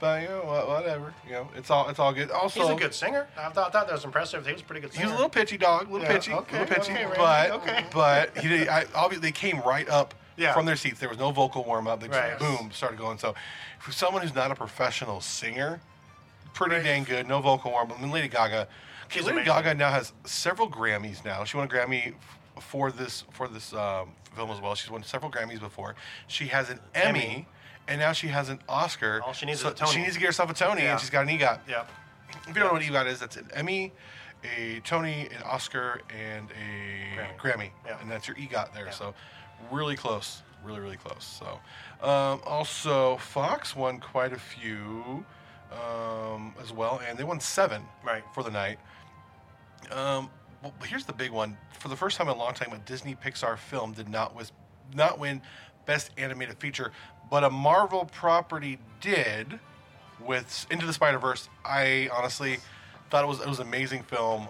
but 0.00 0.22
you 0.22 0.28
know, 0.28 0.42
wha- 0.44 0.66
whatever. 0.66 1.14
You 1.26 1.32
know, 1.32 1.48
it's 1.56 1.70
all 1.70 1.88
it's 1.88 1.98
all 1.98 2.12
good. 2.12 2.30
Also, 2.30 2.60
He's 2.62 2.70
a 2.70 2.74
good 2.74 2.94
singer. 2.94 3.26
I 3.36 3.48
thought, 3.50 3.72
thought 3.72 3.86
that 3.86 3.92
was 3.92 4.04
impressive. 4.04 4.46
He 4.46 4.52
was 4.52 4.62
a 4.62 4.64
pretty 4.64 4.80
good 4.82 4.90
He 4.90 4.96
singer. 4.98 5.06
was 5.06 5.12
a 5.12 5.16
little 5.16 5.30
pitchy 5.30 5.56
dog, 5.58 5.88
a 5.88 5.92
little 5.92 6.06
Yeah, 6.06 6.12
pitchy, 6.14 6.32
a 6.32 6.36
okay, 6.38 6.60
little 6.60 6.74
pitchy, 6.76 6.92
okay, 6.92 7.04
Randy, 7.04 7.16
but 7.18 7.50
okay. 7.52 7.84
but 7.92 8.36
he 8.38 8.48
did, 8.48 8.68
I, 8.68 8.84
obviously 8.94 9.28
they 9.28 9.32
came 9.32 9.60
right 9.62 9.88
up 9.88 10.14
Yeah. 10.36 10.52
from 10.54 10.66
their 10.66 10.76
seats. 10.76 11.00
There 11.00 11.08
was 11.08 11.18
no 11.18 11.30
vocal 11.32 11.64
warm 11.64 11.86
up. 11.88 12.00
They 12.00 12.08
just 12.08 12.18
Right. 12.20 12.38
boom 12.38 12.70
started 12.72 12.98
going. 12.98 13.18
So 13.18 13.34
for 13.80 13.92
someone 13.92 14.22
who's 14.22 14.34
not 14.34 14.50
a 14.50 14.54
professional 14.54 15.20
singer, 15.20 15.80
pretty 16.54 16.82
dang 16.82 17.04
good. 17.04 17.26
No 17.26 17.40
vocal 17.40 17.70
warm 17.72 17.90
up. 17.90 17.98
I 17.98 18.02
mean, 18.02 18.10
Lady 18.12 18.28
Gaga. 18.28 18.62
Okay, 18.62 18.68
She's 19.08 19.24
Lady 19.24 19.38
amazing. 19.40 19.52
Gaga 19.54 19.74
now 19.74 19.90
has 19.92 20.12
several 20.24 20.68
Grammys. 20.70 21.24
Now 21.24 21.44
she 21.44 21.56
won 21.56 21.66
a 21.66 21.70
Grammy 21.70 22.14
for 22.60 22.90
this 22.90 23.24
for 23.32 23.48
this 23.48 23.72
um, 23.72 24.10
film 24.34 24.50
as 24.50 24.60
well. 24.60 24.74
She's 24.74 24.90
won 24.90 25.02
several 25.02 25.30
Grammys 25.30 25.60
before. 25.60 25.94
She 26.26 26.46
has 26.48 26.70
an 26.70 26.80
Emmy. 26.94 27.20
Emmy. 27.20 27.48
And 27.88 28.00
now 28.00 28.10
she 28.10 28.26
has 28.28 28.48
an 28.48 28.58
Oscar. 28.68 29.20
All 29.24 29.32
she 29.32 29.46
needs 29.46 29.60
so 29.60 29.68
is 29.68 29.74
a 29.74 29.76
Tony. 29.76 29.92
She 29.92 29.98
needs 30.00 30.14
to 30.14 30.18
get 30.20 30.26
herself 30.26 30.50
a 30.50 30.54
Tony, 30.54 30.82
Yeah. 30.82 30.92
and 30.92 31.00
she's 31.00 31.08
got 31.10 31.20
an 31.22 31.28
EGOT. 31.28 31.60
Yeah. 31.68 31.84
If 32.42 32.48
you 32.48 32.54
don't 32.54 32.64
know 32.66 32.72
what 32.72 32.82
EGOT 32.82 33.06
is, 33.06 33.20
that's 33.20 33.36
an 33.36 33.48
Emmy, 33.54 33.92
a 34.58 34.80
Tony, 34.80 35.28
an 35.28 35.42
Oscar, 35.44 36.00
and 36.10 36.48
a 36.50 37.40
Grammy. 37.40 37.70
Yeah. 37.86 38.00
And 38.00 38.10
that's 38.10 38.26
your 38.26 38.36
EGOT 38.36 38.74
there. 38.74 38.86
Yeah. 38.86 38.90
So 38.90 39.14
really 39.70 39.94
close. 39.94 40.42
Really, 40.64 40.80
really 40.80 40.96
close. 40.96 41.22
So 41.24 41.60
um, 42.04 42.40
also, 42.44 43.18
Fox 43.18 43.76
won 43.76 44.00
quite 44.00 44.32
a 44.32 44.38
few 44.38 45.24
um, 45.70 46.54
as 46.60 46.72
well, 46.72 47.00
and 47.08 47.16
they 47.16 47.22
won 47.24 47.38
seven 47.38 47.82
Right. 48.04 48.24
for 48.34 48.42
the 48.42 48.50
night. 48.50 48.78
Um, 49.92 50.28
well, 50.78 50.88
here's 50.88 51.04
the 51.04 51.12
big 51.12 51.30
one. 51.30 51.56
For 51.78 51.88
the 51.88 51.96
first 51.96 52.16
time 52.16 52.28
in 52.28 52.34
a 52.34 52.38
long 52.38 52.54
time, 52.54 52.72
a 52.72 52.78
Disney 52.78 53.14
Pixar 53.14 53.58
film 53.58 53.92
did 53.92 54.08
not 54.08 54.34
was 54.34 54.52
not 54.94 55.18
win 55.18 55.42
Best 55.84 56.10
Animated 56.16 56.58
Feature, 56.58 56.92
but 57.30 57.44
a 57.44 57.50
Marvel 57.50 58.04
property 58.06 58.78
did 59.00 59.58
with 60.20 60.66
Into 60.70 60.86
the 60.86 60.92
Spider 60.92 61.18
Verse. 61.18 61.48
I 61.64 62.08
honestly 62.12 62.58
thought 63.10 63.24
it 63.24 63.28
was 63.28 63.40
it 63.40 63.46
was 63.48 63.60
an 63.60 63.66
amazing 63.66 64.02
film. 64.04 64.48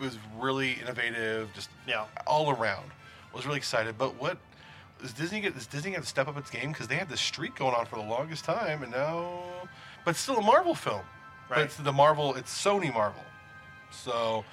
It 0.00 0.04
was 0.04 0.18
really 0.38 0.74
innovative, 0.74 1.48
just 1.54 1.70
Yeah. 1.86 2.04
all 2.26 2.50
around. 2.50 2.90
Was 3.34 3.44
really 3.46 3.58
excited. 3.58 3.98
But 3.98 4.14
what 4.20 4.38
is 5.02 5.12
Disney? 5.12 5.40
Get, 5.40 5.56
is 5.56 5.66
Disney 5.66 5.90
going 5.90 6.02
to 6.02 6.08
step 6.08 6.28
up 6.28 6.36
its 6.38 6.50
game 6.50 6.72
because 6.72 6.88
they 6.88 6.94
had 6.96 7.08
this 7.08 7.20
streak 7.20 7.54
going 7.56 7.74
on 7.74 7.84
for 7.86 7.96
the 7.96 8.02
longest 8.08 8.44
time, 8.44 8.82
and 8.82 8.90
now, 8.92 9.42
but 10.04 10.16
still 10.16 10.38
a 10.38 10.42
Marvel 10.42 10.74
film. 10.74 11.02
But 11.48 11.56
Right. 11.56 11.64
it's 11.66 11.76
the 11.76 11.92
Marvel. 11.92 12.34
It's 12.36 12.52
Sony 12.52 12.92
Marvel. 12.92 13.22
So, 13.90 14.44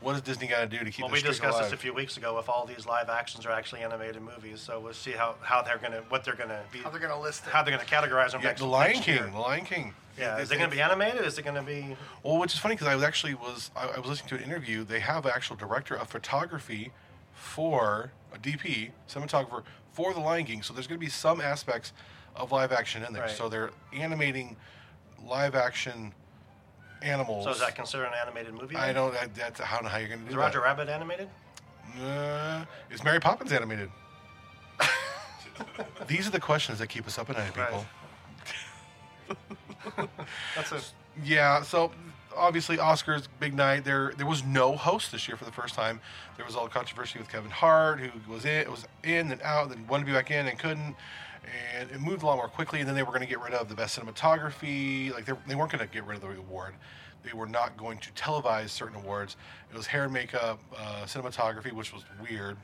what 0.00 0.14
is 0.14 0.20
Disney 0.22 0.46
got 0.46 0.60
to 0.60 0.66
do 0.66 0.78
to 0.84 0.90
keep 0.90 1.00
Well, 1.00 1.08
the 1.08 1.14
we 1.14 1.22
discussed 1.22 1.56
alive? 1.58 1.64
this 1.64 1.72
a 1.72 1.76
few 1.76 1.92
weeks 1.94 2.16
ago. 2.16 2.38
If 2.38 2.48
all 2.48 2.66
these 2.66 2.86
live 2.86 3.08
actions 3.08 3.46
are 3.46 3.50
actually 3.52 3.82
animated 3.82 4.20
movies, 4.22 4.60
so 4.60 4.78
we'll 4.78 4.92
see 4.92 5.12
how, 5.12 5.36
how 5.40 5.62
they're 5.62 5.78
gonna 5.78 6.02
what 6.08 6.24
they're 6.24 6.34
gonna 6.34 6.60
be 6.72 6.78
How 6.80 6.90
they're 6.90 7.00
gonna 7.00 7.20
list 7.20 7.44
it? 7.46 7.50
how 7.52 7.62
they're 7.62 7.76
gonna 7.76 7.88
categorize 7.88 8.32
them 8.32 8.40
yeah, 8.42 8.48
next. 8.48 8.60
the 8.60 8.66
Lion 8.66 8.92
next 8.92 9.04
King. 9.04 9.14
year. 9.16 9.30
The 9.32 9.38
Lion 9.38 9.64
King. 9.64 9.94
Yeah, 10.18 10.38
is 10.38 10.50
it 10.50 10.58
gonna 10.58 10.70
be 10.70 10.80
animated? 10.80 11.24
Is 11.24 11.38
it 11.38 11.44
gonna 11.44 11.62
be? 11.62 11.96
Well, 12.22 12.38
which 12.38 12.54
is 12.54 12.60
funny 12.60 12.74
because 12.74 12.88
I 12.88 12.94
was 12.94 13.04
actually 13.04 13.34
was 13.34 13.70
I, 13.76 13.88
I 13.88 13.98
was 13.98 14.08
listening 14.08 14.28
to 14.30 14.36
an 14.36 14.42
interview. 14.42 14.84
They 14.84 15.00
have 15.00 15.24
an 15.26 15.32
actual 15.34 15.56
director 15.56 15.94
of 15.94 16.08
photography 16.08 16.92
for 17.32 18.10
a 18.34 18.38
DP 18.38 18.90
cinematographer 19.08 19.62
for 19.92 20.12
the 20.14 20.20
Lion 20.20 20.44
King. 20.44 20.62
So 20.62 20.72
there's 20.74 20.86
going 20.86 20.98
to 21.00 21.04
be 21.04 21.10
some 21.10 21.40
aspects 21.40 21.92
of 22.34 22.52
live 22.52 22.72
action 22.72 23.02
in 23.02 23.12
there. 23.12 23.22
Right. 23.22 23.30
So 23.30 23.48
they're 23.48 23.70
animating 23.92 24.56
live 25.24 25.54
action 25.54 26.12
animals. 27.02 27.44
So 27.44 27.50
is 27.50 27.60
that 27.60 27.74
considered 27.74 28.06
an 28.06 28.12
animated 28.20 28.54
movie? 28.54 28.76
I 28.76 28.86
then? 28.86 28.94
don't. 28.96 29.16
I, 29.16 29.26
that's 29.34 29.60
I 29.60 29.70
don't 29.74 29.84
know 29.84 29.88
how 29.90 29.98
you're 29.98 30.08
going 30.08 30.20
to 30.20 30.24
do 30.26 30.30
Is 30.30 30.36
Roger 30.36 30.58
that. 30.60 30.64
Rabbit 30.64 30.88
animated? 30.88 31.28
Uh, 32.02 32.64
is 32.90 33.02
Mary 33.04 33.20
Poppins 33.20 33.52
animated? 33.52 33.90
These 36.06 36.26
are 36.28 36.30
the 36.30 36.40
questions 36.40 36.78
that 36.78 36.88
keep 36.88 37.06
us 37.06 37.18
up 37.18 37.30
at 37.30 37.36
night, 37.38 37.54
people. 37.54 37.86
Right. 39.98 40.08
That's 40.54 40.72
a 40.72 40.80
Yeah, 41.24 41.62
so 41.62 41.92
obviously 42.36 42.76
Oscars 42.76 43.26
big 43.40 43.54
night. 43.54 43.84
There 43.84 44.12
there 44.16 44.26
was 44.26 44.44
no 44.44 44.76
host 44.76 45.12
this 45.12 45.26
year 45.28 45.36
for 45.36 45.44
the 45.44 45.52
first 45.52 45.74
time. 45.74 46.00
There 46.36 46.44
was 46.44 46.54
all 46.54 46.64
the 46.64 46.70
controversy 46.70 47.18
with 47.18 47.28
Kevin 47.30 47.50
Hart, 47.50 48.00
who 48.00 48.10
was 48.30 48.44
in 48.44 48.70
was 48.70 48.86
in 49.02 49.32
and 49.32 49.40
out, 49.42 49.70
then 49.70 49.86
wanted 49.86 50.04
to 50.04 50.12
be 50.12 50.16
back 50.16 50.30
in 50.30 50.46
and 50.46 50.58
couldn't. 50.58 50.94
And 51.78 51.90
it 51.90 52.00
moved 52.00 52.22
a 52.22 52.26
lot 52.26 52.36
more 52.36 52.48
quickly. 52.48 52.80
And 52.80 52.88
then 52.88 52.96
they 52.96 53.02
were 53.02 53.10
going 53.12 53.22
to 53.22 53.26
get 53.28 53.40
rid 53.40 53.54
of 53.54 53.68
the 53.68 53.74
best 53.74 53.98
cinematography. 53.98 55.12
Like 55.12 55.24
they, 55.26 55.32
they 55.46 55.54
weren't 55.54 55.72
going 55.72 55.86
to 55.86 55.92
get 55.92 56.04
rid 56.06 56.16
of 56.16 56.22
the 56.22 56.38
award. 56.38 56.74
They 57.24 57.32
were 57.32 57.46
not 57.46 57.76
going 57.76 57.98
to 57.98 58.10
televise 58.12 58.70
certain 58.70 58.96
awards. 58.96 59.36
It 59.72 59.76
was 59.76 59.86
hair 59.86 60.04
and 60.04 60.12
makeup, 60.12 60.60
uh, 60.76 61.04
cinematography, 61.04 61.72
which 61.72 61.92
was 61.92 62.04
weird. 62.28 62.56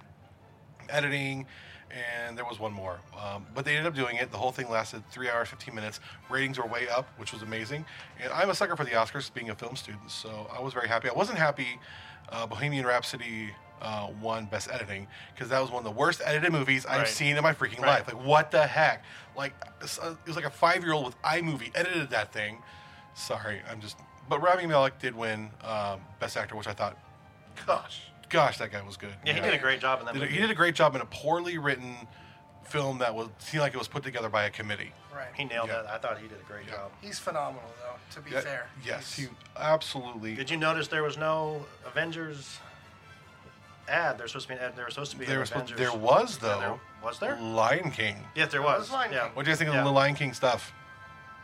editing, 0.88 1.46
and 1.90 2.36
there 2.36 2.44
was 2.44 2.58
one 2.58 2.72
more. 2.72 3.00
Um, 3.18 3.46
but 3.54 3.64
they 3.64 3.76
ended 3.76 3.86
up 3.86 3.94
doing 3.94 4.16
it. 4.16 4.30
The 4.30 4.38
whole 4.38 4.52
thing 4.52 4.68
lasted 4.70 5.02
three 5.10 5.28
hours, 5.28 5.48
15 5.48 5.74
minutes. 5.74 6.00
Ratings 6.30 6.58
were 6.58 6.66
way 6.66 6.88
up, 6.88 7.08
which 7.18 7.32
was 7.32 7.42
amazing. 7.42 7.84
And 8.22 8.32
I'm 8.32 8.50
a 8.50 8.54
sucker 8.54 8.76
for 8.76 8.84
the 8.84 8.92
Oscars, 8.92 9.32
being 9.32 9.50
a 9.50 9.54
film 9.54 9.76
student, 9.76 10.10
so 10.10 10.48
I 10.56 10.60
was 10.60 10.72
very 10.72 10.88
happy. 10.88 11.08
I 11.08 11.12
wasn't 11.12 11.38
happy 11.38 11.78
uh, 12.30 12.46
Bohemian 12.46 12.86
Rhapsody 12.86 13.50
uh, 13.82 14.08
won 14.20 14.46
Best 14.46 14.70
Editing 14.72 15.06
because 15.34 15.50
that 15.50 15.60
was 15.60 15.70
one 15.70 15.80
of 15.80 15.84
the 15.84 15.90
worst 15.98 16.22
edited 16.24 16.52
movies 16.52 16.86
I've 16.86 16.98
Right. 17.00 17.08
seen 17.08 17.36
in 17.36 17.42
my 17.42 17.52
freaking 17.52 17.80
Right. 17.80 18.06
life. 18.06 18.06
Like, 18.14 18.24
what 18.24 18.50
the 18.50 18.66
heck? 18.66 19.02
Like, 19.36 19.52
it's, 19.82 19.98
uh, 19.98 20.14
it 20.24 20.26
was 20.26 20.36
like 20.36 20.44
a 20.44 20.50
five 20.50 20.82
year 20.82 20.92
old 20.92 21.04
with 21.06 21.20
iMovie 21.22 21.72
edited 21.74 22.10
that 22.10 22.32
thing. 22.32 22.62
Sorry, 23.14 23.60
I'm 23.70 23.80
just. 23.80 23.98
But 24.28 24.40
Rami 24.40 24.66
Malek 24.66 24.98
did 24.98 25.14
win 25.14 25.50
um, 25.64 26.00
Best 26.20 26.36
Actor, 26.36 26.54
which 26.56 26.68
I 26.68 26.72
thought, 26.72 26.96
gosh, 27.66 28.02
gosh, 28.28 28.58
that 28.58 28.70
guy 28.70 28.80
was 28.82 28.96
good. 28.96 29.14
Yeah, 29.26 29.34
he 29.34 29.40
did 29.40 29.52
a 29.52 29.58
great 29.58 29.80
job 29.80 29.98
in 30.00 30.06
that 30.06 30.14
Did 30.14 30.22
a- 30.22 30.24
movie. 30.26 30.34
he 30.36 30.40
did 30.40 30.50
a 30.50 30.54
great 30.54 30.74
job 30.74 30.94
in 30.94 31.00
a 31.02 31.06
poorly 31.06 31.58
written 31.58 31.96
film 32.64 32.98
that 32.98 33.14
was 33.14 33.28
seemed 33.38 33.60
like 33.62 33.74
it 33.74 33.78
was 33.78 33.88
put 33.88 34.02
together 34.04 34.28
by 34.28 34.44
a 34.44 34.50
committee. 34.50 34.92
Right. 35.14 35.28
He 35.34 35.44
nailed 35.44 35.68
Yeah. 35.68 35.82
that. 35.82 35.90
I 35.90 35.98
thought 35.98 36.18
he 36.18 36.28
did 36.28 36.40
a 36.40 36.44
great 36.44 36.66
Yeah. 36.66 36.74
job. 36.76 36.92
He's 37.02 37.18
phenomenal, 37.18 37.68
though. 37.80 37.96
To 38.14 38.20
be 38.20 38.30
Yeah, 38.30 38.40
fair. 38.40 38.66
Yes, 38.84 39.14
he 39.16 39.28
absolutely. 39.56 40.34
Did 40.34 40.48
you 40.50 40.56
notice 40.56 40.88
there 40.88 41.02
was 41.02 41.16
no 41.18 41.66
Avengers 41.84 42.58
ad? 43.88 44.18
There's 44.18 44.30
supposed 44.32 44.48
to 44.48 44.54
be 44.54 44.58
an 44.58 44.64
ad. 44.64 44.76
There 44.76 44.84
was 44.84 44.94
supposed 44.94 45.12
to 45.12 45.16
be 45.18 45.24
there 45.24 45.36
an 45.36 45.40
was 45.40 45.48
supposed- 45.48 45.72
Avengers. 45.72 45.90
there 45.92 46.00
was 46.00 46.38
Yeah, 46.42 46.48
though. 46.48 46.60
there- 46.60 46.78
was 47.02 47.18
there? 47.18 47.36
Lion 47.36 47.90
King. 47.90 48.16
Yes, 48.34 48.50
there 48.52 48.60
There 48.60 48.62
was. 48.62 48.80
was 48.82 48.90
Lion 48.92 49.12
yeah. 49.12 49.22
King. 49.24 49.30
What 49.34 49.44
do 49.44 49.50
you 49.50 49.56
think 49.56 49.68
of 49.70 49.74
Yeah. 49.74 49.82
the 49.84 49.90
Lion 49.92 50.14
King 50.14 50.32
stuff? 50.34 50.72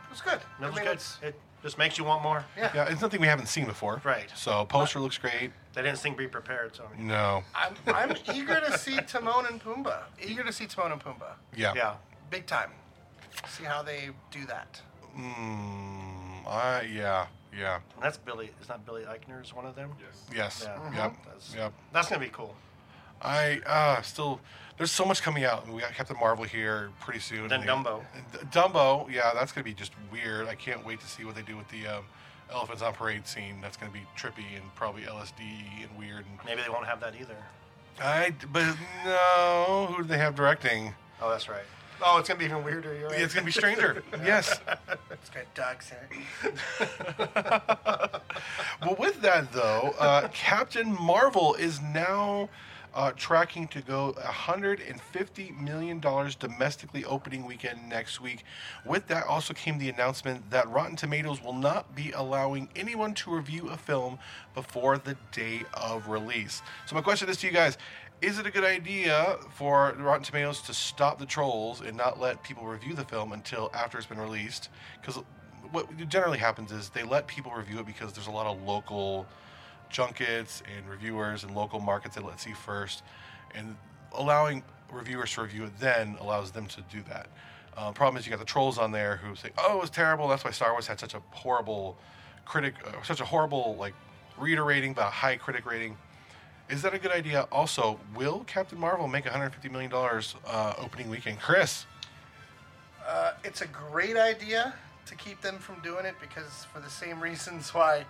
It 0.05 0.09
was 0.11 0.21
good. 0.21 0.39
No, 0.59 0.67
it 0.67 0.69
was 0.71 0.75
mean, 0.79 0.85
good. 0.85 1.01
It 1.21 1.39
just 1.61 1.77
makes 1.77 1.97
you 1.97 2.03
want 2.05 2.23
more. 2.23 2.45
Yeah. 2.57 2.71
Yeah, 2.73 2.83
it's 2.89 3.01
nothing 3.01 3.19
we 3.21 3.27
haven't 3.27 3.47
seen 3.47 3.65
before. 3.65 4.01
Right. 4.03 4.31
So 4.35 4.65
poster 4.65 4.99
looks 4.99 5.17
great. 5.17 5.51
They 5.73 5.81
didn't 5.83 5.97
sing 5.99 6.15
"Be 6.15 6.27
Prepared," 6.27 6.75
so 6.75 6.89
No. 6.97 7.43
I'm, 7.53 7.75
I'm 7.87 8.15
eager 8.33 8.59
to 8.59 8.77
see 8.77 8.97
Timon 9.01 9.45
and 9.47 9.61
Pumbaa. 9.63 10.03
Eager 10.19 10.43
to 10.43 10.51
see 10.53 10.65
Timon 10.65 10.93
and 10.93 11.03
Pumbaa. 11.03 11.33
Yeah. 11.55 11.73
yeah. 11.75 11.95
Big 12.29 12.47
time. 12.47 12.71
See 13.47 13.63
how 13.65 13.83
they 13.83 14.09
do 14.31 14.45
that. 14.45 14.81
Mm, 15.17 16.47
I 16.47 16.81
yeah 16.91 17.27
yeah 17.57 17.79
And 17.95 18.03
that's 18.03 18.17
Billy. 18.17 18.51
Is 18.61 18.69
not 18.69 18.85
Billy 18.85 19.03
Eichner's 19.03 19.53
one 19.53 19.65
of 19.65 19.75
them? 19.75 19.91
Yes. 19.99 20.25
yes 20.35 20.67
Yeah. 20.67 20.93
yep 21.05 21.15
That's, 21.25 21.55
yep. 21.55 21.73
That's 21.93 22.09
gonna 22.09 22.21
be 22.21 22.29
cool. 22.29 22.55
I 23.21 23.59
uh 23.65 24.01
still 24.01 24.39
there's 24.77 24.91
so 24.91 25.03
much 25.03 25.21
coming 25.21 25.43
out. 25.43 25.67
We 25.67 25.81
got 25.81 25.93
Captain 25.93 26.15
Marvel 26.19 26.45
here 26.45 26.89
pretty 27.01 27.19
soon. 27.19 27.49
Then 27.49 27.61
And 27.67 27.69
Dumbo. 27.85 28.01
D- 28.31 28.37
Dumbo, 28.51 29.11
yeah, 29.11 29.31
that's 29.33 29.51
gonna 29.51 29.65
be 29.65 29.73
just 29.73 29.91
weird. 30.11 30.47
I 30.47 30.55
can't 30.55 30.85
wait 30.85 31.01
to 31.01 31.07
see 31.07 31.25
what 31.25 31.35
they 31.35 31.41
do 31.41 31.57
with 31.57 31.67
the 31.67 31.85
um, 31.85 32.05
elephants 32.51 32.81
on 32.81 32.93
parade 32.93 33.27
scene. 33.27 33.59
That's 33.61 33.75
gonna 33.75 33.91
be 33.91 34.03
trippy 34.17 34.55
and 34.55 34.73
probably 34.75 35.01
LSD 35.03 35.41
and 35.81 35.97
weird. 35.97 36.25
And 36.25 36.39
Maybe 36.45 36.61
they 36.61 36.69
won't 36.69 36.85
have 36.85 37.01
that 37.01 37.13
either. 37.19 37.35
I 38.01 38.33
but 38.53 38.63
no, 39.03 39.87
who 39.91 40.03
do 40.03 40.07
they 40.07 40.17
have 40.17 40.35
directing? 40.35 40.93
Oh, 41.21 41.29
that's 41.29 41.49
right. 41.49 41.65
Oh, 42.01 42.17
it's 42.17 42.27
gonna 42.29 42.39
be 42.39 42.45
even 42.45 42.63
weirder. 42.63 42.95
You're 42.97 43.09
right. 43.09 43.19
It's 43.19 43.33
gonna 43.33 43.45
be 43.45 43.51
Stranger. 43.51 44.03
yes. 44.23 44.59
It's 45.11 45.29
got 45.29 45.53
dogs 45.53 45.91
in 45.91 46.23
it. 46.49 48.21
Well, 48.81 48.95
with 48.97 49.21
that 49.21 49.51
though, 49.51 49.93
uh, 49.99 50.29
Captain 50.29 50.95
Marvel 50.99 51.53
is 51.55 51.81
now 51.81 52.47
uh, 52.93 53.11
tracking 53.15 53.67
to 53.67 53.81
go 53.81 54.13
150 54.13 55.51
million 55.59 55.99
dollars 55.99 56.35
domestically 56.35 57.03
opening 57.05 57.45
weekend 57.45 57.87
next 57.89 58.21
week. 58.21 58.43
With 58.85 59.07
that, 59.07 59.25
also 59.25 59.53
came 59.53 59.77
the 59.77 59.89
announcement 59.89 60.49
that 60.51 60.67
Rotten 60.69 60.95
Tomatoes 60.95 61.43
will 61.43 61.53
not 61.53 61.93
be 61.93 62.11
allowing 62.11 62.69
anyone 62.75 63.13
to 63.15 63.31
review 63.35 63.69
a 63.69 63.77
film 63.77 64.17
before 64.55 64.97
the 64.97 65.17
day 65.31 65.63
of 65.73 66.07
release. 66.07 66.61
So 66.85 66.95
my 66.95 67.01
question 67.01 67.27
is 67.29 67.37
to 67.37 67.47
you 67.47 67.53
guys. 67.53 67.77
Is 68.21 68.37
it 68.37 68.45
a 68.45 68.51
good 68.51 68.65
idea 68.65 69.37
for 69.51 69.95
Rotten 69.97 70.23
Tomatoes 70.23 70.61
to 70.63 70.73
stop 70.73 71.19
the 71.19 71.25
trolls 71.25 71.79
and 71.79 71.95
not 71.95 72.19
let 72.19 72.43
people 72.43 72.65
review 72.65 72.93
the 72.93 73.05
film 73.05 73.31
until 73.31 73.71
after 73.73 73.97
it's 73.97 74.07
been 74.07 74.19
released? 74.19 74.67
Because 74.99 75.23
what 75.71 75.87
generally 76.09 76.37
happens 76.37 76.73
is 76.73 76.89
they 76.89 77.03
let 77.03 77.27
people 77.27 77.53
review 77.53 77.79
it 77.79 77.85
because 77.85 78.11
there's 78.11 78.27
a 78.27 78.31
lot 78.31 78.45
of 78.45 78.61
local 78.63 79.25
junkets 79.89 80.61
and 80.75 80.85
reviewers 80.89 81.45
and 81.45 81.55
local 81.55 81.79
markets 81.79 82.15
they 82.15 82.21
let's 82.21 82.43
see 82.43 82.51
first, 82.51 83.03
and 83.55 83.77
allowing 84.11 84.63
reviewers 84.91 85.33
to 85.35 85.41
review 85.41 85.63
it 85.63 85.79
then 85.79 86.17
allows 86.19 86.51
them 86.51 86.67
to 86.67 86.81
do 86.91 87.01
that. 87.03 87.27
Uh, 87.77 87.93
problem 87.93 88.17
is 88.19 88.25
you 88.25 88.31
got 88.31 88.39
the 88.39 88.45
trolls 88.45 88.77
on 88.77 88.91
there 88.91 89.15
who 89.15 89.33
say, 89.33 89.51
"Oh, 89.57 89.77
it 89.77 89.81
was 89.81 89.89
terrible. 89.89 90.27
That's 90.27 90.43
why 90.43 90.51
Star 90.51 90.73
Wars 90.73 90.87
had 90.87 90.99
such 90.99 91.13
a 91.13 91.21
horrible 91.31 91.97
critic, 92.43 92.73
uh, 92.85 93.01
such 93.01 93.21
a 93.21 93.25
horrible 93.25 93.77
like 93.77 93.93
reader 94.37 94.65
rating, 94.65 94.93
but 94.93 95.03
a 95.03 95.09
high 95.09 95.37
critic 95.37 95.65
rating." 95.65 95.97
Is 96.69 96.81
that 96.83 96.93
a 96.93 96.99
good 96.99 97.11
idea? 97.11 97.47
Also, 97.51 97.99
will 98.15 98.43
Captain 98.45 98.79
Marvel 98.79 99.07
make 99.07 99.25
150 99.25 99.69
million 99.69 99.89
dollars 99.89 100.35
uh, 100.45 100.73
opening 100.77 101.09
weekend? 101.09 101.39
Chris, 101.39 101.85
Uh, 103.07 103.33
it's 103.43 103.61
a 103.61 103.67
great 103.67 104.15
idea 104.17 104.73
to 105.07 105.15
keep 105.15 105.41
them 105.41 105.57
from 105.57 105.79
doing 105.81 106.05
it 106.05 106.13
because 106.21 106.65
for 106.71 106.79
the 106.79 106.89
same 106.89 107.19
reasons 107.19 107.73
why 107.73 108.05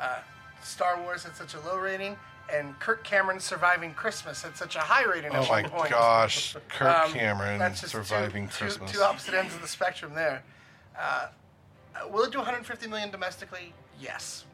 uh, 0.00 0.18
Star 0.62 1.00
Wars 1.02 1.24
had 1.24 1.34
such 1.34 1.54
a 1.54 1.60
low 1.60 1.76
rating 1.76 2.16
and 2.52 2.78
Kirk 2.78 3.02
Cameron's 3.02 3.42
Surviving 3.42 3.94
Christmas 3.94 4.42
had 4.42 4.56
such 4.56 4.76
a 4.76 4.80
high 4.80 5.04
rating 5.04 5.32
oh 5.32 5.42
my 5.48 5.62
one 5.62 5.70
point. 5.70 5.90
gosh, 5.90 6.54
Kirk 6.68 7.06
Um, 7.06 7.12
Cameron 7.12 7.74
surviving 7.74 8.46
two, 8.48 8.64
Christmas. 8.64 8.92
Two, 8.92 8.98
two 8.98 9.02
opposite 9.04 9.34
ends 9.34 9.54
of 9.54 9.60
the 9.62 9.66
spectrum 9.68 10.14
there. 10.14 10.44
Uh, 10.96 11.28
uh, 11.96 12.08
will 12.08 12.22
it 12.22 12.30
do 12.30 12.38
150 12.38 12.86
million 12.86 13.10
domestically? 13.10 13.72
Yes. 14.00 14.44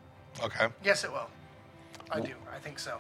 okay. 0.43 0.69
Yes, 0.83 1.05
it 1.05 1.13
will. 1.13 1.29
I 2.11 2.21
do. 2.21 2.35
I 2.55 2.59
think 2.59 2.79
so. 2.79 2.99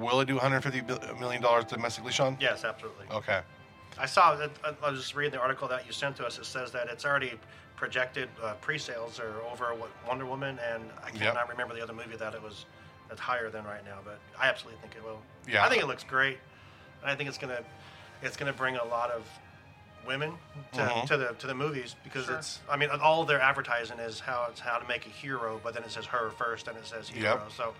Will 0.00 0.20
it 0.20 0.26
do 0.26 0.34
150 0.34 1.18
million 1.20 1.42
dollars 1.42 1.64
domestically, 1.66 2.12
Sean? 2.12 2.36
Yes, 2.40 2.64
absolutely. 2.64 3.06
Okay. 3.10 3.40
I 3.98 4.06
saw 4.06 4.34
that. 4.36 4.50
I- 4.82 4.90
was 4.90 5.00
just 5.00 5.14
reading 5.14 5.32
the 5.32 5.40
article 5.40 5.68
that 5.68 5.86
you 5.86 5.92
sent 5.92 6.16
to 6.16 6.26
us. 6.26 6.38
It 6.38 6.46
says 6.46 6.72
that 6.72 6.88
it's 6.88 7.04
already 7.04 7.32
projected 7.76 8.28
uh, 8.42 8.54
pre-sales 8.60 9.18
are 9.20 9.40
over 9.52 9.74
what 9.74 9.90
Wonder 10.06 10.26
Woman 10.26 10.58
and 10.72 10.84
I 11.02 11.08
Yep. 11.08 11.16
cannot 11.34 11.48
remember 11.48 11.74
the 11.74 11.82
other 11.82 11.92
movie 11.94 12.16
that 12.16 12.34
it 12.34 12.42
was 12.42 12.66
that's 13.08 13.20
higher 13.20 13.50
than 13.50 13.64
right 13.64 13.84
now. 13.84 13.98
But 14.04 14.18
I 14.38 14.48
absolutely 14.48 14.80
think 14.80 14.94
it 14.96 15.02
will. 15.04 15.20
Yeah. 15.48 15.64
I 15.64 15.68
think 15.68 15.82
it 15.82 15.86
looks 15.86 16.04
great. 16.04 16.38
I 17.04 17.14
think 17.14 17.28
it's 17.28 17.38
gonna 17.38 17.60
it's 18.22 18.36
gonna 18.36 18.52
bring 18.52 18.76
a 18.76 18.84
lot 18.84 19.10
of 19.10 19.26
women 20.06 20.32
to, 20.72 20.80
Mhm. 20.80 21.06
to 21.08 21.16
the 21.16 21.26
to 21.38 21.46
the 21.46 21.54
movies 21.54 21.94
because 22.04 22.26
Sure. 22.26 22.36
it's 22.36 22.60
I 22.70 22.76
mean 22.76 22.90
all 22.90 23.22
of 23.22 23.28
their 23.28 23.40
advertising 23.40 23.98
is 23.98 24.20
how 24.20 24.46
it's 24.50 24.60
how 24.60 24.78
to 24.78 24.86
make 24.86 25.06
a 25.06 25.10
hero, 25.10 25.60
but 25.62 25.74
then 25.74 25.82
it 25.82 25.90
says 25.90 26.06
her 26.06 26.30
first 26.30 26.68
and 26.68 26.76
it 26.78 26.86
says 26.86 27.08
hero. 27.08 27.34
Yep. 27.44 27.52
So 27.56 27.74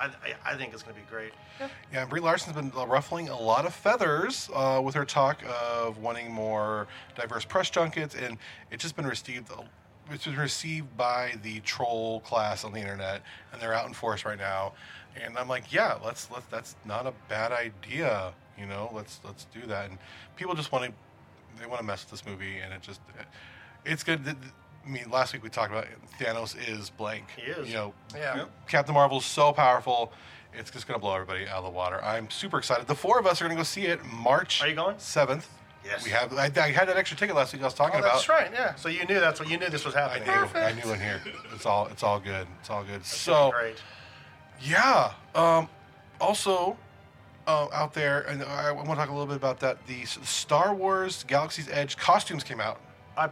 I, 0.00 0.06
I 0.06 0.52
I 0.52 0.56
think 0.56 0.72
it's 0.72 0.82
gonna 0.82 0.96
be 0.96 1.02
great. 1.10 1.32
Yeah, 1.92 2.04
Brie 2.04 2.20
Larson's 2.20 2.56
been 2.56 2.72
uh, 2.76 2.86
ruffling 2.86 3.28
a 3.28 3.38
lot 3.38 3.64
of 3.66 3.74
feathers 3.74 4.50
uh, 4.54 4.80
with 4.82 4.94
her 4.94 5.04
talk 5.04 5.42
of 5.48 5.98
wanting 5.98 6.32
more 6.32 6.86
diverse 7.14 7.44
press 7.44 7.70
junkets, 7.70 8.14
and 8.14 8.38
it's 8.70 8.82
just 8.82 8.96
been 8.96 9.06
received. 9.06 9.50
It's 10.10 10.24
been 10.24 10.36
received 10.36 10.96
by 10.96 11.34
the 11.42 11.60
troll 11.60 12.20
class 12.20 12.64
on 12.64 12.72
the 12.72 12.80
internet, 12.80 13.22
and 13.52 13.62
they're 13.62 13.72
out 13.74 13.86
in 13.86 13.94
force 13.94 14.24
right 14.24 14.38
now. 14.38 14.74
And 15.22 15.38
I'm 15.38 15.48
like, 15.48 15.72
yeah, 15.72 15.96
let's 16.04 16.30
let's. 16.30 16.46
That's 16.46 16.76
not 16.84 17.06
a 17.06 17.12
bad 17.28 17.52
idea, 17.52 18.32
you 18.58 18.66
know. 18.66 18.90
Let's 18.92 19.20
let's 19.24 19.46
do 19.46 19.66
that. 19.68 19.88
And 19.88 19.98
people 20.36 20.54
just 20.54 20.72
want 20.72 20.84
to, 20.86 20.92
they 21.60 21.66
want 21.66 21.78
to 21.80 21.86
mess 21.86 22.04
with 22.04 22.10
this 22.10 22.26
movie, 22.26 22.58
and 22.58 22.72
it 22.72 22.82
just, 22.82 23.00
it's 23.84 24.02
good. 24.02 24.36
That- 24.84 24.88
I 24.88 24.92
mean, 24.92 25.10
last 25.10 25.32
week 25.32 25.42
we 25.42 25.48
talked 25.48 25.72
about 25.72 25.86
Thanos 26.20 26.56
is 26.68 26.90
blank. 26.90 27.24
He 27.36 27.42
is. 27.50 27.68
You 27.68 27.74
know, 27.74 27.94
Yeah. 28.14 28.44
Captain 28.68 28.94
Marvel's 28.94 29.24
so 29.24 29.52
powerful, 29.52 30.12
it's 30.52 30.70
just 30.70 30.86
going 30.86 30.98
to 30.98 31.00
blow 31.00 31.14
everybody 31.14 31.48
out 31.48 31.58
of 31.58 31.64
the 31.64 31.70
water. 31.70 32.02
I'm 32.04 32.30
super 32.30 32.58
excited. 32.58 32.86
The 32.86 32.94
four 32.94 33.18
of 33.18 33.26
us 33.26 33.40
are 33.40 33.44
going 33.44 33.56
to 33.56 33.60
go 33.60 33.64
see 33.64 33.86
it 33.86 34.04
March 34.04 34.62
Are 34.62 34.68
you 34.68 34.74
going? 34.74 34.96
7th. 34.96 35.44
Yes. 35.84 36.02
We 36.04 36.10
have. 36.12 36.32
I, 36.32 36.44
I 36.56 36.70
had 36.70 36.88
that 36.88 36.96
extra 36.96 37.14
ticket 37.18 37.36
last 37.36 37.52
week 37.52 37.60
I 37.60 37.66
was 37.66 37.74
talking 37.74 37.96
Oh, 37.96 37.98
about. 37.98 38.14
that's 38.14 38.28
right. 38.28 38.50
Yeah. 38.52 38.74
So 38.76 38.88
you 38.88 39.04
knew 39.04 39.20
that's 39.20 39.38
what 39.38 39.50
you 39.50 39.58
knew 39.58 39.68
this 39.68 39.84
was 39.84 39.94
I 39.94 40.00
happening. 40.00 40.26
knew. 40.28 40.58
I 40.60 40.72
knew 40.72 40.92
in 40.94 40.98
here. 41.00 41.20
It's 41.52 41.66
all. 41.66 41.88
It's 41.88 42.02
all 42.02 42.18
good. 42.18 42.46
It's 42.60 42.70
all 42.70 42.82
good. 42.84 42.96
It's 42.96 43.14
so 43.14 43.50
great. 43.50 43.82
yeah. 44.62 45.12
Um, 45.34 45.68
also, 46.22 46.78
uh, 47.46 47.66
out 47.72 47.92
there, 47.92 48.20
and 48.22 48.42
I, 48.44 48.72
want 48.72 48.88
to 48.88 48.94
talk 48.94 49.10
a 49.10 49.12
little 49.12 49.26
bit 49.26 49.36
about 49.36 49.60
that. 49.60 49.86
The 49.86 50.02
S- 50.04 50.18
Star 50.22 50.72
Wars 50.74 51.22
Galaxy's 51.24 51.68
Edge 51.68 51.98
costumes 51.98 52.42
came 52.44 52.60
out. 52.62 52.80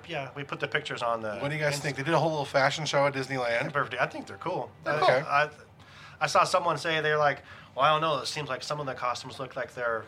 Yeah, 0.09 0.31
we 0.35 0.45
put 0.45 0.61
the 0.61 0.69
pictures 0.69 1.03
on 1.03 1.21
the. 1.23 1.37
What 1.37 1.49
do 1.49 1.57
you 1.57 1.61
guys 1.61 1.79
think? 1.79 1.97
They 1.97 2.03
did 2.03 2.15
a 2.15 2.19
whole 2.19 2.31
little 2.31 2.45
fashion 2.45 2.85
show 2.85 3.07
at 3.07 3.15
Disneyland. 3.15 3.73
Perfect. 3.73 4.01
I 4.01 4.07
think 4.07 4.27
they're 4.27 4.37
cool. 4.37 4.71
They're 4.85 4.95
I, 4.95 4.99
cool. 4.99 5.09
I, 5.09 5.49
I 6.21 6.27
saw 6.27 6.45
someone 6.45 6.79
say 6.79 7.01
they're 7.01 7.19
like, 7.19 7.43
well, 7.75 7.85
I 7.85 7.91
don't 7.91 8.01
know. 8.01 8.19
It 8.19 8.27
seems 8.27 8.49
like 8.49 8.63
some 8.63 8.81
of 8.81 8.87
the 8.87 8.95
costumes 8.95 9.39
look 9.39 9.57
like 9.57 9.75
they're. 9.75 10.05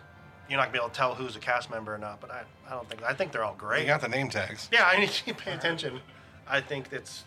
You're 0.48 0.58
not 0.58 0.64
gonna 0.64 0.72
be 0.72 0.78
able 0.78 0.90
to 0.90 0.94
tell 0.94 1.14
who's 1.14 1.36
a 1.36 1.38
cast 1.38 1.70
member 1.70 1.94
or 1.94 1.98
not, 1.98 2.20
but 2.20 2.30
I, 2.30 2.42
I 2.66 2.70
don't 2.70 2.88
think. 2.88 3.02
I 3.02 3.14
think 3.14 3.32
they're 3.32 3.44
all 3.44 3.56
great. 3.56 3.80
You 3.82 3.86
got 3.86 4.02
the 4.02 4.08
name 4.08 4.28
tags. 4.28 4.68
Yeah, 4.72 4.84
I 4.86 4.98
need 5.00 5.08
to 5.08 5.34
pay 5.34 5.52
attention. 5.52 6.00
I 6.46 6.60
think 6.60 6.92
it's. 6.92 7.24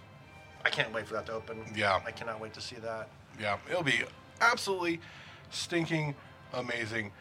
I 0.64 0.70
can't 0.70 0.94
wait 0.94 1.08
for 1.08 1.16
that 1.16 1.26
to 1.28 1.34
open. 1.34 1.60
Yeah. 1.76 2.00
I 2.06 2.12
cannot 2.12 2.40
wait 2.40 2.54
to 2.54 2.62
see 2.62 2.76
that. 2.78 3.10
Yeah, 3.40 3.58
it'll 3.70 3.84
be 3.84 4.04
absolutely 4.42 5.00
stinking 5.50 6.16
amazing. 6.54 7.12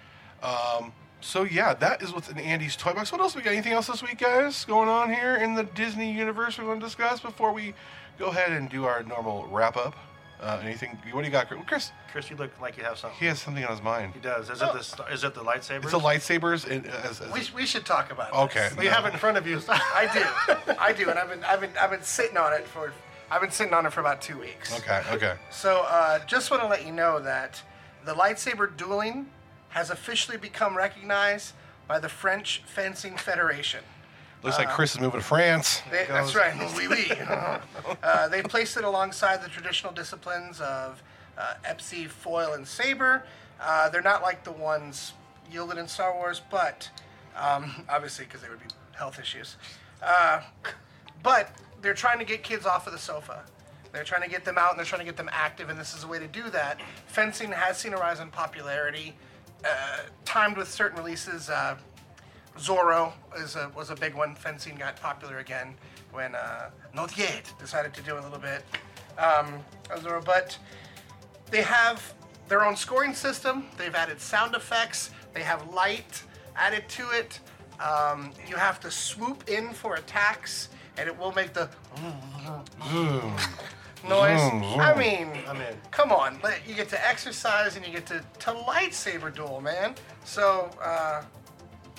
Um, 0.42 0.92
so 1.26 1.42
yeah, 1.42 1.74
that 1.74 2.02
is 2.02 2.12
what's 2.12 2.28
in 2.28 2.38
Andy's 2.38 2.76
toy 2.76 2.92
box. 2.92 3.10
What 3.10 3.20
else 3.20 3.34
we 3.34 3.42
got? 3.42 3.52
Anything 3.52 3.72
else 3.72 3.88
this 3.88 4.02
week, 4.02 4.18
guys, 4.18 4.64
going 4.64 4.88
on 4.88 5.12
here 5.12 5.36
in 5.36 5.54
the 5.54 5.64
Disney 5.64 6.12
universe 6.12 6.56
we 6.56 6.64
want 6.64 6.80
to 6.80 6.86
discuss 6.86 7.20
before 7.20 7.52
we 7.52 7.74
go 8.18 8.26
ahead 8.26 8.52
and 8.52 8.70
do 8.70 8.84
our 8.84 9.02
normal 9.02 9.46
wrap 9.50 9.76
up? 9.76 9.96
Uh, 10.40 10.60
anything? 10.62 10.96
What 11.12 11.22
do 11.22 11.26
you 11.26 11.32
got, 11.32 11.48
Chris? 11.48 11.60
Chris? 11.66 11.92
Chris, 12.12 12.30
you 12.30 12.36
look 12.36 12.60
like 12.60 12.76
you 12.76 12.84
have 12.84 12.98
something. 12.98 13.18
He 13.18 13.26
has 13.26 13.40
something 13.40 13.64
on 13.64 13.70
his 13.70 13.82
mind. 13.82 14.12
He 14.14 14.20
does. 14.20 14.50
Is 14.50 14.62
it 14.62 14.72
the 14.72 14.82
st- 14.82 15.08
is 15.10 15.24
it 15.24 15.34
the 15.34 15.40
lightsaber? 15.40 15.82
It's 15.82 15.92
the 15.92 15.98
lightsabers. 15.98 16.70
And, 16.70 16.86
as, 16.86 17.20
as 17.20 17.32
We, 17.32 17.40
we 17.54 17.66
should 17.66 17.86
talk 17.86 18.12
about 18.12 18.28
it. 18.28 18.36
Okay. 18.36 18.68
this. 18.68 18.76
We 18.76 18.86
have 18.86 19.04
it 19.06 19.14
in 19.14 19.18
front 19.18 19.38
of 19.38 19.46
you. 19.46 19.60
I 19.68 20.08
do. 20.12 20.74
I 20.78 20.92
do, 20.92 21.08
and 21.10 21.18
I've 21.18 21.30
been 21.30 21.42
I've 21.42 21.60
been 21.60 21.72
I've 21.80 21.90
been 21.90 22.02
sitting 22.02 22.36
on 22.36 22.52
it 22.52 22.66
for 22.68 22.92
I've 23.30 23.40
been 23.40 23.50
sitting 23.50 23.72
on 23.72 23.86
it 23.86 23.92
for 23.92 24.00
about 24.00 24.20
two 24.20 24.38
weeks. 24.38 24.78
okay. 24.78 25.02
Okay. 25.10 25.34
So 25.50 25.86
uh, 25.88 26.20
just 26.26 26.50
want 26.50 26.62
to 26.62 26.68
let 26.68 26.86
you 26.86 26.92
know 26.92 27.18
that 27.20 27.60
the 28.04 28.14
lightsaber 28.14 28.76
dueling 28.76 29.26
has 29.76 29.90
officially 29.90 30.38
become 30.38 30.74
recognized 30.74 31.52
by 31.86 31.98
the 31.98 32.08
French 32.08 32.62
Fencing 32.64 33.14
Federation. 33.14 33.84
Looks 34.42 34.58
like 34.58 34.70
Chris 34.70 34.94
is 34.94 35.00
moving 35.00 35.20
to 35.20 35.26
France. 35.26 35.82
They, 35.90 36.06
that's 36.08 36.34
right. 36.34 36.54
Oui, 36.74 36.88
oui. 36.88 37.12
uh, 38.02 38.28
they 38.28 38.40
placed 38.40 38.78
it 38.78 38.84
alongside 38.84 39.42
the 39.44 39.50
traditional 39.50 39.92
disciplines 39.92 40.62
of 40.62 41.02
uh, 41.36 41.54
épée, 41.64 42.08
foil, 42.08 42.54
and 42.54 42.66
saber. 42.66 43.24
Uh, 43.60 43.90
they're 43.90 44.00
not 44.00 44.22
like 44.22 44.44
the 44.44 44.52
ones 44.52 45.12
yielded 45.52 45.76
in 45.76 45.86
Star 45.86 46.14
Wars, 46.14 46.40
but 46.50 46.88
um, 47.36 47.84
obviously 47.90 48.24
because 48.24 48.40
there 48.40 48.50
would 48.50 48.60
be 48.60 48.74
health 48.96 49.18
issues. 49.20 49.56
Uh, 50.02 50.40
but 51.22 51.50
they're 51.82 51.92
trying 51.92 52.18
to 52.18 52.24
get 52.24 52.42
kids 52.42 52.64
off 52.64 52.86
of 52.86 52.94
the 52.94 52.98
sofa. 52.98 53.44
They're 53.92 54.04
trying 54.04 54.22
to 54.22 54.30
get 54.30 54.46
them 54.46 54.56
out 54.56 54.70
and 54.70 54.78
they're 54.78 54.86
trying 54.86 55.00
to 55.00 55.06
get 55.06 55.18
them 55.18 55.30
active, 55.30 55.68
and 55.68 55.78
this 55.78 55.94
is 55.94 56.04
a 56.04 56.08
way 56.08 56.18
to 56.18 56.28
do 56.28 56.48
that. 56.48 56.80
Fencing 57.08 57.52
has 57.52 57.76
seen 57.76 57.92
a 57.92 57.98
rise 57.98 58.20
in 58.20 58.28
popularity, 58.28 59.08
uh, 59.10 59.16
timed 60.24 60.56
with 60.56 60.70
certain 60.70 60.98
releases. 60.98 61.50
Uh, 61.50 61.76
Zorro 62.58 63.12
is 63.36 63.56
a, 63.56 63.70
was 63.76 63.90
a 63.90 63.94
big 63.94 64.14
one. 64.14 64.34
Fencing 64.34 64.76
got 64.76 65.00
popular 65.00 65.38
again 65.38 65.74
when 66.12 66.34
uh, 66.34 66.70
Not 66.94 67.16
Yet 67.16 67.52
decided 67.58 67.92
to 67.94 68.02
do 68.02 68.14
a 68.14 68.20
little 68.20 68.38
bit. 68.38 68.62
Um, 69.18 69.60
Zorro, 69.96 70.24
but 70.24 70.58
they 71.50 71.62
have 71.62 72.14
their 72.48 72.64
own 72.64 72.76
scoring 72.76 73.14
system. 73.14 73.66
They've 73.76 73.94
added 73.94 74.20
sound 74.20 74.54
effects. 74.54 75.10
They 75.34 75.42
have 75.42 75.72
light 75.72 76.22
added 76.56 76.88
to 76.90 77.10
it. 77.10 77.40
Um, 77.80 78.32
you 78.48 78.56
have 78.56 78.80
to 78.80 78.90
swoop 78.90 79.48
in 79.48 79.72
for 79.72 79.96
attacks, 79.96 80.70
and 80.96 81.08
it 81.08 81.18
will 81.18 81.32
make 81.32 81.52
the 81.52 81.68
noise. 84.04 84.40
Zoom, 84.40 84.62
zoom. 84.62 84.80
I 84.80 84.94
mean, 84.94 85.28
I'm 85.48 85.60
in. 85.60 85.76
come 85.90 86.12
on, 86.12 86.38
you 86.66 86.74
get 86.74 86.88
to 86.90 87.06
exercise 87.06 87.76
and 87.76 87.86
you 87.86 87.92
get 87.92 88.06
to, 88.06 88.22
to 88.40 88.50
lightsaber 88.52 89.34
duel, 89.34 89.60
man. 89.60 89.94
So, 90.24 90.70
uh, 90.82 91.22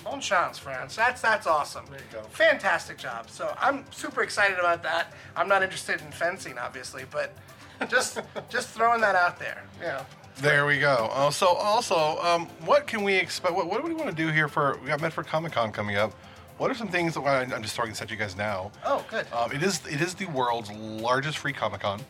bon 0.04 0.20
chance, 0.20 0.58
France. 0.58 0.96
That's 0.96 1.20
that's 1.20 1.46
awesome. 1.46 1.84
There 1.90 1.98
you 1.98 2.04
go. 2.12 2.22
Fantastic 2.30 2.98
job. 2.98 3.30
So 3.30 3.54
I'm 3.60 3.84
super 3.90 4.22
excited 4.22 4.58
about 4.58 4.82
that. 4.82 5.12
I'm 5.36 5.48
not 5.48 5.62
interested 5.62 6.00
in 6.00 6.10
fencing, 6.12 6.58
obviously, 6.58 7.04
but 7.10 7.34
just 7.88 8.20
just 8.48 8.68
throwing 8.70 9.00
that 9.00 9.14
out 9.14 9.38
there. 9.38 9.64
Yeah. 9.80 10.04
There 10.40 10.66
we 10.66 10.78
go. 10.78 11.10
Uh, 11.12 11.30
so 11.30 11.48
also, 11.48 12.20
um, 12.22 12.46
what 12.64 12.86
can 12.86 13.02
we 13.02 13.14
expect? 13.14 13.54
What, 13.54 13.66
what 13.68 13.82
do 13.82 13.88
we 13.88 13.94
want 13.94 14.08
to 14.08 14.14
do 14.14 14.28
here 14.28 14.46
for? 14.46 14.78
We 14.80 14.86
got 14.86 15.00
Medford 15.00 15.26
Comic 15.26 15.52
Con 15.52 15.72
coming 15.72 15.96
up. 15.96 16.14
What 16.58 16.72
are 16.72 16.74
some 16.74 16.88
things 16.88 17.14
that 17.14 17.20
I'm 17.24 17.62
just 17.62 17.76
throwing 17.76 17.92
this 17.92 18.02
at 18.02 18.10
you 18.10 18.16
guys 18.16 18.36
now? 18.36 18.72
Oh, 18.84 19.04
good. 19.08 19.26
Um, 19.32 19.52
it 19.52 19.62
is 19.62 19.80
it 19.86 20.00
is 20.00 20.14
the 20.14 20.26
world's 20.26 20.72
largest 20.72 21.38
free 21.38 21.52
Comic 21.52 21.82
Con, 21.82 22.00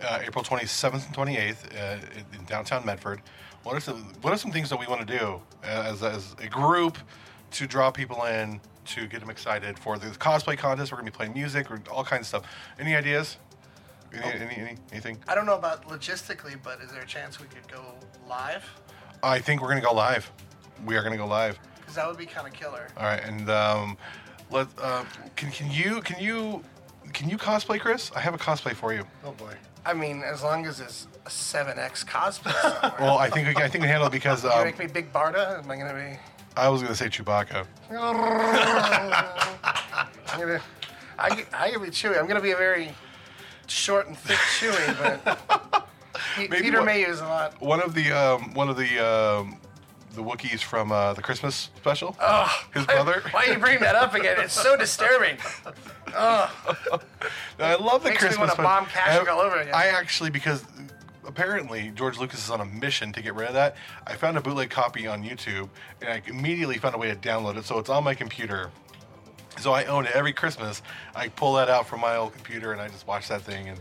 uh, 0.00 0.20
April 0.24 0.44
27th 0.44 1.06
and 1.06 1.16
28th 1.16 1.76
uh, 1.76 1.98
in 2.38 2.44
downtown 2.44 2.86
Medford. 2.86 3.20
What 3.64 3.74
are 3.74 3.80
some 3.80 4.04
What 4.22 4.32
are 4.32 4.36
some 4.36 4.52
things 4.52 4.70
that 4.70 4.78
we 4.78 4.86
want 4.86 5.06
to 5.06 5.18
do 5.18 5.40
as, 5.64 6.04
as 6.04 6.36
a 6.40 6.46
group 6.46 6.96
to 7.50 7.66
draw 7.66 7.90
people 7.90 8.22
in 8.24 8.60
to 8.84 9.08
get 9.08 9.18
them 9.18 9.30
excited 9.30 9.76
for 9.76 9.98
the 9.98 10.06
cosplay 10.06 10.56
contest? 10.56 10.92
We're 10.92 10.98
gonna 10.98 11.10
be 11.10 11.16
playing 11.16 11.32
music 11.32 11.68
or 11.68 11.82
all 11.90 12.04
kinds 12.04 12.20
of 12.20 12.26
stuff. 12.26 12.42
Any 12.78 12.94
ideas? 12.94 13.36
Any, 14.12 14.24
any, 14.24 14.54
any 14.54 14.76
anything? 14.92 15.18
I 15.26 15.34
don't 15.34 15.44
know 15.44 15.56
about 15.56 15.88
logistically, 15.88 16.56
but 16.62 16.80
is 16.80 16.92
there 16.92 17.02
a 17.02 17.06
chance 17.06 17.40
we 17.40 17.48
could 17.48 17.66
go 17.66 17.82
live? 18.28 18.64
I 19.24 19.40
think 19.40 19.60
we're 19.60 19.70
gonna 19.70 19.80
go 19.80 19.92
live. 19.92 20.30
We 20.86 20.96
are 20.96 21.02
gonna 21.02 21.16
go 21.16 21.26
live. 21.26 21.58
Because 21.88 21.96
that 21.96 22.06
would 22.06 22.18
be 22.18 22.26
kind 22.26 22.46
of 22.46 22.52
killer. 22.52 22.86
All 22.98 23.04
right, 23.04 23.24
and 23.24 23.48
um, 23.48 23.96
let 24.50 24.68
uh, 24.78 25.06
can 25.36 25.50
can 25.50 25.70
you 25.70 26.02
can 26.02 26.22
you 26.22 26.62
can 27.14 27.30
you 27.30 27.38
cosplay, 27.38 27.80
Chris? 27.80 28.12
I 28.14 28.20
have 28.20 28.34
a 28.34 28.38
cosplay 28.38 28.74
for 28.74 28.92
you. 28.92 29.06
Oh 29.24 29.30
boy. 29.32 29.54
I 29.86 29.94
mean, 29.94 30.22
as 30.22 30.42
long 30.42 30.66
as 30.66 30.80
it's 30.80 31.06
a 31.24 31.30
7X 31.30 32.04
cosplay 32.04 32.52
somewhere. 32.60 32.92
Well, 33.00 33.16
I 33.16 33.30
think 33.30 33.48
we 33.48 33.54
can, 33.54 33.62
I 33.62 33.68
think 33.68 33.80
we 33.80 33.88
handle 33.88 34.06
it 34.08 34.12
because 34.12 34.44
you 34.44 34.50
um, 34.50 34.64
make 34.64 34.78
me 34.78 34.86
Big 34.86 35.10
Barda? 35.14 35.64
Am 35.64 35.70
I 35.70 35.76
going 35.76 35.88
to 35.88 35.94
be... 35.94 36.18
I 36.58 36.68
was 36.68 36.82
gonna 36.82 36.94
say 36.94 37.06
Chewbacca. 37.06 37.64
I'm 37.90 37.94
gonna, 40.40 40.60
I, 41.18 41.34
get- 41.36 41.48
I 41.54 41.70
can 41.70 41.80
be 41.80 41.88
Chewy. 41.88 42.18
I'm 42.20 42.26
gonna 42.26 42.42
be 42.42 42.50
a 42.50 42.56
very 42.56 42.92
short 43.66 44.08
and 44.08 44.18
thick 44.18 44.36
Chewy, 44.58 45.22
but 45.22 45.88
Maybe 46.36 46.60
Peter 46.60 46.78
what- 46.80 46.86
may 46.86 47.00
use 47.00 47.20
a 47.20 47.24
lot. 47.24 47.58
One 47.62 47.80
of 47.82 47.94
the 47.94 48.12
um, 48.12 48.52
one 48.52 48.68
of 48.68 48.76
the 48.76 48.98
um, 48.98 49.56
the 50.14 50.22
Wookiees 50.22 50.60
from 50.60 50.92
uh, 50.92 51.14
the 51.14 51.22
Christmas 51.22 51.70
special. 51.76 52.16
Oh, 52.20 52.64
His 52.74 52.86
brother. 52.86 53.22
Why 53.30 53.46
are 53.46 53.52
you 53.52 53.58
bringing 53.58 53.80
that 53.80 53.94
up 53.94 54.14
again? 54.14 54.36
It's 54.38 54.52
so 54.52 54.76
disturbing. 54.76 55.36
I 56.14 56.48
love 57.58 58.02
the 58.02 58.10
Makes 58.10 58.22
me 58.22 58.28
Christmas 58.28 58.56
wanna 58.56 58.62
bomb 58.62 58.86
Kashyyyk 58.86 59.28
all 59.28 59.40
over 59.40 59.56
again. 59.56 59.74
I 59.74 59.86
actually 59.86 60.30
because 60.30 60.64
apparently 61.26 61.92
George 61.94 62.18
Lucas 62.18 62.42
is 62.44 62.50
on 62.50 62.60
a 62.60 62.64
mission 62.64 63.12
to 63.12 63.22
get 63.22 63.34
rid 63.34 63.48
of 63.48 63.54
that. 63.54 63.76
I 64.06 64.14
found 64.14 64.36
a 64.36 64.40
bootleg 64.40 64.70
copy 64.70 65.06
on 65.06 65.22
YouTube 65.22 65.68
and 66.00 66.10
I 66.10 66.22
immediately 66.26 66.78
found 66.78 66.94
a 66.94 66.98
way 66.98 67.08
to 67.08 67.16
download 67.16 67.56
it, 67.56 67.64
so 67.64 67.78
it's 67.78 67.90
on 67.90 68.02
my 68.04 68.14
computer. 68.14 68.70
So 69.58 69.72
I 69.72 69.84
own 69.84 70.06
it 70.06 70.12
every 70.12 70.32
Christmas. 70.32 70.82
I 71.14 71.28
pull 71.28 71.54
that 71.54 71.68
out 71.68 71.86
from 71.86 72.00
my 72.00 72.16
old 72.16 72.32
computer 72.32 72.72
and 72.72 72.80
I 72.80 72.88
just 72.88 73.06
watch 73.06 73.28
that 73.28 73.42
thing 73.42 73.68
and. 73.68 73.78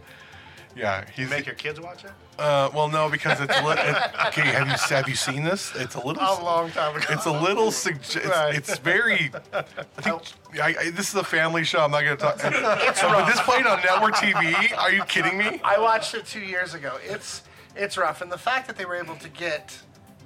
Yeah, 0.78 1.04
he's 1.16 1.30
Make 1.30 1.46
your 1.48 1.56
kids 1.56 1.80
watch 1.82 2.06
it? 2.06 2.12
Uh, 2.38 2.70
well, 2.74 2.88
no, 2.88 3.10
because 3.10 3.42
it's 3.42 3.56
little. 3.64 3.72
It, 3.72 3.96
okay, 4.28 4.42
have 4.42 4.68
you 4.68 4.96
have 4.96 5.10
you 5.10 5.16
seen 5.16 5.44
this? 5.44 5.74
It's 5.76 5.96
a 5.96 6.06
little. 6.06 6.22
A 6.22 6.38
long 6.44 6.70
time 6.70 6.96
ago. 6.96 7.06
It's 7.10 7.26
a 7.26 7.32
little. 7.32 7.68
Sugge- 7.72 8.24
Right. 8.30 8.56
it's, 8.56 8.70
it's 8.70 8.78
very. 8.80 9.32
I 9.54 9.62
think 10.02 10.22
I, 10.62 10.76
I, 10.80 10.90
this 10.92 11.10
is 11.10 11.16
a 11.16 11.24
family 11.24 11.64
show. 11.64 11.80
I'm 11.80 11.92
not 11.92 12.04
going 12.04 12.18
to 12.18 12.24
talk. 12.24 12.36
It's 12.44 13.02
So, 13.02 13.26
this 13.26 13.40
played 13.42 13.66
on 13.66 13.82
network 13.82 14.16
TV. 14.16 14.78
Are 14.78 14.92
you 14.92 15.04
kidding 15.06 15.38
me? 15.38 15.60
I 15.64 15.80
watched 15.80 16.14
it 16.14 16.26
two 16.26 16.42
years 16.42 16.76
ago. 16.76 16.98
It's 17.04 17.42
it's 17.76 17.98
rough, 17.98 18.22
and 18.22 18.32
the 18.32 18.38
fact 18.38 18.68
that 18.68 18.78
they 18.78 18.86
were 18.86 18.96
able 18.96 19.16
to 19.16 19.30
get, 19.30 19.78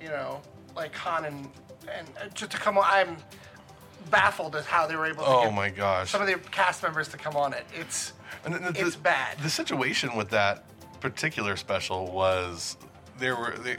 you 0.01 0.09
know, 0.09 0.41
like 0.75 0.93
Han 0.95 1.25
and 1.25 1.47
and 1.89 2.07
uh, 2.21 2.27
just 2.33 2.51
to 2.51 2.57
come 2.57 2.77
on, 2.77 2.83
I'm 2.87 3.17
baffled 4.09 4.55
at 4.55 4.65
how 4.65 4.87
they 4.87 4.95
were 4.95 5.05
able 5.05 5.23
to 5.23 5.29
Oh 5.29 5.43
get 5.43 5.53
my 5.53 5.69
gosh! 5.69 6.11
some 6.11 6.21
of 6.21 6.27
the 6.27 6.35
cast 6.49 6.81
members 6.83 7.07
to 7.09 7.17
come 7.17 7.35
on 7.35 7.53
it. 7.53 7.65
It's 7.73 8.13
And 8.45 8.53
the- 8.55 8.71
the- 8.71 8.85
it's 8.87 8.95
bad. 8.95 9.37
The 9.39 9.49
situation 9.49 10.15
with 10.15 10.29
that 10.29 10.63
particular 10.99 11.55
special 11.55 12.11
was 12.11 12.77
there 13.19 13.35
were 13.35 13.51
they, 13.57 13.77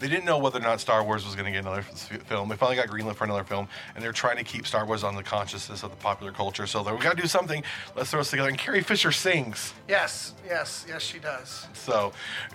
they 0.00 0.08
didn't 0.08 0.24
know 0.24 0.38
whether 0.38 0.58
or 0.58 0.62
not 0.62 0.80
Star 0.80 1.04
Wars 1.04 1.24
was 1.24 1.34
going 1.36 1.44
to 1.44 1.52
get 1.52 1.60
another 1.60 1.80
f- 1.80 2.22
film. 2.26 2.48
They 2.48 2.56
finally 2.56 2.74
got 2.76 2.88
greenlit 2.88 3.14
for 3.14 3.22
another 3.24 3.44
film, 3.44 3.68
and 3.94 4.02
they're 4.02 4.10
trying 4.12 4.36
to 4.38 4.42
keep 4.42 4.66
Star 4.66 4.84
Wars 4.84 5.04
on 5.04 5.14
the 5.14 5.22
consciousness 5.22 5.84
of 5.84 5.90
the 5.90 5.96
popular 5.96 6.32
culture. 6.32 6.66
So 6.66 6.82
they're, 6.82 6.94
we 6.96 7.00
got 7.00 7.14
to 7.16 7.22
do 7.22 7.28
something. 7.28 7.62
Let's 7.94 8.10
throw 8.10 8.18
this 8.20 8.30
together. 8.30 8.48
And 8.48 8.58
Carrie 8.58 8.82
Fisher 8.82 9.12
sings. 9.12 9.74
yes, 9.86 10.34
yes, 10.44 10.84
yes, 10.88 11.02
she 11.02 11.20
does. 11.20 11.68
So 11.72 12.12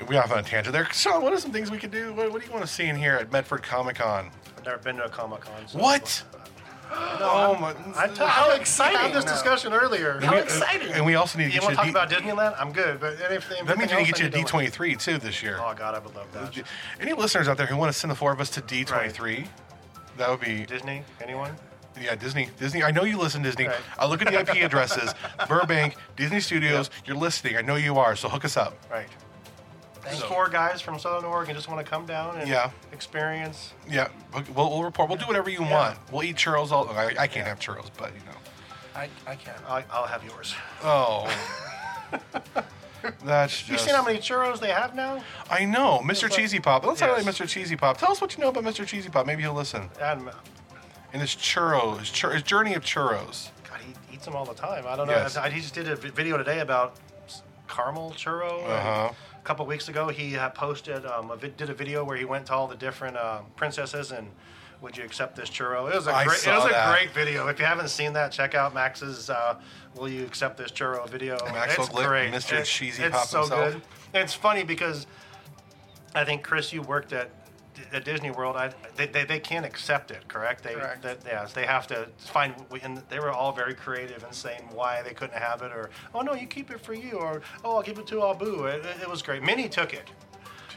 we 0.10 0.18
off 0.18 0.30
on 0.32 0.40
a 0.40 0.44
tangent 0.44 0.74
there. 0.74 0.86
Sean, 0.92 1.24
what 1.24 1.32
are 1.32 1.38
some 1.40 1.52
things 1.54 1.72
we 1.72 1.78
could 1.78 1.92
do? 1.92 2.14
What, 2.14 2.32
what 2.34 2.42
do 2.42 2.48
you 2.48 2.54
want 2.54 2.66
to 2.66 2.72
see 2.72 2.86
in 2.88 2.98
here 2.98 3.14
at 3.16 3.32
Medford 3.32 3.64
Comic 3.64 3.98
Con? 3.98 4.30
I've 4.58 4.66
never 4.66 4.78
been 4.80 4.98
to 4.98 5.06
a 5.06 5.10
Comic 5.10 5.42
Con. 5.42 5.68
So 5.68 5.80
What? 5.80 6.22
Oh 6.92 7.58
my! 7.60 7.76
I 7.98 8.08
t- 8.08 8.14
How 8.24 8.52
exciting, 8.52 8.98
had 9.00 9.14
this 9.14 9.26
though. 9.26 9.32
discussion 9.32 9.74
earlier. 9.74 10.20
How 10.22 10.36
uh, 10.36 10.40
exciting! 10.40 10.92
And 10.94 11.06
we 11.06 11.16
also 11.16 11.38
need 11.38 11.46
to 11.46 11.54
You 11.56 11.62
get 11.62 11.64
you. 11.64 11.70
to 11.70 11.76
to 11.76 11.76
talk 11.76 11.86
D- 11.86 11.92
about 11.92 12.10
Disneyland? 12.10 12.56
I'm 12.60 12.72
good, 12.72 13.00
but 13.00 13.20
anything. 13.22 13.66
that 13.66 13.78
means 13.78 13.92
we 13.92 13.98
need 13.98 14.06
to 14.08 14.12
get 14.12 14.20
you 14.34 14.42
else 14.42 14.50
to 14.52 14.58
I 14.58 14.62
need 14.64 14.72
to 14.72 14.82
D23 14.82 15.00
too 15.00 15.18
this 15.18 15.42
year. 15.44 15.58
Oh 15.60 15.74
God, 15.76 15.96
I 15.96 16.00
would 16.00 16.16
love 16.16 16.32
that. 16.34 16.64
Any 17.00 17.14
listeners 17.14 17.48
out 17.48 17.58
there 17.58 17.66
who 17.68 17.78
want 17.78 17.92
to 17.92 17.98
send 17.98 18.12
the 18.12 18.16
four 18.16 18.32
of 18.32 18.40
us 18.40 18.50
to 18.52 18.62
D23? 18.62 19.48
That 20.18 20.30
would 20.30 20.40
be 20.42 20.66
Disney? 20.66 21.04
Anyone? 21.22 21.56
yeah, 22.02 22.16
Disney. 22.16 22.50
Disney. 22.60 22.84
I 22.84 22.92
know 22.92 23.04
you 23.06 23.18
listen, 23.18 23.42
Disney. 23.42 23.68
Right. 23.68 23.76
I 23.98 24.06
look 24.06 24.22
at 24.22 24.28
the 24.28 24.40
IP 24.40 24.64
addresses. 24.66 25.14
Burbank, 25.48 25.96
Disney 26.18 26.40
Studios. 26.42 26.90
You're 27.06 27.16
listening. 27.16 27.56
I 27.58 27.62
know 27.62 27.76
you 27.76 27.98
are. 27.98 28.16
So 28.18 28.28
hook 28.28 28.44
us 28.46 28.58
up. 28.58 28.78
Right. 28.92 29.08
Thank 30.06 30.18
Just 30.20 30.30
you. 30.30 30.36
four 30.36 30.50
guys 30.50 30.82
from 30.82 31.00
Southern 31.00 31.26
Oregon 31.26 31.56
just 31.56 31.68
want 31.68 31.84
to 31.84 31.90
come 31.90 32.06
down 32.06 32.38
and 32.38 32.48
Yeah. 32.48 32.70
experience. 32.92 33.74
Yeah, 33.90 34.08
we'll, 34.56 34.70
we'll 34.70 34.84
report. 34.84 35.10
We'll 35.10 35.18
do 35.18 35.26
whatever 35.26 35.50
you 35.50 35.64
want. 35.64 35.98
We'll 36.12 36.24
eat 36.24 36.36
churros. 36.36 36.72
All 36.72 36.88
I, 36.90 37.14
I 37.18 37.28
can't 37.28 37.48
have 37.48 37.60
churros, 37.60 37.90
but 37.98 38.12
you 38.14 38.20
know. 38.26 38.38
I, 38.96 39.10
I 39.28 39.36
can. 39.36 39.56
I'll, 39.68 39.84
I'll 39.92 40.06
have 40.06 40.24
yours. 40.24 40.54
Oh, 40.84 41.28
that's 43.24 43.58
just. 43.58 43.70
You 43.72 43.78
seen 43.78 43.96
how 43.96 44.04
many 44.06 44.20
churros 44.20 44.60
they 44.60 44.70
have 44.70 44.96
now? 44.96 45.24
I 45.50 45.66
know, 45.66 46.02
Mr. 46.04 46.30
Cheesy 46.32 46.60
Pop. 46.60 46.86
Let's 46.86 47.00
highlight 47.02 47.26
Yes. 47.26 47.38
Mr. 47.40 47.48
Cheesy 47.48 47.76
Pop. 47.76 47.98
Tell 47.98 48.12
us 48.12 48.22
what 48.22 48.38
you 48.38 48.44
know 48.44 48.50
about 48.50 48.64
Mr. 48.64 48.86
Cheesy 48.86 49.10
Pop. 49.10 49.26
Maybe 49.26 49.42
he'll 49.42 49.54
listen. 49.54 49.90
And 50.02 50.30
And 51.14 51.22
his 51.22 51.32
churros, 51.32 52.00
his, 52.00 52.10
chur- 52.12 52.34
his 52.34 52.44
journey 52.44 52.74
of 52.74 52.84
churros. 52.84 53.50
God, 53.70 53.80
he 53.82 53.94
eats 54.16 54.26
them 54.26 54.36
all 54.36 54.46
the 54.46 54.54
time. 54.54 54.86
I 54.88 54.96
don't 54.96 55.08
know. 55.08 55.14
Yes. 55.14 55.36
I, 55.38 55.50
he 55.50 55.62
just 55.62 55.74
did 55.74 55.88
a 55.90 55.96
video 55.96 56.38
today 56.38 56.60
about 56.60 56.96
s- 57.26 57.42
caramel 57.68 58.12
churro. 58.12 58.64
Uh-huh. 58.70 59.12
A 59.46 59.48
couple 59.48 59.64
weeks 59.68 59.90
ago, 59.90 60.08
he 60.10 60.32
had 60.32 60.56
posted, 60.56 61.06
um, 61.06 61.30
a 61.30 61.36
vi- 61.36 61.54
did 61.56 61.70
a 61.70 61.74
video 61.76 62.04
where 62.04 62.18
he 62.18 62.26
went 62.26 62.48
to 62.48 62.54
all 62.54 62.66
the 62.66 62.76
different 62.76 63.16
um, 63.16 63.46
princesses 63.56 64.12
and 64.12 64.28
Would 64.82 64.98
you 64.98 65.04
accept 65.04 65.36
this 65.36 65.50
churro? 65.52 65.88
It 65.88 65.96
was 65.96 66.08
a 66.08 66.12
I 66.12 66.24
great. 66.26 66.44
It 66.46 66.50
was 66.50 66.66
a 66.66 66.92
great 66.92 67.12
video. 67.12 67.48
If 67.48 67.60
you 67.60 67.66
haven't 67.66 67.90
seen 67.90 68.14
that, 68.14 68.32
check 68.32 68.56
out 68.56 68.74
Max's 68.74 69.30
uh, 69.30 69.60
"Will 69.96 70.10
You 70.10 70.26
Accept 70.26 70.58
This 70.58 70.72
Churro" 70.72 71.08
video. 71.08 71.38
Maxwell 71.54 71.86
it's 71.86 71.96
Glick, 71.96 72.08
great. 72.08 72.32
Mr. 72.34 72.60
It- 72.60 72.66
Cheesy 72.66 73.04
it's 73.04 73.16
Pop 73.16 73.28
so 73.28 73.40
himself. 73.42 73.74
good. 73.74 73.82
It's 74.16 74.34
funny 74.34 74.64
because 74.64 75.06
I 76.16 76.26
think 76.26 76.42
Chris, 76.44 76.74
you 76.74 76.82
worked 76.82 77.14
at 77.14 77.30
at 77.94 78.06
Disney 78.06 78.32
World. 78.32 78.56
I, 78.56 78.72
they, 78.96 79.08
they, 79.08 79.24
they 79.26 79.40
can't 79.40 79.66
accept 79.66 80.12
it, 80.12 80.28
correct? 80.28 80.64
They, 80.64 80.74
Correct. 80.74 81.02
That, 81.04 81.20
yes, 81.26 81.54
they 81.54 81.66
have 81.66 81.88
to 81.88 82.08
find. 82.18 82.54
And 82.84 83.02
they 83.10 83.20
were 83.20 83.32
all 83.32 83.52
very 83.52 83.74
creative 83.74 84.24
in 84.24 84.32
saying 84.32 84.62
why 84.74 85.02
they 85.02 85.14
couldn't 85.14 85.38
have 85.38 85.62
it, 85.62 85.72
or 85.72 85.90
oh 86.14 86.22
no, 86.22 86.34
you 86.34 86.48
keep 86.48 86.72
it 86.72 86.80
for 86.80 86.94
you, 86.94 87.14
or 87.14 87.42
oh 87.64 87.78
I'll 87.78 87.84
give 87.84 87.98
it 88.00 88.08
to 88.08 88.26
Abu. 88.26 88.66
It, 88.66 88.86
it, 88.86 89.02
it 89.04 89.10
was 89.10 89.22
great. 89.22 89.44
Minnie 89.44 89.70
took 89.70 89.94
it. 89.94 90.10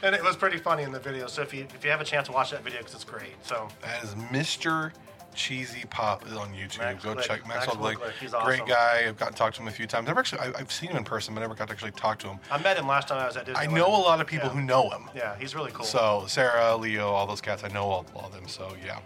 And 0.01 0.15
it 0.15 0.23
was 0.23 0.37
pretty 0.37 0.57
funny 0.57 0.83
in 0.83 0.93
the 0.93 0.99
video. 0.99 1.27
So 1.27 1.41
if 1.41 1.53
you 1.53 1.67
if 1.75 1.83
you 1.83 1.91
have 1.91 2.01
a 2.01 2.05
chance 2.05 2.27
to 2.27 2.33
watch 2.33 2.51
that 2.51 2.63
video, 2.63 2.79
because 2.79 2.95
it's 2.95 3.03
great. 3.03 3.33
So 3.43 3.67
That 3.81 4.03
is 4.03 4.15
Mr. 4.15 4.91
Cheesy 5.39 5.85
Pop 5.89 6.27
is 6.27 6.33
on 6.33 6.49
YouTube. 6.49 6.79
Max 6.79 7.01
Go 7.01 7.15
Glick. 7.15 7.21
check 7.21 7.47
Maxwell 7.47 7.77
Maxwell 7.77 7.93
Glick. 7.93 7.95
Glick. 7.95 8.11
He's 8.19 8.33
Great 8.43 8.65
guy. 8.65 9.05
I've 9.07 9.17
gotten 9.17 9.33
to 9.33 9.39
talk 9.39 9.53
to 9.53 9.61
him 9.61 9.69
a 9.69 9.71
few 9.71 9.87
times. 9.87 10.05
Never 10.05 10.19
actually. 10.19 10.41
I, 10.41 10.51
I've 10.59 10.69
seen 10.69 10.89
him 10.89 10.97
in 10.97 11.05
person, 11.05 11.33
but 11.33 11.39
never 11.39 11.55
got 11.55 11.69
to 11.69 11.73
actually 11.73 11.91
talk 11.91 12.19
to 12.19 12.27
him. 12.27 12.39
I 12.51 12.61
met 12.61 12.77
him 12.77 12.87
last 12.87 13.07
time 13.07 13.19
I 13.19 13.25
was 13.25 13.37
at 13.37 13.45
Disney. 13.45 13.61
I 13.61 13.67
know 13.67 13.87
a 13.87 14.03
lot 14.03 14.19
of 14.19 14.27
people 14.27 14.49
yeah. 14.49 14.55
who 14.55 14.61
know 14.61 14.89
him. 14.89 15.09
Yeah, 15.15 15.37
he's 15.39 15.55
really 15.55 15.71
cool. 15.71 15.85
So 15.85 16.25
Sarah, 16.27 16.75
Leo, 16.75 17.07
all 17.07 17.25
those 17.25 17.39
cats, 17.39 17.63
I 17.63 17.69
know 17.69 17.85
all, 17.85 18.05
all 18.13 18.25
of 18.25 18.33
them. 18.33 18.49
So 18.49 18.75
yeah. 18.85 18.99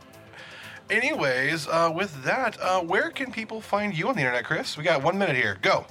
Anyways, 0.89 1.67
uh, 1.67 1.91
with 1.93 2.23
that, 2.23 2.59
uh, 2.59 2.81
where 2.81 3.11
can 3.11 3.31
people 3.31 3.61
find 3.61 3.95
you 3.95 4.09
on 4.09 4.15
the 4.15 4.21
internet, 4.21 4.43
Chris? 4.43 4.75
We 4.75 4.83
got 4.83 5.03
one 5.03 5.19
minute 5.19 5.35
here. 5.35 5.59
Go. 5.61 5.85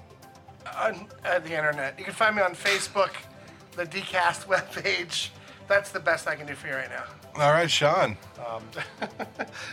on 0.77 1.07
uh, 1.25 1.39
the 1.39 1.57
internet. 1.57 1.97
You 2.01 2.05
can 2.05 2.15
find 2.15 2.35
me 2.35 2.43
on 2.43 2.57
Facebook, 2.57 3.13
the 3.77 3.87
DCast 3.87 4.47
webpage. 4.47 5.29
That's 5.69 5.91
the 5.91 6.01
best 6.01 6.27
I 6.29 6.35
can 6.35 6.47
do 6.47 6.55
for 6.55 6.69
you 6.69 6.75
right 6.75 6.91
now. 6.91 7.05
All 7.37 7.51
right, 7.53 7.71
Sean. 7.71 8.17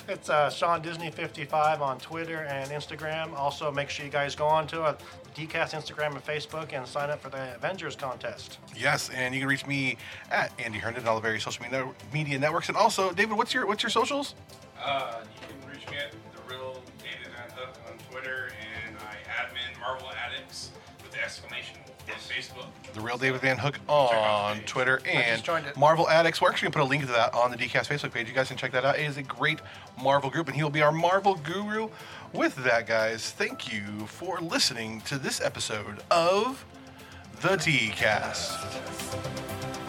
It's 0.07 0.29
uh, 0.29 0.49
Sean 0.49 0.81
Disney 0.81 1.11
55 1.11 1.81
on 1.81 1.99
Twitter 1.99 2.39
and 2.49 2.71
Instagram. 2.71 3.33
Also, 3.35 3.71
make 3.71 3.89
sure 3.89 4.05
you 4.05 4.11
guys 4.11 4.33
go 4.35 4.45
on 4.45 4.65
to 4.67 4.81
uh, 4.81 4.97
DCast 5.35 5.73
Instagram 5.73 6.11
and 6.11 6.25
Facebook 6.25 6.73
and 6.73 6.85
sign 6.87 7.09
up 7.09 7.21
for 7.21 7.29
the 7.29 7.55
Avengers 7.55 7.95
contest. 7.95 8.57
Yes, 8.75 9.09
and 9.09 9.33
you 9.33 9.41
can 9.41 9.47
reach 9.49 9.65
me 9.67 9.97
at 10.31 10.51
Andy 10.59 10.79
Herndon 10.79 11.01
and 11.01 11.09
all 11.09 11.15
the 11.15 11.21
various 11.21 11.43
social 11.43 11.63
media, 11.63 11.87
media 12.11 12.39
networks. 12.39 12.69
And 12.69 12.77
also, 12.77 13.11
David, 13.11 13.37
what's 13.37 13.53
your 13.53 13.67
what's 13.67 13.83
your 13.83 13.89
socials? 13.91 14.35
Uh, 14.83 15.21
you 15.23 15.47
can 15.47 15.69
reach 15.71 15.87
me 15.89 15.97
at 15.97 16.11
the 16.11 16.53
real 16.53 16.81
David 16.97 17.31
Van 17.35 17.57
Hook 17.57 17.75
on 17.91 17.97
Twitter, 18.11 18.49
and 18.87 18.95
I 18.97 19.15
admin 19.29 19.79
Marvel 19.79 20.09
Addicts 20.25 20.71
with 21.03 21.11
the 21.11 21.21
exclamation 21.23 21.77
on 21.77 21.83
Facebook. 21.83 21.88
The 22.93 23.01
real 23.01 23.17
David 23.17 23.41
Van 23.41 23.57
Hook 23.57 23.79
on. 23.87 24.59
Twitter 24.61 25.01
and. 25.05 25.41
Marvel 25.77 26.09
Addicts. 26.09 26.41
We're 26.41 26.49
actually 26.49 26.69
gonna 26.69 26.83
put 26.83 26.87
a 26.87 26.89
link 26.89 27.05
to 27.05 27.11
that 27.11 27.33
on 27.33 27.51
the 27.51 27.57
DCast 27.57 27.87
Facebook 27.87 28.11
page. 28.11 28.27
You 28.27 28.33
guys 28.33 28.47
can 28.47 28.57
check 28.57 28.71
that 28.71 28.85
out. 28.85 28.97
It 28.97 29.05
is 29.05 29.17
a 29.17 29.23
great 29.23 29.59
Marvel 30.01 30.29
group, 30.29 30.47
and 30.47 30.55
he'll 30.55 30.69
be 30.69 30.81
our 30.81 30.91
Marvel 30.91 31.35
guru. 31.35 31.89
With 32.33 32.55
that, 32.63 32.87
guys, 32.87 33.31
thank 33.31 33.71
you 33.71 34.05
for 34.07 34.39
listening 34.39 35.01
to 35.01 35.17
this 35.17 35.41
episode 35.41 36.01
of 36.11 36.65
the 37.41 37.57
DCast. 37.57 39.88